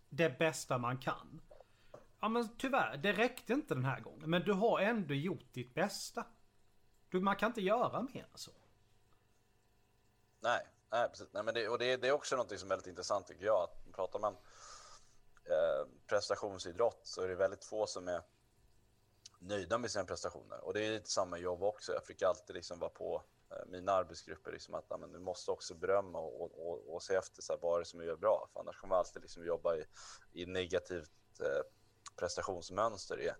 det 0.09 0.39
bästa 0.39 0.77
man 0.77 0.97
kan. 0.97 1.41
Ja 2.19 2.29
men 2.29 2.57
tyvärr, 2.57 2.97
det 2.97 3.13
räckte 3.13 3.53
inte 3.53 3.73
den 3.73 3.85
här 3.85 3.99
gången. 3.99 4.29
Men 4.29 4.41
du 4.41 4.53
har 4.53 4.79
ändå 4.79 5.13
gjort 5.13 5.53
ditt 5.53 5.73
bästa. 5.73 6.25
Du, 7.09 7.19
man 7.19 7.35
kan 7.35 7.47
inte 7.49 7.61
göra 7.61 8.01
mer 8.01 8.23
än 8.23 8.37
så. 8.37 8.51
Nej, 10.39 10.67
Nej, 10.91 11.09
precis. 11.09 11.27
Nej, 11.31 11.43
men 11.43 11.53
det, 11.53 11.69
och 11.69 11.79
det, 11.79 11.97
det, 11.97 12.07
är 12.07 12.11
också 12.11 12.35
något 12.35 12.59
som 12.59 12.67
är 12.67 12.69
väldigt 12.69 12.87
intressant 12.87 13.27
tycker 13.27 13.45
jag. 13.45 13.63
Att 13.63 13.95
pratar 13.95 14.19
man 14.19 14.33
eh, 15.45 15.87
prestationsidrott 16.07 17.01
så 17.03 17.21
är 17.21 17.27
det 17.27 17.35
väldigt 17.35 17.65
få 17.65 17.87
som 17.87 18.07
är 18.07 18.21
nöjda 19.39 19.77
med 19.77 19.91
sina 19.91 20.05
prestationer. 20.05 20.63
Och 20.63 20.73
det 20.73 20.85
är 20.85 20.91
lite 20.91 21.09
samma 21.09 21.37
jobb 21.37 21.63
också. 21.63 21.93
Jag 21.93 22.05
fick 22.05 22.21
alltid 22.21 22.55
liksom 22.55 22.79
vara 22.79 22.89
på 22.89 23.23
eh, 23.51 23.65
mina 23.67 23.91
arbetsgrupper 23.91 24.51
liksom 24.51 24.73
att 24.75 24.99
men, 24.99 25.11
du 25.11 25.19
måste 25.19 25.51
också 25.51 25.75
berömma 25.75 26.19
och, 26.19 26.67
och, 26.67 26.93
och 26.93 27.03
se 27.03 27.15
efter 27.15 27.41
så 27.41 27.53
här, 27.53 27.59
vad 27.61 27.75
är 27.75 27.79
det 27.79 27.85
som 27.85 27.99
är 27.99 28.15
bra. 28.15 28.49
För 28.53 28.59
annars 28.59 28.77
kommer 28.77 28.89
man 28.89 28.99
alltid 28.99 29.21
liksom 29.21 29.45
jobba 29.45 29.75
i, 29.75 29.85
i 30.33 30.45
negativt 30.45 31.39
eh, 31.39 31.61
prestationsmönster. 32.15 33.21
I. 33.21 33.31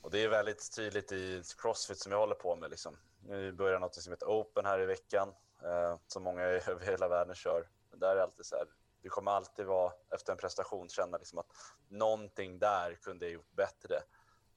Och 0.00 0.10
det 0.10 0.24
är 0.24 0.28
väldigt 0.28 0.74
tydligt 0.76 1.12
i 1.12 1.42
Crossfit 1.58 1.98
som 1.98 2.12
jag 2.12 2.18
håller 2.18 2.34
på 2.34 2.56
med. 2.56 2.70
Liksom. 2.70 2.96
Nu 3.20 3.52
börjar 3.52 3.78
något 3.78 3.94
som 3.94 4.12
heter 4.12 4.26
Open 4.26 4.64
här 4.64 4.80
i 4.80 4.86
veckan 4.86 5.34
eh, 5.62 5.96
som 6.06 6.22
många 6.22 6.42
över 6.66 6.86
hela 6.86 7.08
världen 7.08 7.34
kör. 7.34 7.68
Men 7.90 7.98
där 7.98 8.16
är 8.16 8.20
alltid 8.20 8.46
så 8.46 8.56
här, 8.56 8.66
du 9.02 9.10
kommer 9.10 9.30
alltid 9.30 9.66
vara 9.66 9.92
efter 10.14 10.32
en 10.32 10.38
prestation 10.38 10.88
känna 10.88 11.18
liksom 11.18 11.38
att 11.38 11.46
någonting 11.88 12.58
där 12.58 12.94
kunde 12.94 13.24
jag 13.24 13.32
gjort 13.32 13.52
bättre. 13.52 14.02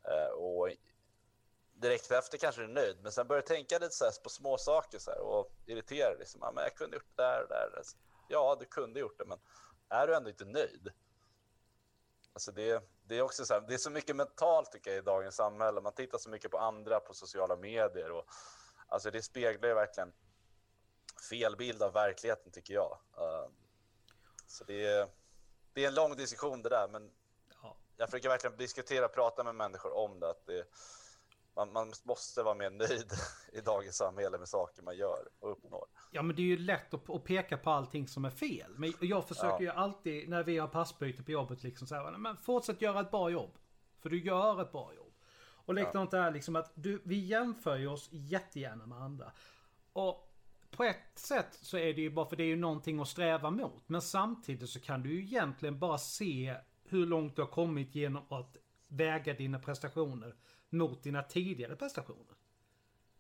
Eh, 0.10 0.32
och 0.32 0.70
direkt 1.74 2.12
efter 2.12 2.38
kanske 2.38 2.62
du 2.62 2.66
är 2.68 2.74
nöjd, 2.74 2.98
men 3.02 3.12
sen 3.12 3.28
börjar 3.28 3.42
du 3.42 3.48
tänka 3.48 3.80
lite 3.80 3.96
så 3.96 4.06
här 4.06 4.24
på 4.24 4.30
små 4.30 4.58
saker 4.58 5.00
så 5.00 5.12
här, 5.12 5.20
och 5.20 5.52
irritera 5.66 6.14
liksom. 6.20 6.44
ah, 6.44 6.52
men 6.52 6.64
jag 6.64 6.76
kunde 6.76 6.96
gjort 6.96 7.16
det 7.16 7.24
där 7.24 7.44
och 7.44 7.50
där. 7.50 7.78
Alltså, 7.78 7.98
ja, 8.28 8.58
du 8.60 8.66
kunde 8.66 9.00
gjort 9.00 9.18
det, 9.18 9.26
men 9.26 9.40
är 9.90 10.08
du 10.08 10.16
ändå 10.16 10.30
inte 10.30 10.46
nöjd? 10.46 10.92
Alltså 12.34 12.52
det, 12.52 12.84
det 13.04 13.18
är 13.18 13.22
också 13.22 13.46
så 13.46 13.54
här, 13.54 13.62
det 13.62 13.74
är 13.74 13.78
så 13.78 13.90
mycket 13.90 14.16
mentalt 14.16 14.72
tycker 14.72 14.92
jag 14.92 14.98
i 14.98 15.02
dagens 15.02 15.36
samhälle. 15.36 15.82
Man 15.82 15.94
tittar 15.94 16.18
så 16.18 16.30
mycket 16.30 16.52
på 16.52 16.58
andra 16.58 17.00
på 17.00 17.14
sociala 17.14 17.56
medier 17.56 18.12
och 18.12 18.26
alltså 18.88 19.12
det 19.12 19.22
speglar 19.22 19.70
ju 19.70 19.76
verkligen 19.76 20.14
fel 21.30 21.56
bild 21.56 21.84
av 21.84 21.94
verkligheten 21.94 22.52
tycker 22.52 22.74
jag. 22.74 23.00
Uh, 23.18 23.50
så 24.48 24.64
det 24.64 24.88
är, 24.88 25.10
det 25.74 25.84
är 25.84 25.88
en 25.88 25.96
lång 25.96 26.16
diskussion 26.16 26.62
det 26.62 26.70
där, 26.70 26.88
men 26.88 27.12
jag 28.00 28.10
försöker 28.10 28.30
verkligen 28.30 28.58
diskutera 28.58 29.06
och 29.06 29.14
prata 29.14 29.44
med 29.44 29.56
människor 29.56 29.98
om 29.98 30.20
det. 30.20 30.30
Att 30.30 30.46
det 30.46 30.64
man, 31.56 31.74
man, 31.74 31.92
måste 32.04 32.44
vara 32.44 32.56
mer 32.56 32.70
nöjd 32.70 33.12
i 33.54 33.62
dagens 33.62 33.98
samhälle 33.98 34.38
med 34.38 34.48
saker 34.48 34.84
man 34.84 34.98
gör 34.98 35.28
och 35.40 35.52
uppnår. 35.52 35.86
Ja 36.12 36.22
men 36.22 36.36
det 36.36 36.42
är 36.42 36.46
ju 36.46 36.58
lätt 36.58 36.94
att, 36.94 37.10
att 37.10 37.24
peka 37.24 37.58
på 37.58 37.70
allting 37.70 38.08
som 38.08 38.26
är 38.26 38.30
fel. 38.30 38.72
Men 38.78 38.94
jag 39.02 39.28
försöker 39.28 39.48
ja. 39.50 39.62
ju 39.62 39.70
alltid 39.70 40.30
när 40.30 40.44
vi 40.44 40.58
har 40.58 40.68
passbyte 40.68 41.24
på 41.24 41.32
jobbet 41.32 41.64
liksom 41.64 41.88
säga 41.88 42.12
men 42.12 42.38
fortsätt 42.38 42.82
göra 42.82 43.02
ett 43.02 43.12
bra 43.12 43.30
jobb. 43.30 43.58
För 44.02 44.10
du 44.10 44.24
gör 44.24 44.62
ett 44.62 44.72
bra 44.72 44.94
jobb. 44.94 45.14
Och 45.66 45.74
likadant 45.74 46.14
ja. 46.14 46.20
är 46.20 46.32
liksom 46.32 46.56
att 46.56 46.72
du, 46.76 47.02
vi 47.06 47.20
jämför 47.20 47.76
ju 47.76 47.88
oss 47.88 48.10
jättegärna 48.12 48.86
med 48.86 48.98
andra. 48.98 49.32
Och 49.94 50.36
på 50.72 50.84
ett 50.84 51.20
sätt 51.20 51.60
så 51.62 51.78
är 51.78 51.94
det 51.94 52.02
ju 52.02 52.10
bara 52.10 52.26
för 52.26 52.36
det 52.36 52.44
är 52.44 52.48
ju 52.48 52.56
någonting 52.56 53.00
att 53.00 53.08
sträva 53.08 53.50
mot. 53.52 53.90
Men 53.90 54.02
samtidigt 54.02 54.70
så 54.70 54.80
kan 54.80 55.04
du 55.04 55.14
ju 55.14 55.24
egentligen 55.24 55.80
bara 55.80 55.98
se 55.98 56.56
hur 56.90 57.06
långt 57.06 57.36
du 57.36 57.42
har 57.42 57.50
kommit 57.50 57.96
genom 57.96 58.24
att 58.30 58.58
väga 58.88 59.34
dina 59.34 59.60
prestationer 59.60 60.36
mot 60.70 61.04
dina 61.04 61.24
tidigare 61.24 61.76
prestationer. 61.76 62.36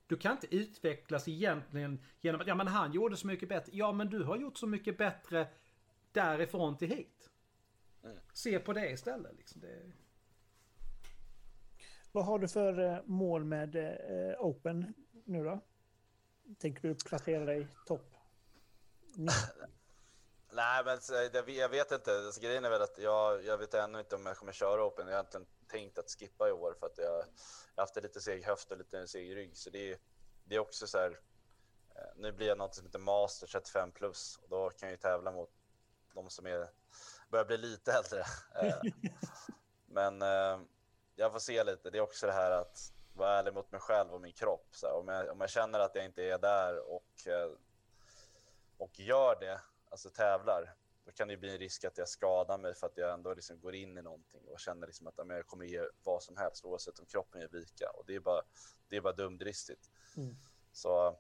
Du 0.07 0.17
kan 0.17 0.31
inte 0.31 0.55
utvecklas 0.55 1.27
egentligen 1.27 1.99
genom 2.21 2.41
att, 2.41 2.47
ja 2.47 2.55
men 2.55 2.67
han 2.67 2.91
gjorde 2.91 3.17
så 3.17 3.27
mycket 3.27 3.49
bättre. 3.49 3.71
Ja 3.75 3.91
men 3.91 4.09
du 4.09 4.23
har 4.23 4.37
gjort 4.37 4.57
så 4.57 4.67
mycket 4.67 4.97
bättre 4.97 5.47
därifrån 6.11 6.77
till 6.77 6.89
hit. 6.89 7.29
Mm. 8.03 8.17
Se 8.33 8.59
på 8.59 8.73
det 8.73 8.89
istället 8.91 9.37
liksom. 9.37 9.61
Det... 9.61 9.91
Vad 12.11 12.25
har 12.25 12.39
du 12.39 12.47
för 12.47 12.79
eh, 12.79 12.97
mål 13.05 13.43
med 13.43 13.75
eh, 13.75 14.35
Open 14.39 14.93
nu 15.25 15.43
då? 15.43 15.59
Tänker 16.57 16.87
du 16.87 16.95
placera 16.95 17.45
dig 17.45 17.67
topp? 17.85 18.15
Nej, 20.51 20.83
men 20.85 20.99
jag 21.55 21.69
vet 21.69 21.91
inte. 21.91 22.17
Alltså, 22.17 22.41
grejen 22.41 22.65
är 22.65 22.69
väl 22.69 22.81
att 22.81 22.97
jag, 22.97 23.45
jag 23.45 23.57
vet 23.57 23.73
ännu 23.73 23.99
inte 23.99 24.15
om 24.15 24.25
jag 24.25 24.37
kommer 24.37 24.51
köra 24.51 24.85
Open. 24.85 25.07
Jag 25.07 25.15
har 25.15 25.19
inte 25.19 25.41
tänkt 25.67 25.99
att 25.99 26.09
skippa 26.09 26.49
i 26.49 26.51
år 26.51 26.75
för 26.79 26.85
att 26.85 26.97
jag, 26.97 27.17
jag 27.75 27.81
har 27.81 27.83
haft 27.83 27.95
lite 27.95 28.21
seg 28.21 28.45
höft 28.45 28.71
och 28.71 28.77
lite 28.77 29.07
seg 29.07 29.35
rygg. 29.35 29.57
Så 29.57 29.69
det, 29.69 29.99
det 30.43 30.55
är 30.55 30.59
också 30.59 30.87
så 30.87 30.97
här. 30.97 31.19
Eh, 31.95 32.15
nu 32.15 32.31
blir 32.31 32.47
jag 32.47 32.57
något 32.57 32.75
som 32.75 32.85
heter 32.85 32.99
Master 32.99 33.47
35 33.47 33.91
plus 33.91 34.39
och 34.41 34.49
då 34.49 34.69
kan 34.69 34.89
jag 34.89 34.93
ju 34.93 34.97
tävla 34.97 35.31
mot 35.31 35.49
de 36.13 36.29
som 36.29 36.45
är, 36.47 36.69
börjar 37.29 37.45
bli 37.45 37.57
lite 37.57 37.91
äldre. 37.91 38.23
Eh, 38.61 38.81
men 39.85 40.21
eh, 40.21 40.59
jag 41.15 41.31
får 41.31 41.39
se 41.39 41.63
lite. 41.63 41.89
Det 41.89 41.97
är 41.97 42.01
också 42.01 42.27
det 42.27 42.33
här 42.33 42.51
att 42.51 42.93
vara 43.13 43.39
ärlig 43.39 43.53
mot 43.53 43.71
mig 43.71 43.81
själv 43.81 44.13
och 44.13 44.21
min 44.21 44.33
kropp. 44.33 44.67
Så 44.71 44.87
här, 44.87 44.95
om, 44.95 45.07
jag, 45.07 45.29
om 45.29 45.41
jag 45.41 45.49
känner 45.49 45.79
att 45.79 45.95
jag 45.95 46.05
inte 46.05 46.23
är 46.23 46.37
där 46.37 46.91
och, 46.91 47.27
eh, 47.27 47.51
och 48.77 48.99
gör 48.99 49.39
det, 49.39 49.61
alltså 49.89 50.09
tävlar, 50.09 50.75
då 51.05 51.11
kan 51.11 51.27
det 51.27 51.37
bli 51.37 51.51
en 51.51 51.57
risk 51.57 51.83
att 51.83 51.97
jag 51.97 52.09
skadar 52.09 52.57
mig 52.57 52.73
för 52.73 52.87
att 52.87 52.97
jag 52.97 53.13
ändå 53.13 53.33
liksom 53.33 53.59
går 53.59 53.75
in 53.75 53.97
i 53.97 54.01
någonting 54.01 54.47
och 54.47 54.59
känner 54.59 54.87
liksom 54.87 55.07
att 55.07 55.13
jag 55.17 55.47
kommer 55.47 55.65
ge 55.65 55.87
vad 56.03 56.23
som 56.23 56.37
helst 56.37 56.65
oavsett 56.65 56.99
om 56.99 57.05
kroppen 57.05 57.41
ger 57.41 57.47
vika. 57.47 57.89
Och 57.89 58.05
det 58.05 58.15
är 58.15 58.19
bara, 58.19 58.41
det 58.87 58.95
är 58.97 59.01
bara 59.01 59.13
dumdristigt. 59.13 59.89
Mm. 60.17 60.35
Så 60.71 61.19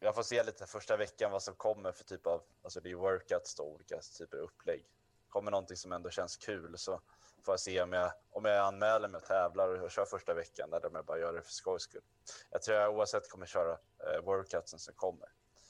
jag 0.00 0.14
får 0.14 0.22
se 0.22 0.42
lite 0.42 0.66
första 0.66 0.96
veckan 0.96 1.30
vad 1.32 1.42
som 1.42 1.54
kommer 1.54 1.92
för 1.92 2.04
typ 2.04 2.26
av, 2.26 2.42
alltså 2.62 2.80
det 2.80 2.90
är 2.90 2.94
workouts 2.94 3.54
då, 3.54 3.62
olika 3.62 4.00
typer 4.18 4.36
av 4.36 4.42
upplägg. 4.42 4.86
Kommer 5.28 5.50
någonting 5.50 5.76
som 5.76 5.92
ändå 5.92 6.10
känns 6.10 6.36
kul 6.36 6.78
så 6.78 7.00
får 7.44 7.52
jag 7.52 7.60
se 7.60 7.82
om 7.82 7.92
jag, 7.92 8.12
om 8.30 8.44
jag 8.44 8.66
anmäler 8.66 9.08
mig 9.08 9.18
och 9.18 9.24
tävlar 9.26 9.68
och 9.68 9.90
kör 9.90 10.04
första 10.04 10.34
veckan 10.34 10.72
eller 10.72 10.86
om 10.86 10.94
jag 10.94 11.04
bara 11.04 11.18
gör 11.18 11.32
det 11.32 11.42
för 11.42 11.52
skojs 11.52 11.82
skull. 11.82 12.04
Jag 12.50 12.62
tror 12.62 12.78
jag 12.78 12.94
oavsett 12.94 13.30
kommer 13.30 13.46
köra 13.46 13.72
eh, 13.72 14.20
workoutsen 14.24 14.78
som 14.78 14.94
kommer. 14.94 15.28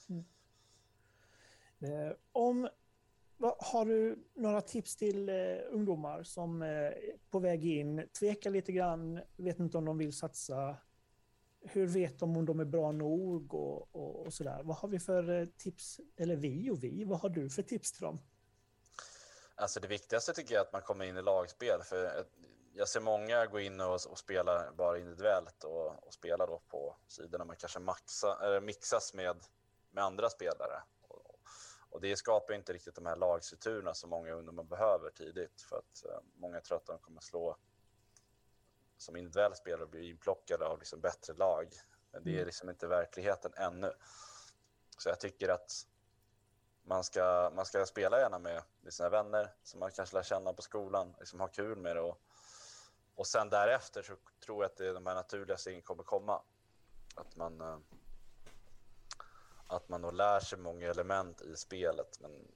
Mm. 0.09 0.24
Eh, 1.85 2.12
om 2.32 2.68
Har 3.59 3.85
du 3.85 4.24
några 4.35 4.61
tips 4.61 4.97
till 4.97 5.28
eh, 5.28 5.35
ungdomar 5.70 6.22
som 6.22 6.62
eh, 6.62 6.68
är 6.68 6.87
eh, 6.87 7.14
på 7.30 7.39
väg 7.39 7.64
in, 7.64 8.09
tvekar 8.18 8.51
lite 8.51 8.72
grann, 8.72 9.20
vet 9.37 9.59
inte 9.59 9.78
om 9.78 9.85
de 9.85 9.99
vill 9.99 10.12
satsa? 10.12 10.76
Hur 11.61 11.87
vet 11.87 12.18
de 12.18 12.37
om 12.37 12.47
de 12.47 12.61
är 12.61 12.64
bra 12.64 12.93
nog 12.93 13.55
och, 13.55 13.97
och, 13.97 14.26
och 14.26 14.32
sådär? 14.32 14.61
Vad 14.64 14.76
har 14.76 14.89
vi 14.89 14.99
för 14.99 15.41
eh, 15.41 15.47
tips? 15.47 16.01
Eller 16.16 16.37
vi 16.37 16.70
och 16.70 16.85
vi, 16.85 17.05
vad 17.05 17.20
har 17.20 17.28
du 17.28 17.51
för 17.51 17.62
tips 17.62 17.93
till 17.93 18.03
dem? 18.03 18.18
Alltså 19.55 19.80
det 19.80 19.89
viktigaste 19.89 20.32
tycker 20.32 20.55
jag 20.55 20.61
är 20.61 20.66
att 20.66 20.72
man 20.72 20.82
kommer 20.82 21.05
in 21.05 21.16
i 21.16 21.22
lagspel. 21.22 21.80
För 21.82 22.24
jag 22.74 22.89
ser 22.89 23.01
många 23.01 23.47
gå 23.47 23.61
in 23.61 23.80
och, 23.80 23.95
och 24.11 24.18
spela 24.18 24.72
bara 24.76 24.99
individuellt 24.99 25.64
och, 25.64 26.07
och 26.07 26.14
spela 26.14 26.47
då 26.47 26.62
på 26.68 26.97
sidorna 27.09 27.45
man 27.45 27.57
kanske 27.57 27.78
maxa, 27.78 28.39
eller 28.43 28.61
mixas 28.61 29.14
med, 29.14 29.37
med 29.91 30.05
andra 30.05 30.30
spelare. 30.30 30.82
Och, 31.95 32.01
det 32.01 32.16
skapar 32.16 32.55
inte 32.55 32.72
riktigt 32.72 32.95
de 32.95 33.07
här 33.07 33.16
lagstrukturerna 33.16 33.95
som 33.95 34.11
många 34.11 34.32
ungdomar 34.32 34.64
behöver 34.64 35.11
tidigt. 35.11 35.62
För 35.62 35.76
att 35.76 36.05
uh, 36.07 36.18
många 36.34 36.61
tror 36.61 36.76
att 36.76 36.86
de 36.86 36.99
kommer 36.99 37.20
slå 37.20 37.57
som 38.97 39.16
individuell 39.16 39.55
spelare 39.55 39.82
och 39.82 39.90
bli 39.90 40.11
inplockade 40.11 40.66
av 40.66 40.78
liksom 40.78 41.01
bättre 41.01 41.34
lag. 41.34 41.68
Men 42.12 42.24
det 42.24 42.30
är 42.30 42.34
mm. 42.34 42.47
liksom 42.47 42.70
inte 42.70 42.86
verkligheten 42.86 43.53
ännu. 43.57 43.92
Så 44.99 45.09
jag 45.09 45.20
tycker 45.20 45.49
att 45.49 45.86
man 46.82 47.05
ska, 47.05 47.53
man 47.55 47.66
ska 47.66 47.86
spela 47.86 48.20
gärna 48.20 48.38
med, 48.38 48.62
med 48.80 48.92
sina 48.92 49.09
vänner 49.09 49.55
som 49.62 49.80
man 49.80 49.90
kanske 49.90 50.16
lär 50.16 50.22
känna 50.22 50.53
på 50.53 50.62
skolan, 50.62 51.14
liksom 51.18 51.40
ha 51.40 51.49
kul 51.49 51.78
med 51.78 51.97
det. 51.97 52.03
Och, 52.03 52.20
och 53.14 53.26
sen 53.26 53.49
därefter 53.51 54.03
så 54.03 54.16
tror 54.45 54.64
jag 54.64 54.70
att 54.70 54.76
det, 54.76 54.92
de 54.92 55.07
här 55.07 55.14
naturliga 55.14 55.57
stegen 55.57 55.82
kommer 55.82 56.03
komma. 56.03 56.42
Att 57.14 57.36
man, 57.36 57.61
eh, 57.61 57.78
att 59.67 59.89
man 59.89 60.03
då 60.03 60.11
lär 60.11 60.41
sig 60.41 60.59
många 60.59 60.91
element 60.91 61.43
i 61.43 61.57
spelet, 61.57 62.21
men 62.21 62.49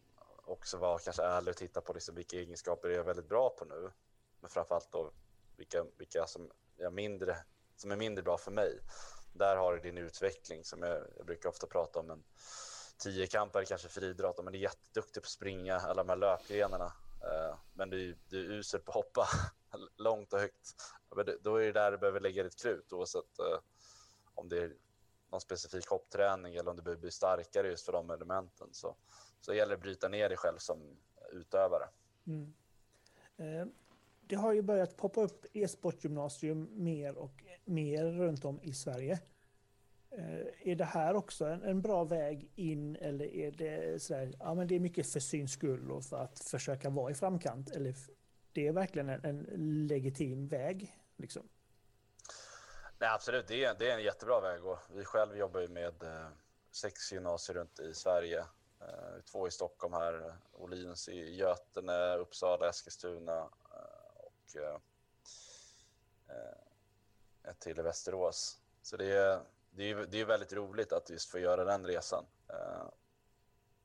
också 0.44 0.76
vara 0.76 0.98
kanske 0.98 1.22
ärlig 1.22 1.50
och 1.50 1.56
titta 1.56 1.80
på 1.80 1.92
liksom 1.92 2.14
vilka 2.14 2.36
egenskaper 2.36 2.88
jag 2.88 2.98
är 2.98 3.04
väldigt 3.04 3.28
bra 3.28 3.50
på 3.50 3.64
nu. 3.64 3.90
Men 4.40 4.50
framförallt 4.50 4.92
då 4.92 5.12
vilka, 5.56 5.84
vilka 5.96 6.26
som, 6.26 6.50
är 6.78 6.90
mindre, 6.90 7.36
som 7.76 7.90
är 7.90 7.96
mindre 7.96 8.22
bra 8.22 8.38
för 8.38 8.50
mig. 8.50 8.80
Där 9.32 9.56
har 9.56 9.72
du 9.72 9.80
din 9.80 9.98
utveckling 9.98 10.64
som 10.64 10.82
jag, 10.82 11.02
jag 11.16 11.26
brukar 11.26 11.48
ofta 11.48 11.66
prata 11.66 11.98
om. 11.98 12.10
En, 12.10 12.24
tiokampare 12.98 13.64
kanske 13.64 13.88
friidrott, 13.88 14.44
men 14.44 14.54
är 14.54 14.58
jätteduktig 14.58 15.22
på 15.22 15.26
att 15.26 15.30
springa 15.30 15.76
alla 15.76 16.04
de 16.04 16.08
här 16.08 16.16
löpgrenarna. 16.16 16.92
Eh, 17.22 17.58
men 17.72 17.90
du, 17.90 18.16
du 18.28 18.40
är 18.40 18.58
usel 18.58 18.80
på 18.80 18.90
att 18.90 18.94
hoppa 18.94 19.28
långt 19.96 20.32
och 20.32 20.40
högt. 20.40 20.74
Då 21.40 21.56
är 21.56 21.66
det 21.66 21.72
där 21.72 21.90
du 21.90 21.98
behöver 21.98 22.20
lägga 22.20 22.42
ditt 22.42 22.62
krut 22.62 22.92
oavsett 22.92 23.38
eh, 23.38 23.58
om 24.34 24.48
det 24.48 24.58
är 24.58 24.72
någon 25.30 25.40
specifik 25.40 25.86
hoppträning 25.86 26.54
eller 26.54 26.70
om 26.70 26.76
du 26.76 26.82
behöver 26.82 27.00
bli 27.00 27.10
starkare 27.10 27.68
just 27.68 27.84
för 27.84 27.92
de 27.92 28.10
elementen. 28.10 28.68
Så, 28.72 28.96
så 29.40 29.54
gäller 29.54 29.70
det 29.70 29.74
att 29.74 29.82
bryta 29.82 30.08
ner 30.08 30.28
dig 30.28 30.38
själv 30.38 30.58
som 30.58 30.96
utövare. 31.32 31.88
Mm. 32.26 32.54
Eh, 33.36 33.66
det 34.20 34.36
har 34.36 34.52
ju 34.52 34.62
börjat 34.62 34.96
poppa 34.96 35.20
upp 35.22 35.46
e-sportgymnasium 35.52 36.68
mer 36.72 37.18
och 37.18 37.44
mer 37.64 38.04
runt 38.04 38.44
om 38.44 38.60
i 38.62 38.72
Sverige. 38.72 39.20
Eh, 40.10 40.70
är 40.70 40.74
det 40.74 40.84
här 40.84 41.14
också 41.14 41.44
en, 41.44 41.62
en, 41.62 41.82
bra 41.82 42.04
väg 42.04 42.50
in 42.54 42.96
eller 42.96 43.24
är 43.24 43.50
det 43.50 44.02
sådär, 44.02 44.34
ja 44.38 44.54
men 44.54 44.68
det 44.68 44.74
är 44.74 44.80
mycket 44.80 45.06
för 45.06 45.20
syns 45.20 45.52
skull 45.52 45.90
och 45.90 46.04
för 46.04 46.16
att 46.16 46.38
försöka 46.38 46.90
vara 46.90 47.10
i 47.10 47.14
framkant? 47.14 47.70
Eller 47.70 47.94
det 48.52 48.66
är 48.66 48.72
verkligen 48.72 49.08
en, 49.08 49.24
en 49.24 49.86
legitim 49.86 50.48
väg? 50.48 50.96
Liksom? 51.16 51.48
Nej, 53.00 53.10
absolut, 53.10 53.46
det 53.46 53.64
är, 53.64 53.74
det 53.74 53.90
är 53.90 53.94
en 53.94 54.02
jättebra 54.02 54.40
väg 54.40 54.56
att 54.56 54.62
gå. 54.62 54.78
vi 54.94 55.04
själv 55.04 55.36
jobbar 55.36 55.60
ju 55.60 55.68
med 55.68 56.02
eh, 56.02 56.28
sex 56.70 57.12
gymnasier 57.12 57.56
runt 57.56 57.80
i 57.80 57.94
Sverige. 57.94 58.38
Eh, 58.80 59.20
två 59.24 59.48
i 59.48 59.50
Stockholm 59.50 59.94
här, 59.94 60.36
Olins 60.52 61.08
i 61.08 61.34
Götene, 61.34 62.16
Uppsala, 62.16 62.68
Eskilstuna 62.68 63.38
eh, 63.38 64.16
och 64.16 64.56
eh, 64.56 64.76
eh, 66.28 67.50
ett 67.50 67.60
till 67.60 67.78
i 67.78 67.82
Västerås. 67.82 68.58
Så 68.82 68.96
det 68.96 69.16
är 69.16 69.40
det 69.70 69.90
är, 69.90 70.06
det 70.06 70.20
är 70.20 70.24
väldigt 70.24 70.52
roligt 70.52 70.92
att 70.92 71.10
just 71.10 71.30
få 71.30 71.38
göra 71.38 71.64
den 71.64 71.86
resan. 71.86 72.24
Eh, 72.48 72.88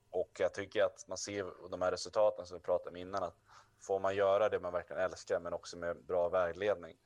och 0.09 0.31
jag 0.39 0.53
tycker 0.53 0.83
att 0.83 1.07
man 1.07 1.17
ser 1.17 1.69
de 1.69 1.81
här 1.81 1.91
resultaten 1.91 2.45
som 2.45 2.57
vi 2.57 2.63
pratade 2.63 2.89
om 2.89 2.95
innan, 2.95 3.23
att 3.23 3.37
får 3.79 3.99
man 3.99 4.15
göra 4.15 4.49
det 4.49 4.59
man 4.59 4.73
verkligen 4.73 5.01
älskar, 5.01 5.39
men 5.39 5.53
också 5.53 5.77
med 5.77 6.03
bra 6.05 6.29
vägledning, 6.29 6.97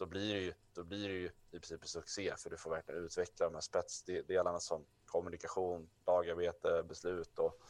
då 0.00 0.06
blir 0.06 0.34
det 0.34 0.40
ju, 0.40 0.52
då 0.74 0.84
blir 0.84 1.08
det 1.08 1.14
ju 1.14 1.26
i 1.26 1.58
princip 1.58 1.82
en 1.82 1.88
succé, 1.88 2.34
för 2.38 2.50
du 2.50 2.56
får 2.56 2.70
verkligen 2.70 3.04
utveckla 3.04 3.46
de 3.46 3.54
här 3.54 3.60
spetsdelarna 3.60 4.60
som 4.60 4.84
kommunikation, 5.06 5.90
lagarbete, 6.06 6.82
beslut 6.88 7.38
och 7.38 7.60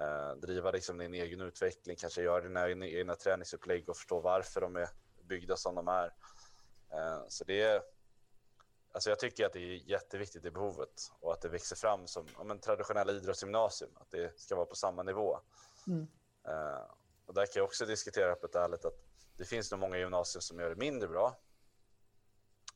eh, 0.00 0.34
driva 0.34 0.70
liksom 0.70 0.98
din 0.98 1.14
egen 1.14 1.40
utveckling, 1.40 1.96
kanske 1.96 2.22
göra 2.22 2.40
dina 2.40 2.86
egna 2.86 3.14
träningsupplägg 3.14 3.88
och 3.88 3.96
förstå 3.96 4.20
varför 4.20 4.60
de 4.60 4.76
är 4.76 4.88
byggda 5.22 5.56
som 5.56 5.74
de 5.74 5.88
är. 5.88 6.14
Eh, 6.90 7.24
så 7.28 7.44
det 7.44 7.62
är 7.62 7.82
Alltså 8.92 9.10
jag 9.10 9.18
tycker 9.18 9.46
att 9.46 9.52
det 9.52 9.60
är 9.60 9.90
jätteviktigt 9.90 10.44
i 10.44 10.50
behovet 10.50 11.12
och 11.20 11.32
att 11.32 11.40
det 11.40 11.48
växer 11.48 11.76
fram 11.76 12.06
som 12.06 12.26
ja, 12.38 12.50
en 12.50 12.58
traditionell 12.58 13.10
idrottsgymnasium, 13.10 13.90
att 13.94 14.10
det 14.10 14.40
ska 14.40 14.56
vara 14.56 14.66
på 14.66 14.74
samma 14.74 15.02
nivå. 15.02 15.38
Mm. 15.86 16.00
Uh, 16.48 16.90
och 17.26 17.34
där 17.34 17.46
kan 17.46 17.52
jag 17.54 17.64
också 17.64 17.86
diskutera 17.86 18.32
öppet 18.32 18.54
ärligt 18.54 18.84
att 18.84 19.08
det 19.36 19.44
finns 19.44 19.70
nog 19.70 19.80
många 19.80 19.98
gymnasier 19.98 20.40
som 20.40 20.60
gör 20.60 20.70
det 20.70 20.76
mindre 20.76 21.08
bra. 21.08 21.36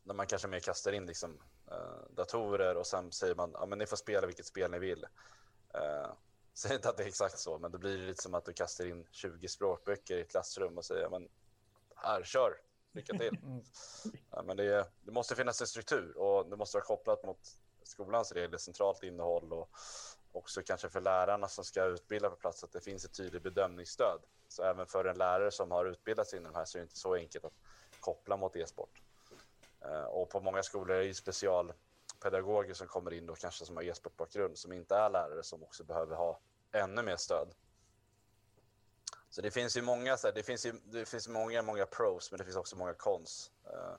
Där 0.04 0.14
man 0.14 0.26
kanske 0.26 0.48
mer 0.48 0.60
kastar 0.60 0.92
in 0.92 1.06
liksom, 1.06 1.38
uh, 1.72 2.14
datorer 2.14 2.76
och 2.76 2.86
sen 2.86 3.12
säger 3.12 3.34
man 3.34 3.56
att 3.56 3.70
ja, 3.70 3.76
ni 3.76 3.86
får 3.86 3.96
spela 3.96 4.26
vilket 4.26 4.46
spel 4.46 4.70
ni 4.70 4.78
vill. 4.78 5.04
Uh, 5.74 6.12
säg 6.54 6.74
inte 6.74 6.88
att 6.88 6.96
det 6.96 7.02
är 7.02 7.08
exakt 7.08 7.38
så, 7.38 7.58
men 7.58 7.72
då 7.72 7.78
blir 7.78 7.98
det 7.98 8.06
lite 8.06 8.22
som 8.22 8.34
att 8.34 8.44
du 8.44 8.52
kastar 8.52 8.86
in 8.86 9.06
20 9.10 9.48
språkböcker 9.48 10.16
i 10.16 10.20
ett 10.20 10.30
klassrum 10.30 10.78
och 10.78 10.84
säger 10.84 11.08
men 11.08 11.28
här, 11.96 12.24
kör, 12.24 12.60
lycka 12.92 13.18
till. 13.18 13.38
Mm. 13.42 13.62
Ja, 14.30 14.42
men 14.42 14.56
det, 14.56 14.90
det, 15.00 15.12
måste 15.12 15.36
finnas 15.36 15.60
en 15.60 15.66
struktur 15.66 16.18
och 16.18 16.50
det 16.50 16.56
måste 16.56 16.76
vara 16.76 16.84
kopplat 16.84 17.24
mot 17.24 17.38
skolans 17.82 18.32
regler, 18.32 18.58
centralt 18.58 19.02
innehåll 19.02 19.52
och 19.52 19.70
också 20.32 20.62
kanske 20.62 20.88
för 20.88 21.00
lärarna 21.00 21.48
som 21.48 21.64
ska 21.64 21.84
utbilda 21.84 22.30
på 22.30 22.36
plats 22.36 22.64
att 22.64 22.72
det 22.72 22.80
finns 22.80 23.04
ett 23.04 23.14
tydligt 23.14 23.42
bedömningsstöd. 23.42 24.22
Så 24.48 24.62
även 24.62 24.86
för 24.86 25.04
en 25.04 25.18
lärare 25.18 25.50
som 25.50 25.70
har 25.70 25.84
utbildat 25.84 26.28
sig 26.28 26.38
inom 26.38 26.52
det 26.52 26.58
här 26.58 26.64
så 26.64 26.78
är 26.78 26.80
det 26.80 26.84
inte 26.84 26.98
så 26.98 27.14
enkelt 27.14 27.44
att 27.44 27.52
koppla 28.00 28.36
mot 28.36 28.56
e-sport. 28.56 29.02
Eh, 29.84 30.04
och 30.04 30.30
på 30.30 30.40
många 30.40 30.62
skolor 30.62 30.96
är 30.96 31.04
det 31.04 31.14
specialpedagoger 31.14 32.74
som 32.74 32.86
kommer 32.86 33.12
in 33.12 33.26
då 33.26 33.34
kanske 33.34 33.64
som 33.64 33.76
har 33.76 33.82
e-sportbakgrund 33.82 34.58
som 34.58 34.72
inte 34.72 34.96
är 34.96 35.10
lärare 35.10 35.42
som 35.42 35.62
också 35.62 35.84
behöver 35.84 36.16
ha 36.16 36.40
ännu 36.72 37.02
mer 37.02 37.16
stöd. 37.16 37.54
Så 39.30 39.40
det 39.42 39.50
finns 39.50 39.76
ju 39.76 39.82
många, 39.82 40.16
så 40.16 40.26
här, 40.26 40.34
det 40.34 40.42
finns 40.42 40.66
ju, 40.66 40.72
det 40.84 41.06
finns 41.06 41.28
många, 41.28 41.62
många 41.62 41.86
pros, 41.86 42.30
men 42.30 42.38
det 42.38 42.44
finns 42.44 42.56
också 42.56 42.76
många 42.76 42.94
cons. 42.94 43.50
Uh, 43.66 43.96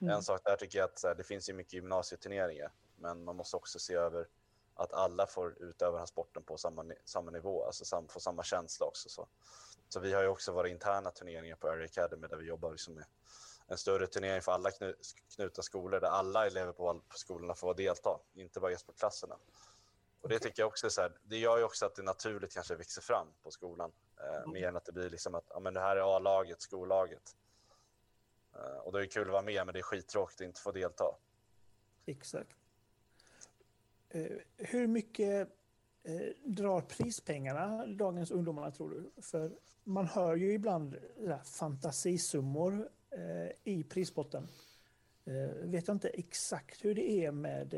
mm. 0.00 0.14
En 0.14 0.22
sak 0.22 0.40
där 0.44 0.56
tycker 0.56 0.78
jag 0.78 0.84
att 0.84 0.98
så 0.98 1.08
här, 1.08 1.14
det 1.14 1.24
finns 1.24 1.48
ju 1.48 1.52
mycket 1.52 1.72
gymnasieturneringar, 1.72 2.72
men 2.96 3.24
man 3.24 3.36
måste 3.36 3.56
också 3.56 3.78
se 3.78 3.94
över 3.94 4.26
att 4.74 4.92
alla 4.92 5.26
får 5.26 5.62
utöva 5.62 5.92
den 5.92 5.98
här 5.98 6.06
sporten 6.06 6.42
på 6.42 6.56
samma, 6.56 6.84
samma 7.04 7.30
nivå, 7.30 7.64
alltså 7.66 7.84
sam, 7.84 8.08
få 8.08 8.20
samma 8.20 8.42
känsla 8.42 8.86
också. 8.86 9.08
Så. 9.08 9.28
så 9.88 10.00
vi 10.00 10.12
har 10.12 10.22
ju 10.22 10.28
också 10.28 10.52
våra 10.52 10.68
interna 10.68 11.10
turneringar 11.10 11.56
på 11.56 11.68
Area 11.68 11.84
Academy 11.84 12.26
där 12.26 12.36
vi 12.36 12.46
jobbar 12.46 12.70
liksom 12.70 12.94
med 12.94 13.04
en 13.70 13.78
större 13.78 14.06
turnering 14.06 14.42
för 14.42 14.52
alla 14.52 14.70
knu, 14.70 14.94
knutna 15.34 15.62
skolor 15.62 16.00
där 16.00 16.08
alla 16.08 16.46
elever 16.46 16.72
på, 16.72 17.00
på 17.08 17.18
skolorna 17.18 17.54
får 17.54 17.74
delta, 17.74 18.20
inte 18.34 18.60
bara 18.60 18.72
e-sportklasserna. 18.72 19.36
Och 20.20 20.28
det 20.28 20.38
tycker 20.38 20.62
jag 20.62 20.68
också 20.68 20.90
så 20.90 21.00
här, 21.00 21.12
det 21.22 21.38
gör 21.38 21.58
ju 21.58 21.64
också 21.64 21.86
att 21.86 21.94
det 21.94 22.02
naturligt 22.02 22.54
kanske 22.54 22.76
växer 22.76 23.02
fram 23.02 23.26
på 23.42 23.50
skolan. 23.50 23.92
Eh, 24.20 24.36
mm. 24.36 24.52
Mer 24.52 24.68
än 24.68 24.76
att 24.76 24.84
det 24.84 24.92
blir 24.92 25.10
liksom 25.10 25.34
att 25.34 25.44
ja, 25.48 25.60
men 25.60 25.74
det 25.74 25.80
här 25.80 25.96
är 25.96 26.16
A-laget, 26.16 26.62
skollaget. 26.62 27.36
Eh, 28.54 28.78
och 28.78 28.92
då 28.92 28.98
är 28.98 29.02
det 29.02 29.08
kul 29.08 29.26
att 29.26 29.32
vara 29.32 29.42
med, 29.42 29.66
men 29.66 29.72
det 29.72 29.78
är 29.78 29.82
skittråkigt 29.82 30.40
att 30.40 30.44
inte 30.44 30.60
få 30.60 30.72
delta. 30.72 31.16
Exakt. 32.06 32.56
Eh, 34.08 34.36
hur 34.56 34.86
mycket 34.86 35.48
eh, 36.02 36.34
drar 36.44 36.80
prispengarna 36.80 37.86
dagens 37.86 38.30
ungdomarna 38.30 38.70
tror 38.70 38.90
du? 38.90 39.22
För 39.22 39.52
man 39.84 40.06
hör 40.06 40.36
ju 40.36 40.52
ibland 40.52 40.96
där, 41.16 41.38
fantasisummor 41.44 42.74
eh, 42.74 42.86
i 43.64 43.84
prispotten. 43.84 44.48
Eh, 45.24 45.68
vet 45.68 45.88
jag 45.88 45.94
inte 45.94 46.08
exakt 46.08 46.84
hur 46.84 46.94
det 46.94 47.10
är 47.10 47.32
med 47.32 47.74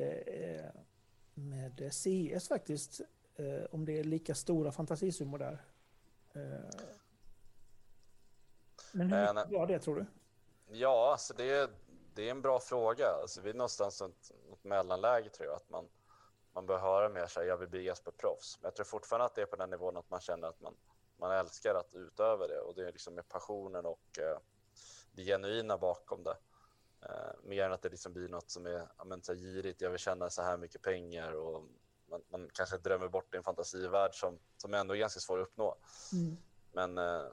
med 1.34 1.92
CS 1.92 2.48
faktiskt. 2.48 3.00
Eh, 3.36 3.64
om 3.70 3.84
det 3.84 3.98
är 3.98 4.04
lika 4.04 4.34
stora 4.34 4.72
fantasisummor 4.72 5.38
där. 5.38 5.64
Eh, 6.34 6.70
men 8.92 9.12
hur 9.12 9.34
mycket 9.34 9.52
var 9.52 9.66
det 9.66 9.78
tror 9.78 9.96
du? 9.96 10.06
Ja, 10.78 11.12
alltså 11.12 11.34
det, 11.34 11.50
är, 11.50 11.68
det 12.14 12.26
är 12.26 12.30
en 12.30 12.42
bra 12.42 12.60
fråga. 12.60 13.06
Alltså 13.06 13.40
vi 13.40 13.50
är 13.50 13.54
någonstans 13.54 14.02
ett, 14.02 14.32
ett 14.52 14.64
mellanläge 14.64 15.28
tror 15.28 15.48
jag. 15.48 15.56
Att 15.56 15.70
man, 15.70 15.88
man 16.52 16.66
bör 16.66 16.78
höra 16.78 17.08
mer 17.08 17.26
så 17.26 17.40
här, 17.40 17.46
jag 17.46 17.56
vill 17.56 17.68
bli 17.68 17.82
Jesper-proffs. 17.82 18.58
Men 18.60 18.66
jag 18.66 18.74
tror 18.74 18.84
fortfarande 18.84 19.24
att 19.24 19.34
det 19.34 19.42
är 19.42 19.46
på 19.46 19.56
den 19.56 19.70
nivån 19.70 19.96
att 19.96 20.10
man 20.10 20.20
känner 20.20 20.48
att 20.48 20.60
man, 20.60 20.74
man 21.16 21.32
älskar 21.32 21.74
att 21.74 21.94
utöva 21.94 22.46
det. 22.46 22.60
Och 22.60 22.74
det 22.74 22.88
är 22.88 22.92
liksom 22.92 23.14
med 23.14 23.28
passionen 23.28 23.86
och 23.86 24.18
eh, 24.18 24.38
det 25.12 25.24
genuina 25.24 25.78
bakom 25.78 26.24
det. 26.24 26.36
Uh, 27.08 27.48
mer 27.48 27.64
än 27.64 27.72
att 27.72 27.82
det 27.82 27.88
liksom 27.88 28.12
blir 28.12 28.28
något 28.28 28.50
som 28.50 28.66
är 28.66 28.88
ja, 28.98 29.04
men, 29.04 29.22
så 29.22 29.34
girigt, 29.34 29.80
jag 29.80 29.90
vill 29.90 29.98
tjäna 29.98 30.30
så 30.30 30.42
här 30.42 30.56
mycket 30.56 30.82
pengar 30.82 31.32
och 31.32 31.64
man, 32.10 32.22
man 32.28 32.50
kanske 32.52 32.78
drömmer 32.78 33.08
bort 33.08 33.34
i 33.34 33.36
en 33.36 33.42
fantasivärld 33.42 34.14
som, 34.14 34.38
som 34.56 34.74
ändå 34.74 34.94
är 34.94 34.98
ganska 34.98 35.20
svår 35.20 35.40
att 35.40 35.48
uppnå. 35.48 35.76
Mm. 36.12 36.36
Men 36.72 36.98
eh, 36.98 37.26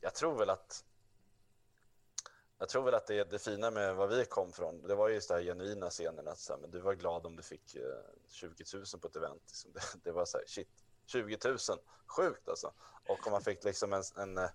jag 0.00 0.14
tror 0.14 0.38
väl 0.38 0.50
att 0.50 0.84
jag 2.58 2.68
tror 2.68 2.82
väl 2.82 2.94
att 2.94 3.06
det, 3.06 3.30
det 3.30 3.38
fina 3.38 3.70
med 3.70 3.96
vad 3.96 4.08
vi 4.08 4.24
kom 4.24 4.52
från, 4.52 4.82
det 4.82 4.94
var 4.94 5.08
just 5.08 5.28
det 5.28 5.34
här 5.34 5.42
genuina 5.42 5.90
scenen 5.90 6.28
att 6.28 6.38
så 6.38 6.52
här, 6.52 6.60
men 6.60 6.70
du 6.70 6.80
var 6.80 6.94
glad 6.94 7.26
om 7.26 7.36
du 7.36 7.42
fick 7.42 7.74
eh, 7.74 7.82
20 8.28 8.64
000 8.74 8.84
på 9.00 9.08
ett 9.08 9.16
event. 9.16 9.42
Liksom. 9.46 9.72
Det, 9.72 9.80
det, 10.02 10.12
var 10.12 10.24
så 10.24 10.38
här, 10.38 10.44
shit, 10.46 10.68
20 11.06 11.38
000, 11.44 11.58
sjukt 12.06 12.48
alltså. 12.48 12.72
Och 13.08 13.26
om 13.26 13.32
man 13.32 13.42
fick 13.42 13.64
liksom 13.64 13.92
en, 13.92 14.02
en 14.16 14.38
eh, 14.38 14.50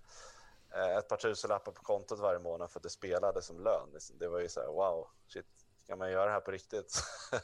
ett 0.74 1.08
par 1.08 1.16
tusenlappar 1.16 1.72
på 1.72 1.82
kontot 1.82 2.18
varje 2.18 2.38
månad 2.38 2.70
för 2.70 2.78
att 2.78 2.82
det 2.82 2.90
spelade 2.90 3.42
som 3.42 3.60
lön. 3.60 3.90
Liksom. 3.92 4.18
Det 4.18 4.28
var 4.28 4.40
ju 4.40 4.48
så 4.48 4.60
här, 4.60 4.68
wow, 4.68 5.08
shit, 5.26 5.46
kan 5.86 5.98
man 5.98 6.10
göra 6.10 6.24
det 6.24 6.32
här 6.32 6.40
på 6.40 6.50
riktigt? 6.50 7.02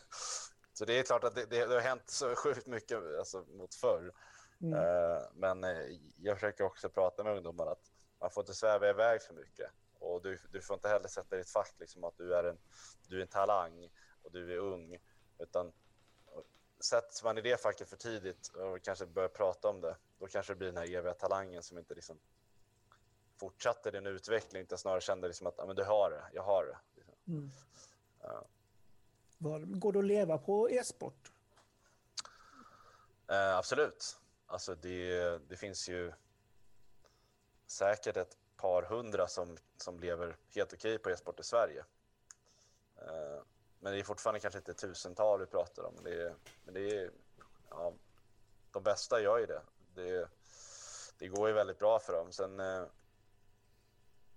så 0.72 0.84
det 0.84 0.98
är 0.98 1.02
klart 1.02 1.24
att 1.24 1.34
det, 1.34 1.46
det, 1.46 1.66
det, 1.66 1.74
har 1.74 1.80
hänt 1.80 2.10
så 2.10 2.34
sjukt 2.34 2.66
mycket 2.66 2.98
alltså, 3.18 3.44
mot 3.48 3.74
förr. 3.74 4.12
Mm. 4.60 4.78
Uh, 4.78 5.22
men 5.34 5.64
uh, 5.64 5.96
jag 6.16 6.36
försöker 6.36 6.64
också 6.64 6.88
prata 6.88 7.24
med 7.24 7.36
ungdomar 7.36 7.66
att 7.66 7.90
man 8.20 8.30
får 8.30 8.42
inte 8.42 8.54
sväva 8.54 8.88
iväg 8.88 9.22
för 9.22 9.34
mycket. 9.34 9.70
Och 9.98 10.22
du, 10.22 10.38
du 10.50 10.60
får 10.60 10.74
inte 10.74 10.88
heller 10.88 11.08
sätta 11.08 11.36
i 11.36 11.40
ett 11.40 11.50
fack 11.50 11.74
liksom, 11.78 12.04
att 12.04 12.16
du 12.16 12.34
är, 12.34 12.44
en, 12.44 12.58
du 13.08 13.18
är 13.18 13.22
en 13.22 13.28
talang 13.28 13.90
och 14.22 14.32
du 14.32 14.52
är 14.52 14.58
ung. 14.58 14.98
Utan 15.38 15.72
sätts 16.80 17.24
man 17.24 17.38
i 17.38 17.40
det 17.40 17.60
facket 17.60 17.88
för 17.88 17.96
tidigt 17.96 18.48
och 18.48 18.82
kanske 18.82 19.06
börjar 19.06 19.28
prata 19.28 19.68
om 19.68 19.80
det, 19.80 19.96
då 20.18 20.26
kanske 20.26 20.52
det 20.52 20.56
blir 20.56 20.68
den 20.68 20.76
här 20.76 20.94
eviga 20.94 21.14
talangen 21.14 21.62
som 21.62 21.78
inte 21.78 21.94
liksom 21.94 22.20
fortsatte 23.40 23.90
din 23.90 24.06
utveckling, 24.06 24.62
utan 24.62 24.78
snarare 24.78 25.00
kände 25.00 25.28
liksom 25.28 25.46
att 25.46 25.66
men 25.66 25.76
du 25.76 25.84
har 25.84 26.10
det, 26.10 26.22
jag 26.32 26.42
har 26.42 26.64
det. 26.64 26.78
Liksom. 26.96 27.14
Mm. 27.28 27.50
Ja. 28.22 28.44
Var, 29.38 29.60
går 29.60 29.92
det 29.92 29.98
att 29.98 30.04
leva 30.04 30.38
på 30.38 30.70
e-sport? 30.70 31.32
Eh, 33.28 33.56
absolut. 33.56 34.18
Alltså 34.46 34.74
det, 34.74 35.38
det 35.48 35.56
finns 35.56 35.88
ju 35.88 36.12
säkert 37.66 38.16
ett 38.16 38.36
par 38.56 38.82
hundra 38.82 39.28
som, 39.28 39.56
som 39.76 40.00
lever 40.00 40.36
helt 40.54 40.72
okej 40.72 40.98
på 40.98 41.10
e-sport 41.10 41.40
i 41.40 41.42
Sverige. 41.42 41.84
Eh, 42.96 43.42
men 43.80 43.92
det 43.92 43.98
är 43.98 44.04
fortfarande 44.04 44.40
kanske 44.40 44.58
inte 44.58 44.74
tusental 44.74 45.40
vi 45.40 45.46
pratar 45.46 45.82
om. 45.82 45.94
Det 46.04 46.22
är, 46.22 46.34
men 46.64 46.74
det 46.74 46.96
är, 46.96 47.10
ja, 47.70 47.92
de 48.70 48.82
bästa 48.82 49.20
gör 49.20 49.38
ju 49.38 49.46
det. 49.46 49.62
det. 49.94 50.28
Det 51.18 51.28
går 51.28 51.48
ju 51.48 51.54
väldigt 51.54 51.78
bra 51.78 51.98
för 51.98 52.12
dem. 52.12 52.32
Sen 52.32 52.60
eh, 52.60 52.84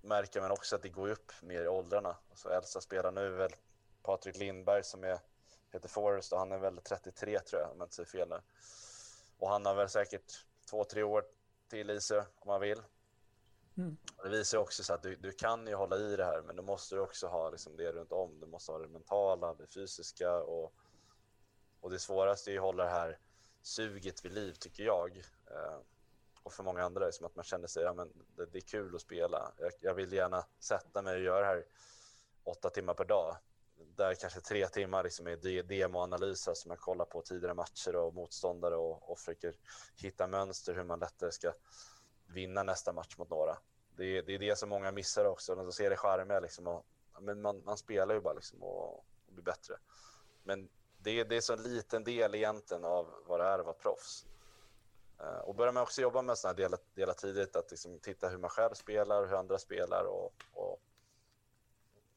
märker 0.04 0.42
man 0.42 0.52
också 0.52 0.76
att 0.76 0.82
det 0.82 0.90
går 0.90 1.10
upp 1.10 1.32
mer 1.42 1.64
i 1.64 1.68
åldrarna. 1.68 2.18
Alltså 2.30 2.50
äldsta 2.50 2.82
spelar 2.82 3.12
nu 3.12 3.26
är 3.26 3.38
väl 3.38 3.52
Patrik 4.02 4.38
Lindberg 4.38 4.84
som 4.84 5.04
är, 5.04 5.20
heter 5.72 5.90
Forrest 5.90 6.34
och 6.34 6.40
han 6.40 6.52
är 6.52 6.58
väl 6.58 6.78
33 6.78 7.40
tror 7.40 7.62
jag 7.62 7.72
om 7.72 7.78
jag 7.78 7.86
inte 7.86 7.96
säger 7.96 8.10
fel 8.10 8.30
nu. 8.30 8.42
Och 9.38 9.50
han 9.50 9.66
har 9.66 9.76
väl 9.76 9.90
säkert 9.90 10.46
två, 10.70 10.84
tre 10.84 11.04
år 11.04 11.24
till 11.70 11.90
i 11.90 12.02
sig 12.02 12.20
om 12.20 12.48
man 12.48 12.62
vill. 12.62 12.82
Mm. 13.78 13.98
Det 14.24 14.30
visar 14.30 14.58
också 14.58 14.84
så 14.84 14.94
att 14.94 15.04
du, 15.04 15.16
du 15.16 15.32
kan 15.32 15.68
ju 15.68 15.76
hålla 15.76 15.98
i 15.98 16.16
det 16.16 16.26
här, 16.26 16.42
men 16.42 16.56
då 16.56 16.64
måste 16.64 16.96
du 16.96 17.02
också 17.02 17.28
ha 17.28 17.50
liksom 17.50 17.78
det 17.78 17.92
runt 17.92 18.12
om. 18.12 18.40
Du 18.40 18.46
måste 18.46 18.72
ha 18.72 18.80
det 18.80 18.88
mentala, 18.88 19.54
det 19.54 19.68
fysiska 19.68 20.34
och, 20.34 20.74
och 21.82 21.90
det 21.90 22.00
svåraste 22.00 22.52
är 22.52 22.56
att 22.56 22.62
hålla 22.62 22.84
det 22.84 22.90
här 22.90 23.20
suget 23.62 24.26
vid 24.26 24.32
liv, 24.32 24.54
tycker 24.54 24.84
jag. 24.84 25.22
Och 26.44 26.54
för 26.54 26.64
många 26.64 26.84
andra, 26.84 27.12
som 27.12 27.26
att 27.26 27.36
man 27.36 27.46
känner 27.46 27.68
sig, 27.68 27.84
ja, 27.84 27.94
men 27.94 28.14
det, 28.36 28.46
det 28.46 28.58
är 28.58 28.62
kul 28.62 28.96
att 28.96 29.02
spela. 29.02 29.54
Jag, 29.58 29.72
jag, 29.80 29.94
vill 29.94 30.14
gärna 30.14 30.46
sätta 30.60 31.02
mig 31.02 31.16
och 31.16 31.22
göra 31.22 31.40
det 31.40 31.46
här 31.46 31.66
åtta 32.44 32.70
timmar 32.70 32.94
per 32.94 33.06
dag. 33.06 33.38
Där 33.96 34.16
kanske 34.16 34.42
tre 34.42 34.68
timmar 34.68 35.04
liksom 35.04 35.28
är 35.28 35.64
demoanalyser 35.64 36.54
som 36.54 36.72
jag 36.72 36.80
kollar 36.80 37.06
på 37.06 37.22
tidigare 37.22 37.54
matcher 37.54 37.96
och 37.96 38.14
motståndare 38.14 38.76
och, 38.76 39.12
och 39.12 39.20
försöker 39.20 39.54
hitta 39.96 40.28
mönster 40.28 40.74
hur 40.74 40.84
man 40.84 41.00
lättare 41.00 41.32
ska 41.32 41.54
vinna 42.28 42.64
nästa 42.64 42.94
match 42.94 43.18
mot 43.18 43.30
några. 43.30 43.58
Det 43.96 44.18
är, 44.18 44.24
det 44.24 44.36
är 44.36 44.40
det 44.40 44.56
som 44.56 44.70
många 44.70 44.92
missar 44.92 45.26
också. 45.26 45.56
De 45.56 45.72
ser 45.72 45.90
det 45.90 45.98
charmiga 45.98 46.40
liksom 46.40 46.68
och, 46.68 46.86
men 47.20 47.42
man, 47.42 47.64
man, 47.66 47.78
spelar 47.78 48.16
ju 48.16 48.22
bara 48.22 48.34
liksom 48.34 48.64
och, 48.64 48.94
och 48.94 49.06
blir 49.28 49.44
bättre. 49.44 49.76
Men 50.44 50.70
det, 50.98 51.24
det 51.24 51.38
är 51.38 51.42
så 51.42 51.54
en 51.54 51.64
liten 51.64 52.04
del 52.04 52.36
egentligen 52.36 52.86
av 52.86 53.14
vad 53.26 53.40
det 53.40 53.46
är 53.46 53.60
att 53.60 53.66
vara 53.66 53.76
proffs. 53.76 54.26
Eh, 55.20 55.40
och 55.40 55.56
börjar 55.56 55.74
man 55.74 55.84
också 55.84 56.02
jobba 56.02 56.22
med 56.22 56.38
sådana 56.38 56.58
delar, 56.58 56.80
delar 56.94 57.14
tidigt, 57.14 57.56
att 57.56 57.72
liksom 57.72 58.00
titta 58.00 58.30
hur 58.30 58.38
man 58.38 58.50
själv 58.50 58.74
spelar, 58.74 59.28
hur 59.28 59.36
andra 59.36 59.58
spelar 59.58 60.06
och, 60.06 60.34
och 60.52 60.82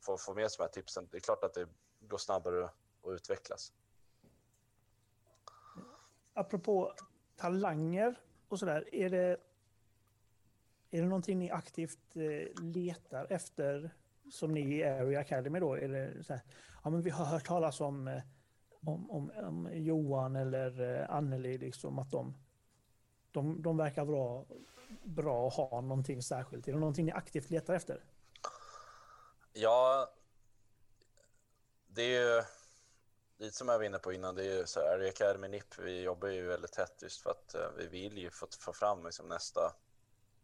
få, 0.01 0.17
få 0.19 0.35
med 0.35 0.51
sig 0.51 0.59
de 0.59 0.63
här 0.63 0.73
tipsen. 0.73 1.09
Det 1.11 1.17
är 1.17 1.21
klart 1.21 1.45
att 1.45 1.55
det 1.55 1.69
går 2.01 2.19
snabbare 2.19 2.65
att 2.65 2.75
utvecklas. 3.07 3.73
Apropå 6.35 6.95
talanger 7.37 8.21
och 8.49 8.59
sådär, 8.59 8.95
är 8.95 9.11
det 9.11 9.37
är 10.91 11.03
det 11.03 11.09
någonting 11.09 11.39
ni 11.39 11.51
aktivt 11.51 12.17
eh, 12.17 12.65
letar 12.65 13.27
efter 13.31 13.91
som 14.31 14.53
ni 14.53 14.61
i 14.61 14.85
Area 14.85 15.21
Academy 15.21 15.61
då? 15.61 15.75
Är 15.75 15.89
det 15.89 16.25
så 16.25 16.33
här, 16.33 16.43
ja, 16.85 16.91
men 16.91 17.03
vi 17.03 17.11
har 17.11 17.25
hört 17.25 17.47
talas 17.47 17.81
om, 17.81 18.09
eh, 18.09 18.23
om, 18.81 19.11
om, 19.11 19.31
om 19.37 19.69
Johan 19.73 20.37
eller 20.37 21.07
Anneli, 21.11 21.59
liksom, 21.59 21.99
att 21.99 22.11
de, 22.11 22.35
de, 23.37 23.62
de 23.62 23.76
verkar 23.76 24.05
bra, 24.05 24.45
bra 25.05 25.49
att 25.49 25.55
ha 25.55 25.80
någonting 25.80 26.22
särskilt. 26.22 26.68
Är 26.68 26.72
det 26.72 26.78
någonting 26.78 27.07
ni 27.07 27.12
aktivt 27.12 27.51
letar 27.51 27.74
efter? 27.74 28.05
Ja, 29.53 30.11
det 31.87 32.03
är 32.03 32.20
ju 32.20 32.43
lite 33.39 33.57
som 33.57 33.68
jag 33.68 33.78
var 33.78 33.84
inne 33.84 33.99
på 33.99 34.12
innan. 34.12 34.34
Det 34.34 34.45
är 34.45 34.59
ju 34.59 34.66
så 34.66 34.80
här, 34.80 34.95
Area 34.95 35.09
Academy 35.09 35.49
NIP, 35.49 35.78
vi 35.78 36.03
jobbar 36.03 36.28
ju 36.28 36.47
väldigt 36.47 36.72
tätt 36.72 36.99
just 37.03 37.22
för 37.22 37.30
att 37.30 37.55
eh, 37.55 37.68
vi 37.76 37.87
vill 37.87 38.18
ju 38.18 38.30
få, 38.30 38.47
få 38.61 38.72
fram 38.72 39.05
liksom 39.05 39.28
nästa 39.28 39.72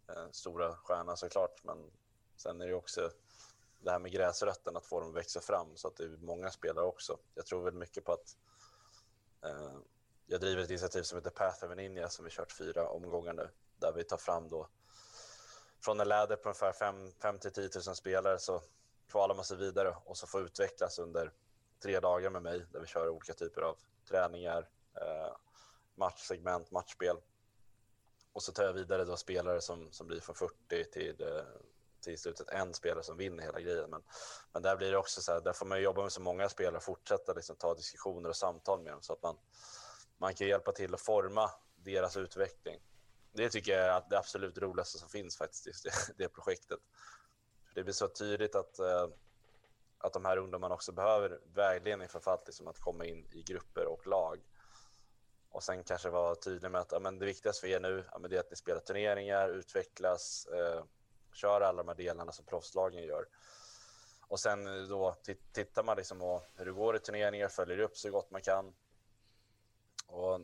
Eh, 0.08 0.30
stora 0.30 0.76
stjärna 0.76 1.16
såklart. 1.16 1.64
Men 1.64 1.90
sen 2.36 2.60
är 2.60 2.66
det 2.66 2.74
också 2.74 3.10
det 3.78 3.90
här 3.90 3.98
med 3.98 4.12
gräsrötten, 4.12 4.76
att 4.76 4.86
få 4.86 5.00
dem 5.00 5.08
att 5.08 5.16
växa 5.16 5.40
fram 5.40 5.76
så 5.76 5.88
att 5.88 5.96
det 5.96 6.04
är 6.04 6.08
många 6.08 6.50
spelare 6.50 6.84
också. 6.84 7.18
Jag 7.34 7.46
tror 7.46 7.64
väl 7.64 7.74
mycket 7.74 8.04
på 8.04 8.12
att 8.12 8.36
eh, 9.44 9.78
jag 10.26 10.40
driver 10.40 10.62
ett 10.62 10.70
initiativ 10.70 11.02
som 11.02 11.18
heter 11.18 11.30
Path 11.30 11.64
of 11.64 11.70
an 11.70 11.76
Ninja 11.76 12.08
som 12.08 12.24
vi 12.24 12.30
kört 12.30 12.52
fyra 12.52 12.88
omgångar 12.88 13.32
nu, 13.32 13.48
där 13.76 13.92
vi 13.92 14.04
tar 14.04 14.16
fram 14.16 14.48
då 14.48 14.68
från 15.84 16.00
en 16.00 16.08
läder 16.08 16.36
på 16.36 16.48
ungefär 16.48 16.72
5 17.22 17.38
till 17.38 17.52
10 17.52 17.68
000 17.86 17.96
spelare 17.96 18.38
så 18.38 18.62
kvalar 19.08 19.34
man 19.34 19.44
sig 19.44 19.56
vidare 19.56 19.96
och 20.04 20.16
så 20.16 20.26
får 20.26 20.42
utvecklas 20.42 20.98
under 20.98 21.32
tre 21.82 22.00
dagar 22.00 22.30
med 22.30 22.42
mig 22.42 22.66
där 22.72 22.80
vi 22.80 22.86
kör 22.86 23.08
olika 23.08 23.32
typer 23.32 23.62
av 23.62 23.78
träningar, 24.08 24.68
eh, 25.00 25.36
matchsegment, 25.94 26.70
matchspel 26.70 27.16
och 28.32 28.42
så 28.42 28.52
tar 28.52 28.64
jag 28.64 28.72
vidare 28.72 29.04
då 29.04 29.16
spelare 29.16 29.60
som, 29.60 29.92
som 29.92 30.06
blir 30.06 30.20
från 30.20 30.34
40 30.34 30.84
till, 30.92 31.22
eh, 31.22 31.44
till 32.00 32.18
slutet 32.18 32.48
en 32.48 32.74
spelare 32.74 33.02
som 33.02 33.16
vinner 33.16 33.42
hela 33.42 33.60
grejen. 33.60 33.90
Men, 33.90 34.02
men 34.52 34.62
där 34.62 34.76
blir 34.76 34.90
det 34.90 34.96
också 34.96 35.22
så 35.22 35.32
här, 35.32 35.40
där 35.40 35.52
får 35.52 35.66
man 35.66 35.82
jobba 35.82 36.02
med 36.02 36.12
så 36.12 36.20
många 36.20 36.48
spelare 36.48 36.76
och 36.76 36.82
fortsätta 36.82 37.32
liksom 37.32 37.56
ta 37.56 37.74
diskussioner 37.74 38.28
och 38.28 38.36
samtal 38.36 38.82
med 38.82 38.92
dem 38.92 39.02
så 39.02 39.12
att 39.12 39.22
man, 39.22 39.38
man 40.22 40.34
kan 40.34 40.46
hjälpa 40.46 40.72
till 40.72 40.94
att 40.94 41.00
forma 41.00 41.50
deras 41.76 42.16
utveckling. 42.16 42.80
Det 43.32 43.50
tycker 43.50 43.72
jag 43.72 43.96
är 43.96 44.02
det 44.10 44.18
absolut 44.18 44.58
roligaste 44.58 44.98
som 44.98 45.08
finns 45.08 45.38
faktiskt, 45.38 45.66
just 45.66 45.84
det, 45.84 45.92
det 46.16 46.28
projektet. 46.28 46.80
Det 47.74 47.82
blir 47.82 47.94
så 47.94 48.08
tydligt 48.08 48.54
att, 48.54 48.78
eh, 48.78 49.08
att 49.98 50.12
de 50.12 50.24
här 50.24 50.36
ungdomarna 50.36 50.74
också 50.74 50.92
behöver 50.92 51.40
vägledning 51.54 52.08
för 52.08 52.34
att, 52.34 52.46
liksom, 52.46 52.68
att 52.68 52.78
komma 52.78 53.04
in 53.04 53.28
i 53.32 53.42
grupper 53.42 53.86
och 53.86 54.06
lag 54.06 54.40
och 55.50 55.62
sen 55.62 55.84
kanske 55.84 56.10
vara 56.10 56.34
tydlig 56.34 56.70
med 56.70 56.80
att 56.80 56.92
ja, 56.92 56.98
men 56.98 57.18
det 57.18 57.26
viktigaste 57.26 57.60
för 57.60 57.68
er 57.68 57.80
nu 57.80 58.04
ja, 58.12 58.18
men 58.18 58.30
det 58.30 58.36
är 58.36 58.40
att 58.40 58.50
ni 58.50 58.56
spelar 58.56 58.80
turneringar, 58.80 59.48
utvecklas, 59.48 60.46
eh, 60.46 60.84
kör 61.32 61.60
alla 61.60 61.82
de 61.82 61.88
här 61.88 61.94
delarna 61.94 62.32
som 62.32 62.44
proffslagen 62.44 63.02
gör. 63.02 63.26
Och 64.28 64.40
sen 64.40 64.88
då 64.88 65.14
tittar 65.52 65.82
man 65.82 65.96
liksom 65.96 66.18
på 66.18 66.42
hur 66.54 66.64
det 66.64 66.72
går 66.72 66.96
i 66.96 66.98
turneringar, 66.98 67.48
följer 67.48 67.78
upp 67.78 67.96
så 67.96 68.10
gott 68.10 68.30
man 68.30 68.42
kan. 68.42 68.74
Och 70.12 70.40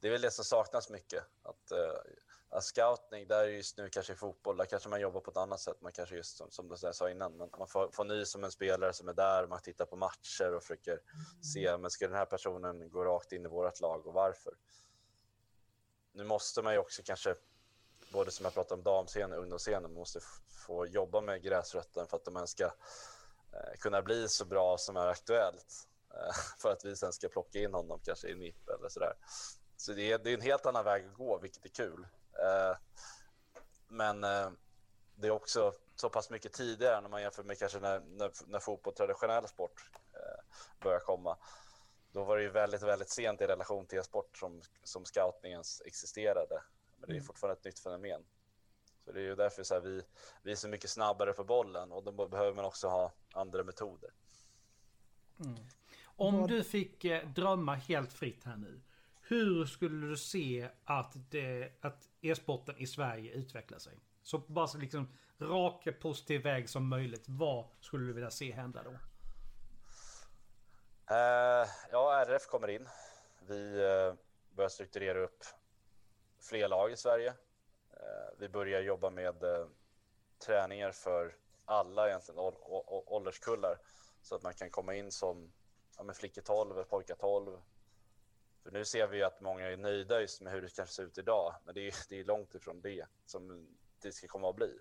det 0.00 0.08
är 0.08 0.12
väl 0.12 0.20
det 0.20 0.30
som 0.30 0.44
saknas 0.44 0.90
mycket. 0.90 1.24
Att, 1.42 1.70
eh, 1.70 2.60
scouting, 2.60 3.28
där 3.28 3.44
är 3.44 3.48
just 3.48 3.78
nu 3.78 3.88
kanske 3.88 4.12
i 4.12 4.16
fotboll, 4.16 4.56
där 4.56 4.64
kanske 4.64 4.88
man 4.88 5.00
jobbar 5.00 5.20
på 5.20 5.30
ett 5.30 5.36
annat 5.36 5.60
sätt. 5.60 5.80
Man 5.80 5.92
kanske 5.92 6.16
just 6.16 6.36
som, 6.36 6.50
som 6.50 6.68
du 6.68 6.76
sa 6.92 7.10
innan, 7.10 7.36
man, 7.36 7.50
man 7.58 7.68
får, 7.68 7.90
får 7.90 8.04
ny 8.04 8.24
som 8.24 8.44
en 8.44 8.52
spelare 8.52 8.92
som 8.92 9.08
är 9.08 9.14
där, 9.14 9.46
man 9.46 9.60
tittar 9.60 9.86
på 9.86 9.96
matcher 9.96 10.54
och 10.54 10.62
försöker 10.62 10.92
mm. 10.92 11.42
se, 11.42 11.76
men 11.78 11.90
ska 11.90 12.06
den 12.06 12.16
här 12.16 12.26
personen 12.26 12.90
gå 12.90 13.04
rakt 13.04 13.32
in 13.32 13.44
i 13.44 13.48
vårt 13.48 13.80
lag 13.80 14.06
och 14.06 14.14
varför? 14.14 14.54
Nu 16.12 16.24
måste 16.24 16.62
man 16.62 16.72
ju 16.72 16.78
också 16.78 17.02
kanske, 17.04 17.34
både 18.12 18.30
som 18.30 18.44
jag 18.44 18.54
pratade 18.54 18.74
om 18.74 18.82
damscenen 18.82 19.32
och 19.32 19.42
ungdomsscenen, 19.42 19.82
man 19.82 19.92
måste 19.92 20.20
få 20.66 20.86
jobba 20.86 21.20
med 21.20 21.42
gräsrötten 21.42 22.06
för 22.06 22.16
att 22.16 22.24
de 22.24 22.36
ens 22.36 22.50
ska 22.50 22.64
uh, 22.64 22.70
kunna 23.78 24.02
bli 24.02 24.28
så 24.28 24.44
bra 24.44 24.78
som 24.78 24.96
är 24.96 25.06
aktuellt. 25.06 25.88
För 26.58 26.72
att 26.72 26.84
vi 26.84 26.96
sen 26.96 27.12
ska 27.12 27.28
plocka 27.28 27.58
in 27.58 27.74
honom 27.74 28.00
kanske 28.04 28.28
i 28.28 28.34
NIP 28.34 28.68
eller 28.68 28.88
sådär. 28.88 29.14
Så 29.76 29.92
det 29.92 30.12
är, 30.12 30.18
det 30.18 30.30
är 30.30 30.34
en 30.34 30.40
helt 30.40 30.66
annan 30.66 30.84
väg 30.84 31.06
att 31.06 31.14
gå, 31.14 31.38
vilket 31.38 31.64
är 31.64 31.68
kul. 31.68 32.06
Eh, 32.32 32.76
men 33.88 34.24
eh, 34.24 34.50
det 35.14 35.26
är 35.26 35.30
också 35.30 35.72
så 35.94 36.10
pass 36.10 36.30
mycket 36.30 36.52
tidigare 36.52 37.00
när 37.00 37.08
man 37.08 37.22
jämför 37.22 37.42
med 37.42 37.58
kanske 37.58 37.78
när, 37.80 38.00
när, 38.00 38.30
när 38.46 38.58
fotboll, 38.60 38.94
traditionell 38.94 39.48
sport, 39.48 39.90
eh, 40.12 40.44
börjar 40.80 41.00
komma. 41.00 41.38
då 42.12 42.24
var 42.24 42.36
det 42.36 42.42
ju 42.42 42.50
väldigt, 42.50 42.82
väldigt 42.82 43.10
sent 43.10 43.40
i 43.40 43.46
relation 43.46 43.86
till 43.86 43.98
e-sport 43.98 44.38
som, 44.38 44.62
som 44.82 45.04
scoutningen 45.04 45.62
existerade. 45.84 46.62
Men 46.96 47.08
det 47.08 47.12
är 47.12 47.16
Mm. 47.16 47.24
fortfarande 47.24 47.58
ett 47.58 47.64
nytt 47.64 47.78
fenomen. 47.78 48.24
Så 49.04 49.12
det 49.12 49.20
är 49.20 49.24
ju 49.24 49.34
därför 49.34 49.62
så 49.62 49.74
här, 49.74 49.80
vi, 49.80 50.02
vi 50.42 50.52
är 50.52 50.56
så 50.56 50.68
mycket 50.68 50.90
snabbare 50.90 51.32
på 51.32 51.44
bollen 51.44 51.92
och 51.92 52.04
då 52.04 52.28
behöver 52.28 52.54
man 52.54 52.64
också 52.64 52.88
ha 52.88 53.12
andra 53.32 53.64
metoder. 53.64 54.10
Om 56.16 56.40
Vad- 56.40 56.48
du 56.50 56.64
fick 56.64 57.04
eh, 57.04 57.28
drömma 57.28 57.74
helt 57.74 58.12
fritt 58.12 58.44
här 58.44 58.56
nu. 58.56 58.80
Hur 59.20 59.64
skulle 59.66 60.06
du 60.06 60.16
se 60.16 60.68
att, 60.84 61.12
det, 61.30 61.72
att 61.80 62.08
e-sporten 62.20 62.74
i 62.78 62.86
Sverige 62.86 63.32
utvecklar 63.32 63.78
sig? 63.78 64.00
Så 64.22 64.38
bara 64.38 64.66
så 64.66 64.78
liksom 64.78 65.08
rak 65.38 65.88
positiv 66.00 66.42
väg 66.42 66.68
som 66.68 66.88
möjligt. 66.88 67.24
Vad 67.28 67.66
skulle 67.80 68.06
du 68.06 68.12
vilja 68.12 68.30
se 68.30 68.52
hända 68.52 68.82
då? 68.82 68.90
Eh, 71.14 71.66
ja, 71.90 72.24
RF 72.26 72.46
kommer 72.46 72.68
in. 72.68 72.88
Vi 73.48 73.74
eh, 73.84 74.14
börjar 74.56 74.68
strukturera 74.68 75.18
upp 75.18 75.44
fler 76.40 76.68
lag 76.68 76.92
i 76.92 76.96
Sverige. 76.96 77.28
Eh, 77.90 78.38
vi 78.38 78.48
börjar 78.48 78.80
jobba 78.82 79.10
med 79.10 79.42
eh, 79.44 79.66
träningar 80.46 80.92
för 80.92 81.34
alla 81.64 82.08
egentligen 82.08 82.38
ål- 82.40 82.56
å- 82.60 82.84
å- 82.86 83.04
ålderskullar 83.16 83.78
så 84.22 84.34
att 84.34 84.42
man 84.42 84.54
kan 84.54 84.70
komma 84.70 84.94
in 84.94 85.12
som 85.12 85.52
ja, 86.02 86.06
men 86.06 86.14
flickor 86.14 86.42
12 86.42 86.84
pojkar 86.84 87.14
12. 87.14 87.62
För 88.62 88.70
nu 88.70 88.84
ser 88.84 89.06
vi 89.06 89.16
ju 89.16 89.22
att 89.22 89.40
många 89.40 89.70
är 89.70 89.76
nöjda 89.76 90.20
just 90.20 90.40
med 90.40 90.52
hur 90.52 90.62
det 90.62 90.76
kanske 90.76 90.94
ser 90.94 91.02
ut 91.02 91.18
idag, 91.18 91.54
men 91.64 91.74
det 91.74 91.88
är, 91.88 91.94
det 92.08 92.20
är 92.20 92.24
långt 92.24 92.54
ifrån 92.54 92.80
det 92.80 93.06
som 93.26 93.68
det 94.00 94.12
ska 94.12 94.28
komma 94.28 94.50
att 94.50 94.56
bli. 94.56 94.78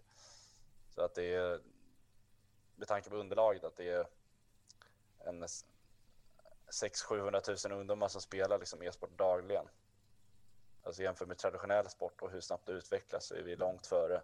Så 0.89 1.01
att 1.01 1.15
det 1.15 1.33
är 1.33 1.61
med 2.75 2.87
tanke 2.87 3.09
på 3.09 3.15
underlaget 3.15 3.63
att 3.63 3.75
det 3.75 3.89
är 3.89 4.07
en 5.19 5.45
600 6.69 7.41
000 7.65 7.79
ungdomar 7.79 8.07
som 8.07 8.21
spelar 8.21 8.59
liksom 8.59 8.81
e-sport 8.81 9.17
dagligen. 9.17 9.65
Alltså 10.83 11.03
jämfört 11.03 11.27
med 11.27 11.37
traditionell 11.37 11.89
sport 11.89 12.21
och 12.21 12.31
hur 12.31 12.41
snabbt 12.41 12.65
det 12.65 12.71
utvecklas 12.71 13.25
så 13.25 13.35
är 13.35 13.43
vi 13.43 13.55
långt 13.55 13.87
före. 13.87 14.21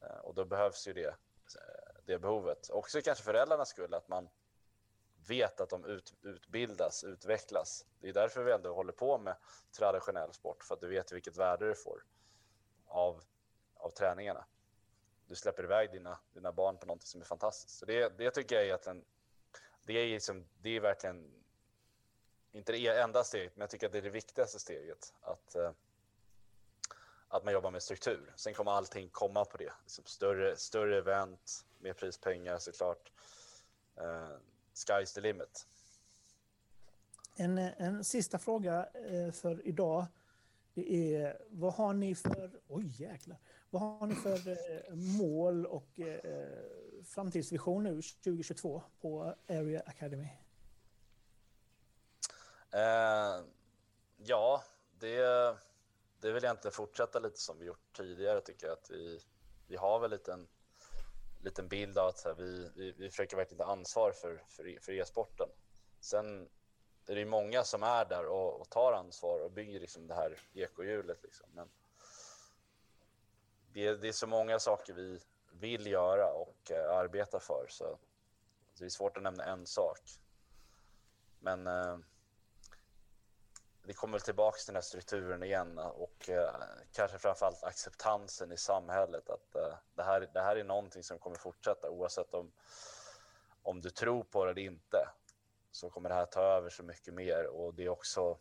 Eh, 0.00 0.18
och 0.18 0.34
då 0.34 0.44
behövs 0.44 0.88
ju 0.88 0.92
det, 0.92 1.08
eh, 1.08 1.94
det 2.04 2.18
behovet. 2.18 2.70
Också 2.70 3.00
kanske 3.02 3.24
föräldrarnas 3.24 3.68
skull, 3.68 3.94
att 3.94 4.08
man 4.08 4.28
vet 5.30 5.60
att 5.60 5.70
de 5.70 5.84
ut, 5.84 6.14
utbildas, 6.22 7.04
utvecklas. 7.04 7.86
Det 8.00 8.08
är 8.08 8.12
därför 8.12 8.42
vi 8.42 8.52
ändå 8.52 8.74
håller 8.74 8.92
på 8.92 9.18
med 9.18 9.36
traditionell 9.72 10.32
sport, 10.32 10.64
för 10.64 10.74
att 10.74 10.80
du 10.80 10.88
vet 10.88 11.12
vilket 11.12 11.36
värde 11.36 11.68
du 11.68 11.74
får 11.74 12.04
av, 12.86 13.22
av 13.74 13.90
träningarna. 13.90 14.44
Du 15.26 15.34
släpper 15.34 15.64
iväg 15.64 15.90
dina, 15.92 16.18
dina 16.32 16.52
barn 16.52 16.78
på 16.78 16.86
något 16.86 17.02
som 17.02 17.20
är 17.20 17.24
fantastiskt. 17.24 17.78
Så 17.78 17.86
det, 17.86 18.18
det 18.18 18.30
tycker 18.30 18.56
jag 18.56 18.68
är 18.68 18.74
att 18.74 18.86
en, 18.86 19.04
det 19.82 19.92
är, 19.92 20.06
liksom, 20.06 20.46
det 20.58 20.76
är 20.76 20.80
verkligen 20.80 21.44
inte 22.52 22.72
det 22.72 23.00
enda 23.00 23.24
steget, 23.24 23.56
men 23.56 23.60
jag 23.60 23.70
tycker 23.70 23.86
att 23.86 23.92
det 23.92 23.98
är 23.98 24.02
det 24.02 24.10
viktigaste 24.10 24.58
steget. 24.58 25.14
Att, 25.20 25.54
eh, 25.54 25.72
att 27.28 27.44
man 27.44 27.54
jobbar 27.54 27.70
med 27.70 27.82
struktur. 27.82 28.32
Sen 28.36 28.54
kommer 28.54 28.70
allting 28.70 29.08
komma 29.08 29.44
på 29.44 29.56
det. 29.56 29.72
Liksom 29.82 30.04
större, 30.04 30.56
större 30.56 30.98
event, 30.98 31.64
mer 31.78 31.92
prispengar 31.92 32.58
såklart. 32.58 33.12
Eh, 33.96 34.36
Sky's 34.88 35.14
the 35.14 35.20
limit. 35.20 35.66
En, 37.34 37.58
en 37.58 38.04
sista 38.04 38.38
fråga 38.38 38.88
eh, 38.94 39.32
för 39.32 39.66
idag. 39.66 40.06
Det 40.74 41.16
är, 41.16 41.42
vad 41.50 41.74
har 41.74 41.92
ni 41.92 42.14
för, 42.14 42.60
oj 42.68 43.02
jäklar, 43.02 43.38
vad 43.70 43.82
har 43.82 44.06
ni 44.06 44.14
för 44.14 44.48
eh, 44.48 44.94
mål 44.94 45.66
och 45.66 46.00
eh, 46.00 46.48
framtidsvision 47.04 47.84
nu 47.84 48.02
2022 48.02 48.82
på 49.00 49.34
Area 49.48 49.82
Academy? 49.86 50.28
Eh, 52.70 53.44
ja, 54.16 54.64
det, 54.90 55.56
det 56.20 56.32
vill 56.32 56.42
jag 56.42 56.52
inte 56.52 56.70
fortsätta 56.70 57.18
lite 57.18 57.40
som 57.40 57.58
vi 57.58 57.64
gjort 57.64 57.96
tidigare 57.96 58.40
tycker 58.40 58.66
jag. 58.66 58.72
Att 58.72 58.90
vi, 58.90 59.20
vi 59.66 59.76
har 59.76 60.00
väl 60.00 60.10
lite 60.10 60.32
en 60.32 60.48
liten 61.40 61.68
bild 61.68 61.98
av 61.98 62.08
att 62.08 62.18
så 62.18 62.28
här, 62.28 62.36
vi, 62.36 62.70
vi, 62.74 62.92
vi 62.92 63.10
försöker 63.10 63.36
verkligen 63.36 63.64
ta 63.64 63.72
ansvar 63.72 64.12
för, 64.12 64.42
för, 64.48 64.68
e- 64.68 64.78
för 64.80 64.92
e-sporten. 64.92 65.48
Sen 66.00 66.48
är 67.06 67.14
det 67.14 67.20
ju 67.20 67.26
många 67.26 67.64
som 67.64 67.82
är 67.82 68.04
där 68.04 68.26
och, 68.26 68.60
och 68.60 68.70
tar 68.70 68.92
ansvar 68.92 69.40
och 69.40 69.50
bygger 69.50 69.80
liksom 69.80 70.06
det 70.06 70.14
här 70.14 70.38
ekohjulet. 70.54 71.22
Liksom. 71.22 71.46
Men 71.54 71.68
det, 73.72 73.96
det 73.96 74.08
är 74.08 74.12
så 74.12 74.26
många 74.26 74.58
saker 74.58 74.94
vi 74.94 75.20
vill 75.52 75.86
göra 75.86 76.32
och 76.32 76.70
eh, 76.70 76.90
arbeta 76.90 77.40
för 77.40 77.66
så 77.68 77.98
det 78.78 78.84
är 78.84 78.88
svårt 78.88 79.16
att 79.16 79.22
nämna 79.22 79.44
en 79.44 79.66
sak. 79.66 80.00
Men 81.40 81.66
eh, 81.66 81.98
vi 83.82 83.94
kommer 83.94 84.12
väl 84.12 84.20
tillbaka 84.20 84.56
till 84.56 84.66
den 84.66 84.74
här 84.74 84.82
strukturen 84.82 85.42
igen 85.42 85.78
eh, 85.78 85.86
och 85.86 86.28
eh, 86.28 86.54
kanske 86.92 87.18
framförallt 87.18 87.64
acceptansen 87.64 88.52
i 88.52 88.56
samhället 88.56 89.30
att 89.30 89.54
eh, 89.54 89.74
det, 89.94 90.02
här, 90.02 90.30
det 90.34 90.40
här 90.40 90.56
är 90.56 90.64
någonting 90.64 91.02
som 91.02 91.18
kommer 91.18 91.36
fortsätta 91.36 91.90
oavsett 91.90 92.34
om, 92.34 92.52
om 93.62 93.80
du 93.80 93.90
tror 93.90 94.24
på 94.24 94.44
det 94.44 94.50
eller 94.50 94.62
inte 94.62 95.08
så 95.70 95.90
kommer 95.90 96.08
det 96.08 96.14
här 96.14 96.26
ta 96.26 96.42
över 96.42 96.70
så 96.70 96.82
mycket 96.82 97.14
mer 97.14 97.46
och 97.46 97.74
det 97.74 97.84
är 97.84 97.88
också 97.88 98.38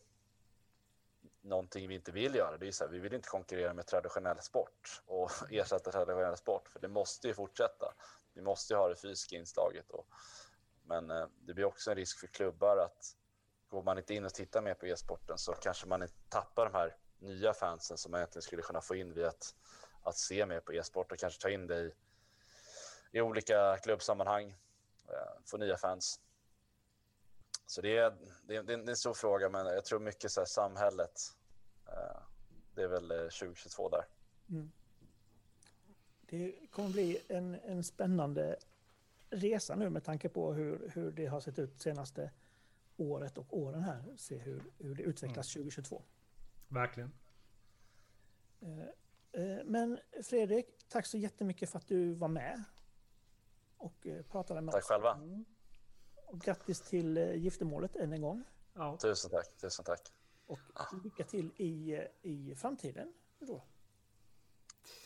någonting 1.42 1.88
vi 1.88 1.96
inte 1.96 2.12
vill 2.12 2.36
göra. 2.36 2.58
Det 2.58 2.68
är 2.68 2.72
så 2.72 2.84
här, 2.84 2.92
vi 2.92 3.00
vill 3.00 3.14
inte 3.14 3.30
konkurrera 3.30 3.74
med 3.74 3.88
traditionell 3.88 4.42
sport 4.42 5.02
och 5.06 5.32
ersätta 5.52 5.92
traditionell 5.92 6.38
sport 6.38 6.70
för 6.70 6.80
det 6.80 6.88
måste 6.88 7.28
ju 7.28 7.34
fortsätta. 7.34 7.94
Vi 8.34 8.42
måste 8.42 8.74
ju 8.74 8.78
ha 8.78 8.88
det 8.88 8.96
fysiska 8.96 9.36
inslaget 9.36 9.86
då. 9.90 10.06
men 10.84 11.12
eh, 11.12 11.28
det 11.40 11.54
blir 11.54 11.66
också 11.66 11.90
en 11.90 11.96
risk 11.96 12.20
för 12.20 12.28
klubbar 12.28 12.78
att 12.78 13.16
går 13.70 13.84
man 13.84 13.98
inte 13.98 14.14
in 14.14 14.26
och 14.26 14.34
tittar 14.34 14.62
mer 14.62 14.74
på 14.74 14.86
e-sporten 14.86 15.38
så 15.38 15.54
kanske 15.54 15.88
man 15.88 16.02
inte 16.02 16.14
tappar 16.30 16.66
de 16.66 16.74
här 16.74 16.96
nya 17.20 17.54
fansen 17.54 17.98
som 17.98 18.12
man 18.12 18.20
egentligen 18.20 18.44
skulle 18.44 18.62
kunna 18.62 18.82
få 18.82 18.96
in 18.96 19.14
via 19.14 19.28
att, 19.28 19.56
att 20.04 20.18
se 20.18 20.46
mer 20.46 20.60
på 20.60 20.74
e-sport 20.74 21.12
och 21.12 21.18
kanske 21.18 21.42
ta 21.42 21.50
in 21.50 21.68
det 21.68 21.80
i, 21.80 21.92
i 23.12 23.22
olika 23.22 23.78
klubbsammanhang, 23.78 24.50
eh, 25.08 25.42
få 25.46 25.58
nya 25.58 25.78
fans. 25.78 26.20
Så 27.66 27.82
det 27.82 27.98
är, 27.98 28.18
det, 28.44 28.56
är, 28.56 28.64
det 28.64 28.74
är 28.74 28.90
en 28.90 28.96
stor 28.96 29.14
fråga, 29.14 29.50
men 29.50 29.66
jag 29.66 29.86
tror 29.86 30.00
mycket 30.00 30.32
så 30.32 30.42
här, 30.42 30.46
samhället. 30.46 31.22
Eh, 31.88 32.22
det 32.76 32.84
är 32.84 32.88
väl 32.88 33.12
eh, 33.12 33.18
2022 33.18 33.90
där. 33.90 34.06
Mm. 34.50 34.72
Det 36.22 36.56
kommer 36.72 36.90
bli 36.90 37.22
en, 37.28 37.56
en 37.56 37.84
spännande 37.84 38.58
resa 39.30 39.76
nu 39.76 39.90
med 39.90 40.04
tanke 40.04 40.30
på 40.30 40.54
hur, 40.54 40.92
hur 40.94 41.12
det 41.12 41.26
har 41.26 41.40
sett 41.40 41.60
ut 41.60 41.82
senaste 41.82 42.32
året 43.00 43.38
och 43.38 43.58
åren 43.58 43.84
här. 43.84 44.16
Se 44.18 44.38
hur, 44.38 44.64
hur 44.78 44.96
det 44.96 45.04
utvecklas 45.04 45.54
2022. 45.54 46.04
Verkligen. 46.68 47.12
Eh, 48.62 48.80
eh, 49.44 49.64
Men 49.66 50.00
Fredrik, 50.24 50.68
tack 50.90 51.06
så 51.06 51.18
jättemycket 51.18 51.70
för 51.70 51.78
att 51.80 51.88
du 51.88 52.14
var 52.14 52.28
med 52.28 52.64
och 53.78 54.08
eh, 54.08 54.22
pratade 54.24 54.62
med 54.62 54.72
Tack 54.72 54.84
oss. 54.84 54.88
själva. 54.88 55.20
Och 56.26 56.40
grattis 56.42 56.82
till 56.82 57.18
giftermålet 57.18 57.96
än 57.96 58.14
en 58.14 58.22
gång. 58.22 58.44
Ja. 58.74 58.98
Tusen 58.98 59.32
tack. 59.32 59.58
Tusen 59.58 59.86
tack. 59.86 60.02
Och 60.46 60.60
lycka 61.04 61.24
till 61.24 61.52
i, 61.56 62.00
i 62.22 62.56
framtiden. 62.56 63.14
Då. 63.40 63.64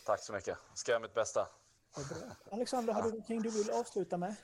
Tack 0.06 0.20
så 0.20 0.32
mycket. 0.32 0.58
Ska 0.74 0.92
göra 0.92 1.02
mitt 1.02 1.14
bästa. 1.14 1.48
Alexander, 2.50 2.92
har 2.92 3.02
du 3.02 3.08
någonting 3.08 3.42
du 3.42 3.50
vill 3.50 3.70
avsluta 3.70 4.16
med? 4.16 4.36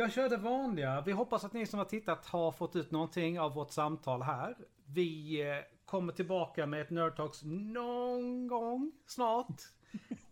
Jag 0.00 0.12
kör 0.12 0.28
det 0.28 0.36
vanliga. 0.36 1.00
Vi 1.00 1.12
hoppas 1.12 1.44
att 1.44 1.52
ni 1.52 1.66
som 1.66 1.78
har 1.78 1.86
tittat 1.86 2.26
har 2.26 2.52
fått 2.52 2.76
ut 2.76 2.90
någonting 2.90 3.40
av 3.40 3.54
vårt 3.54 3.70
samtal 3.70 4.22
här. 4.22 4.56
Vi 4.86 5.40
eh, 5.48 5.56
kommer 5.84 6.12
tillbaka 6.12 6.66
med 6.66 6.80
ett 6.80 6.90
Nerd 6.90 7.16
Talks 7.16 7.42
någon 7.42 8.46
gång 8.46 8.92
snart. 9.06 9.60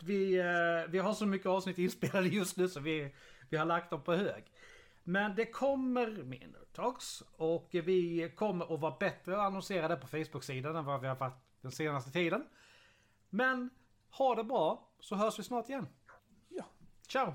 Vi, 0.04 0.38
eh, 0.38 0.90
vi 0.90 0.98
har 0.98 1.12
så 1.12 1.26
mycket 1.26 1.46
avsnitt 1.46 1.78
inspelade 1.78 2.28
just 2.28 2.56
nu 2.56 2.68
så 2.68 2.80
vi, 2.80 3.14
vi 3.50 3.56
har 3.56 3.66
lagt 3.66 3.90
dem 3.90 4.02
på 4.02 4.14
hög. 4.14 4.44
Men 5.02 5.34
det 5.34 5.46
kommer 5.46 6.10
mer 6.22 6.46
Nerd 6.46 6.72
Talks 6.72 7.22
och 7.36 7.68
vi 7.72 8.32
kommer 8.36 8.74
att 8.74 8.80
vara 8.80 8.96
bättre 9.00 9.34
att 9.34 9.46
annonsera 9.46 9.88
det 9.88 9.96
på 9.96 10.06
Facebook-sidan 10.06 10.76
än 10.76 10.84
vad 10.84 11.00
vi 11.00 11.06
har 11.06 11.16
varit 11.16 11.42
den 11.60 11.72
senaste 11.72 12.10
tiden. 12.10 12.44
Men 13.30 13.70
ha 14.10 14.34
det 14.34 14.44
bra 14.44 14.90
så 15.00 15.14
hörs 15.14 15.38
vi 15.38 15.42
snart 15.42 15.68
igen. 15.68 15.86
Ja. 16.48 16.64
Ciao! 17.08 17.34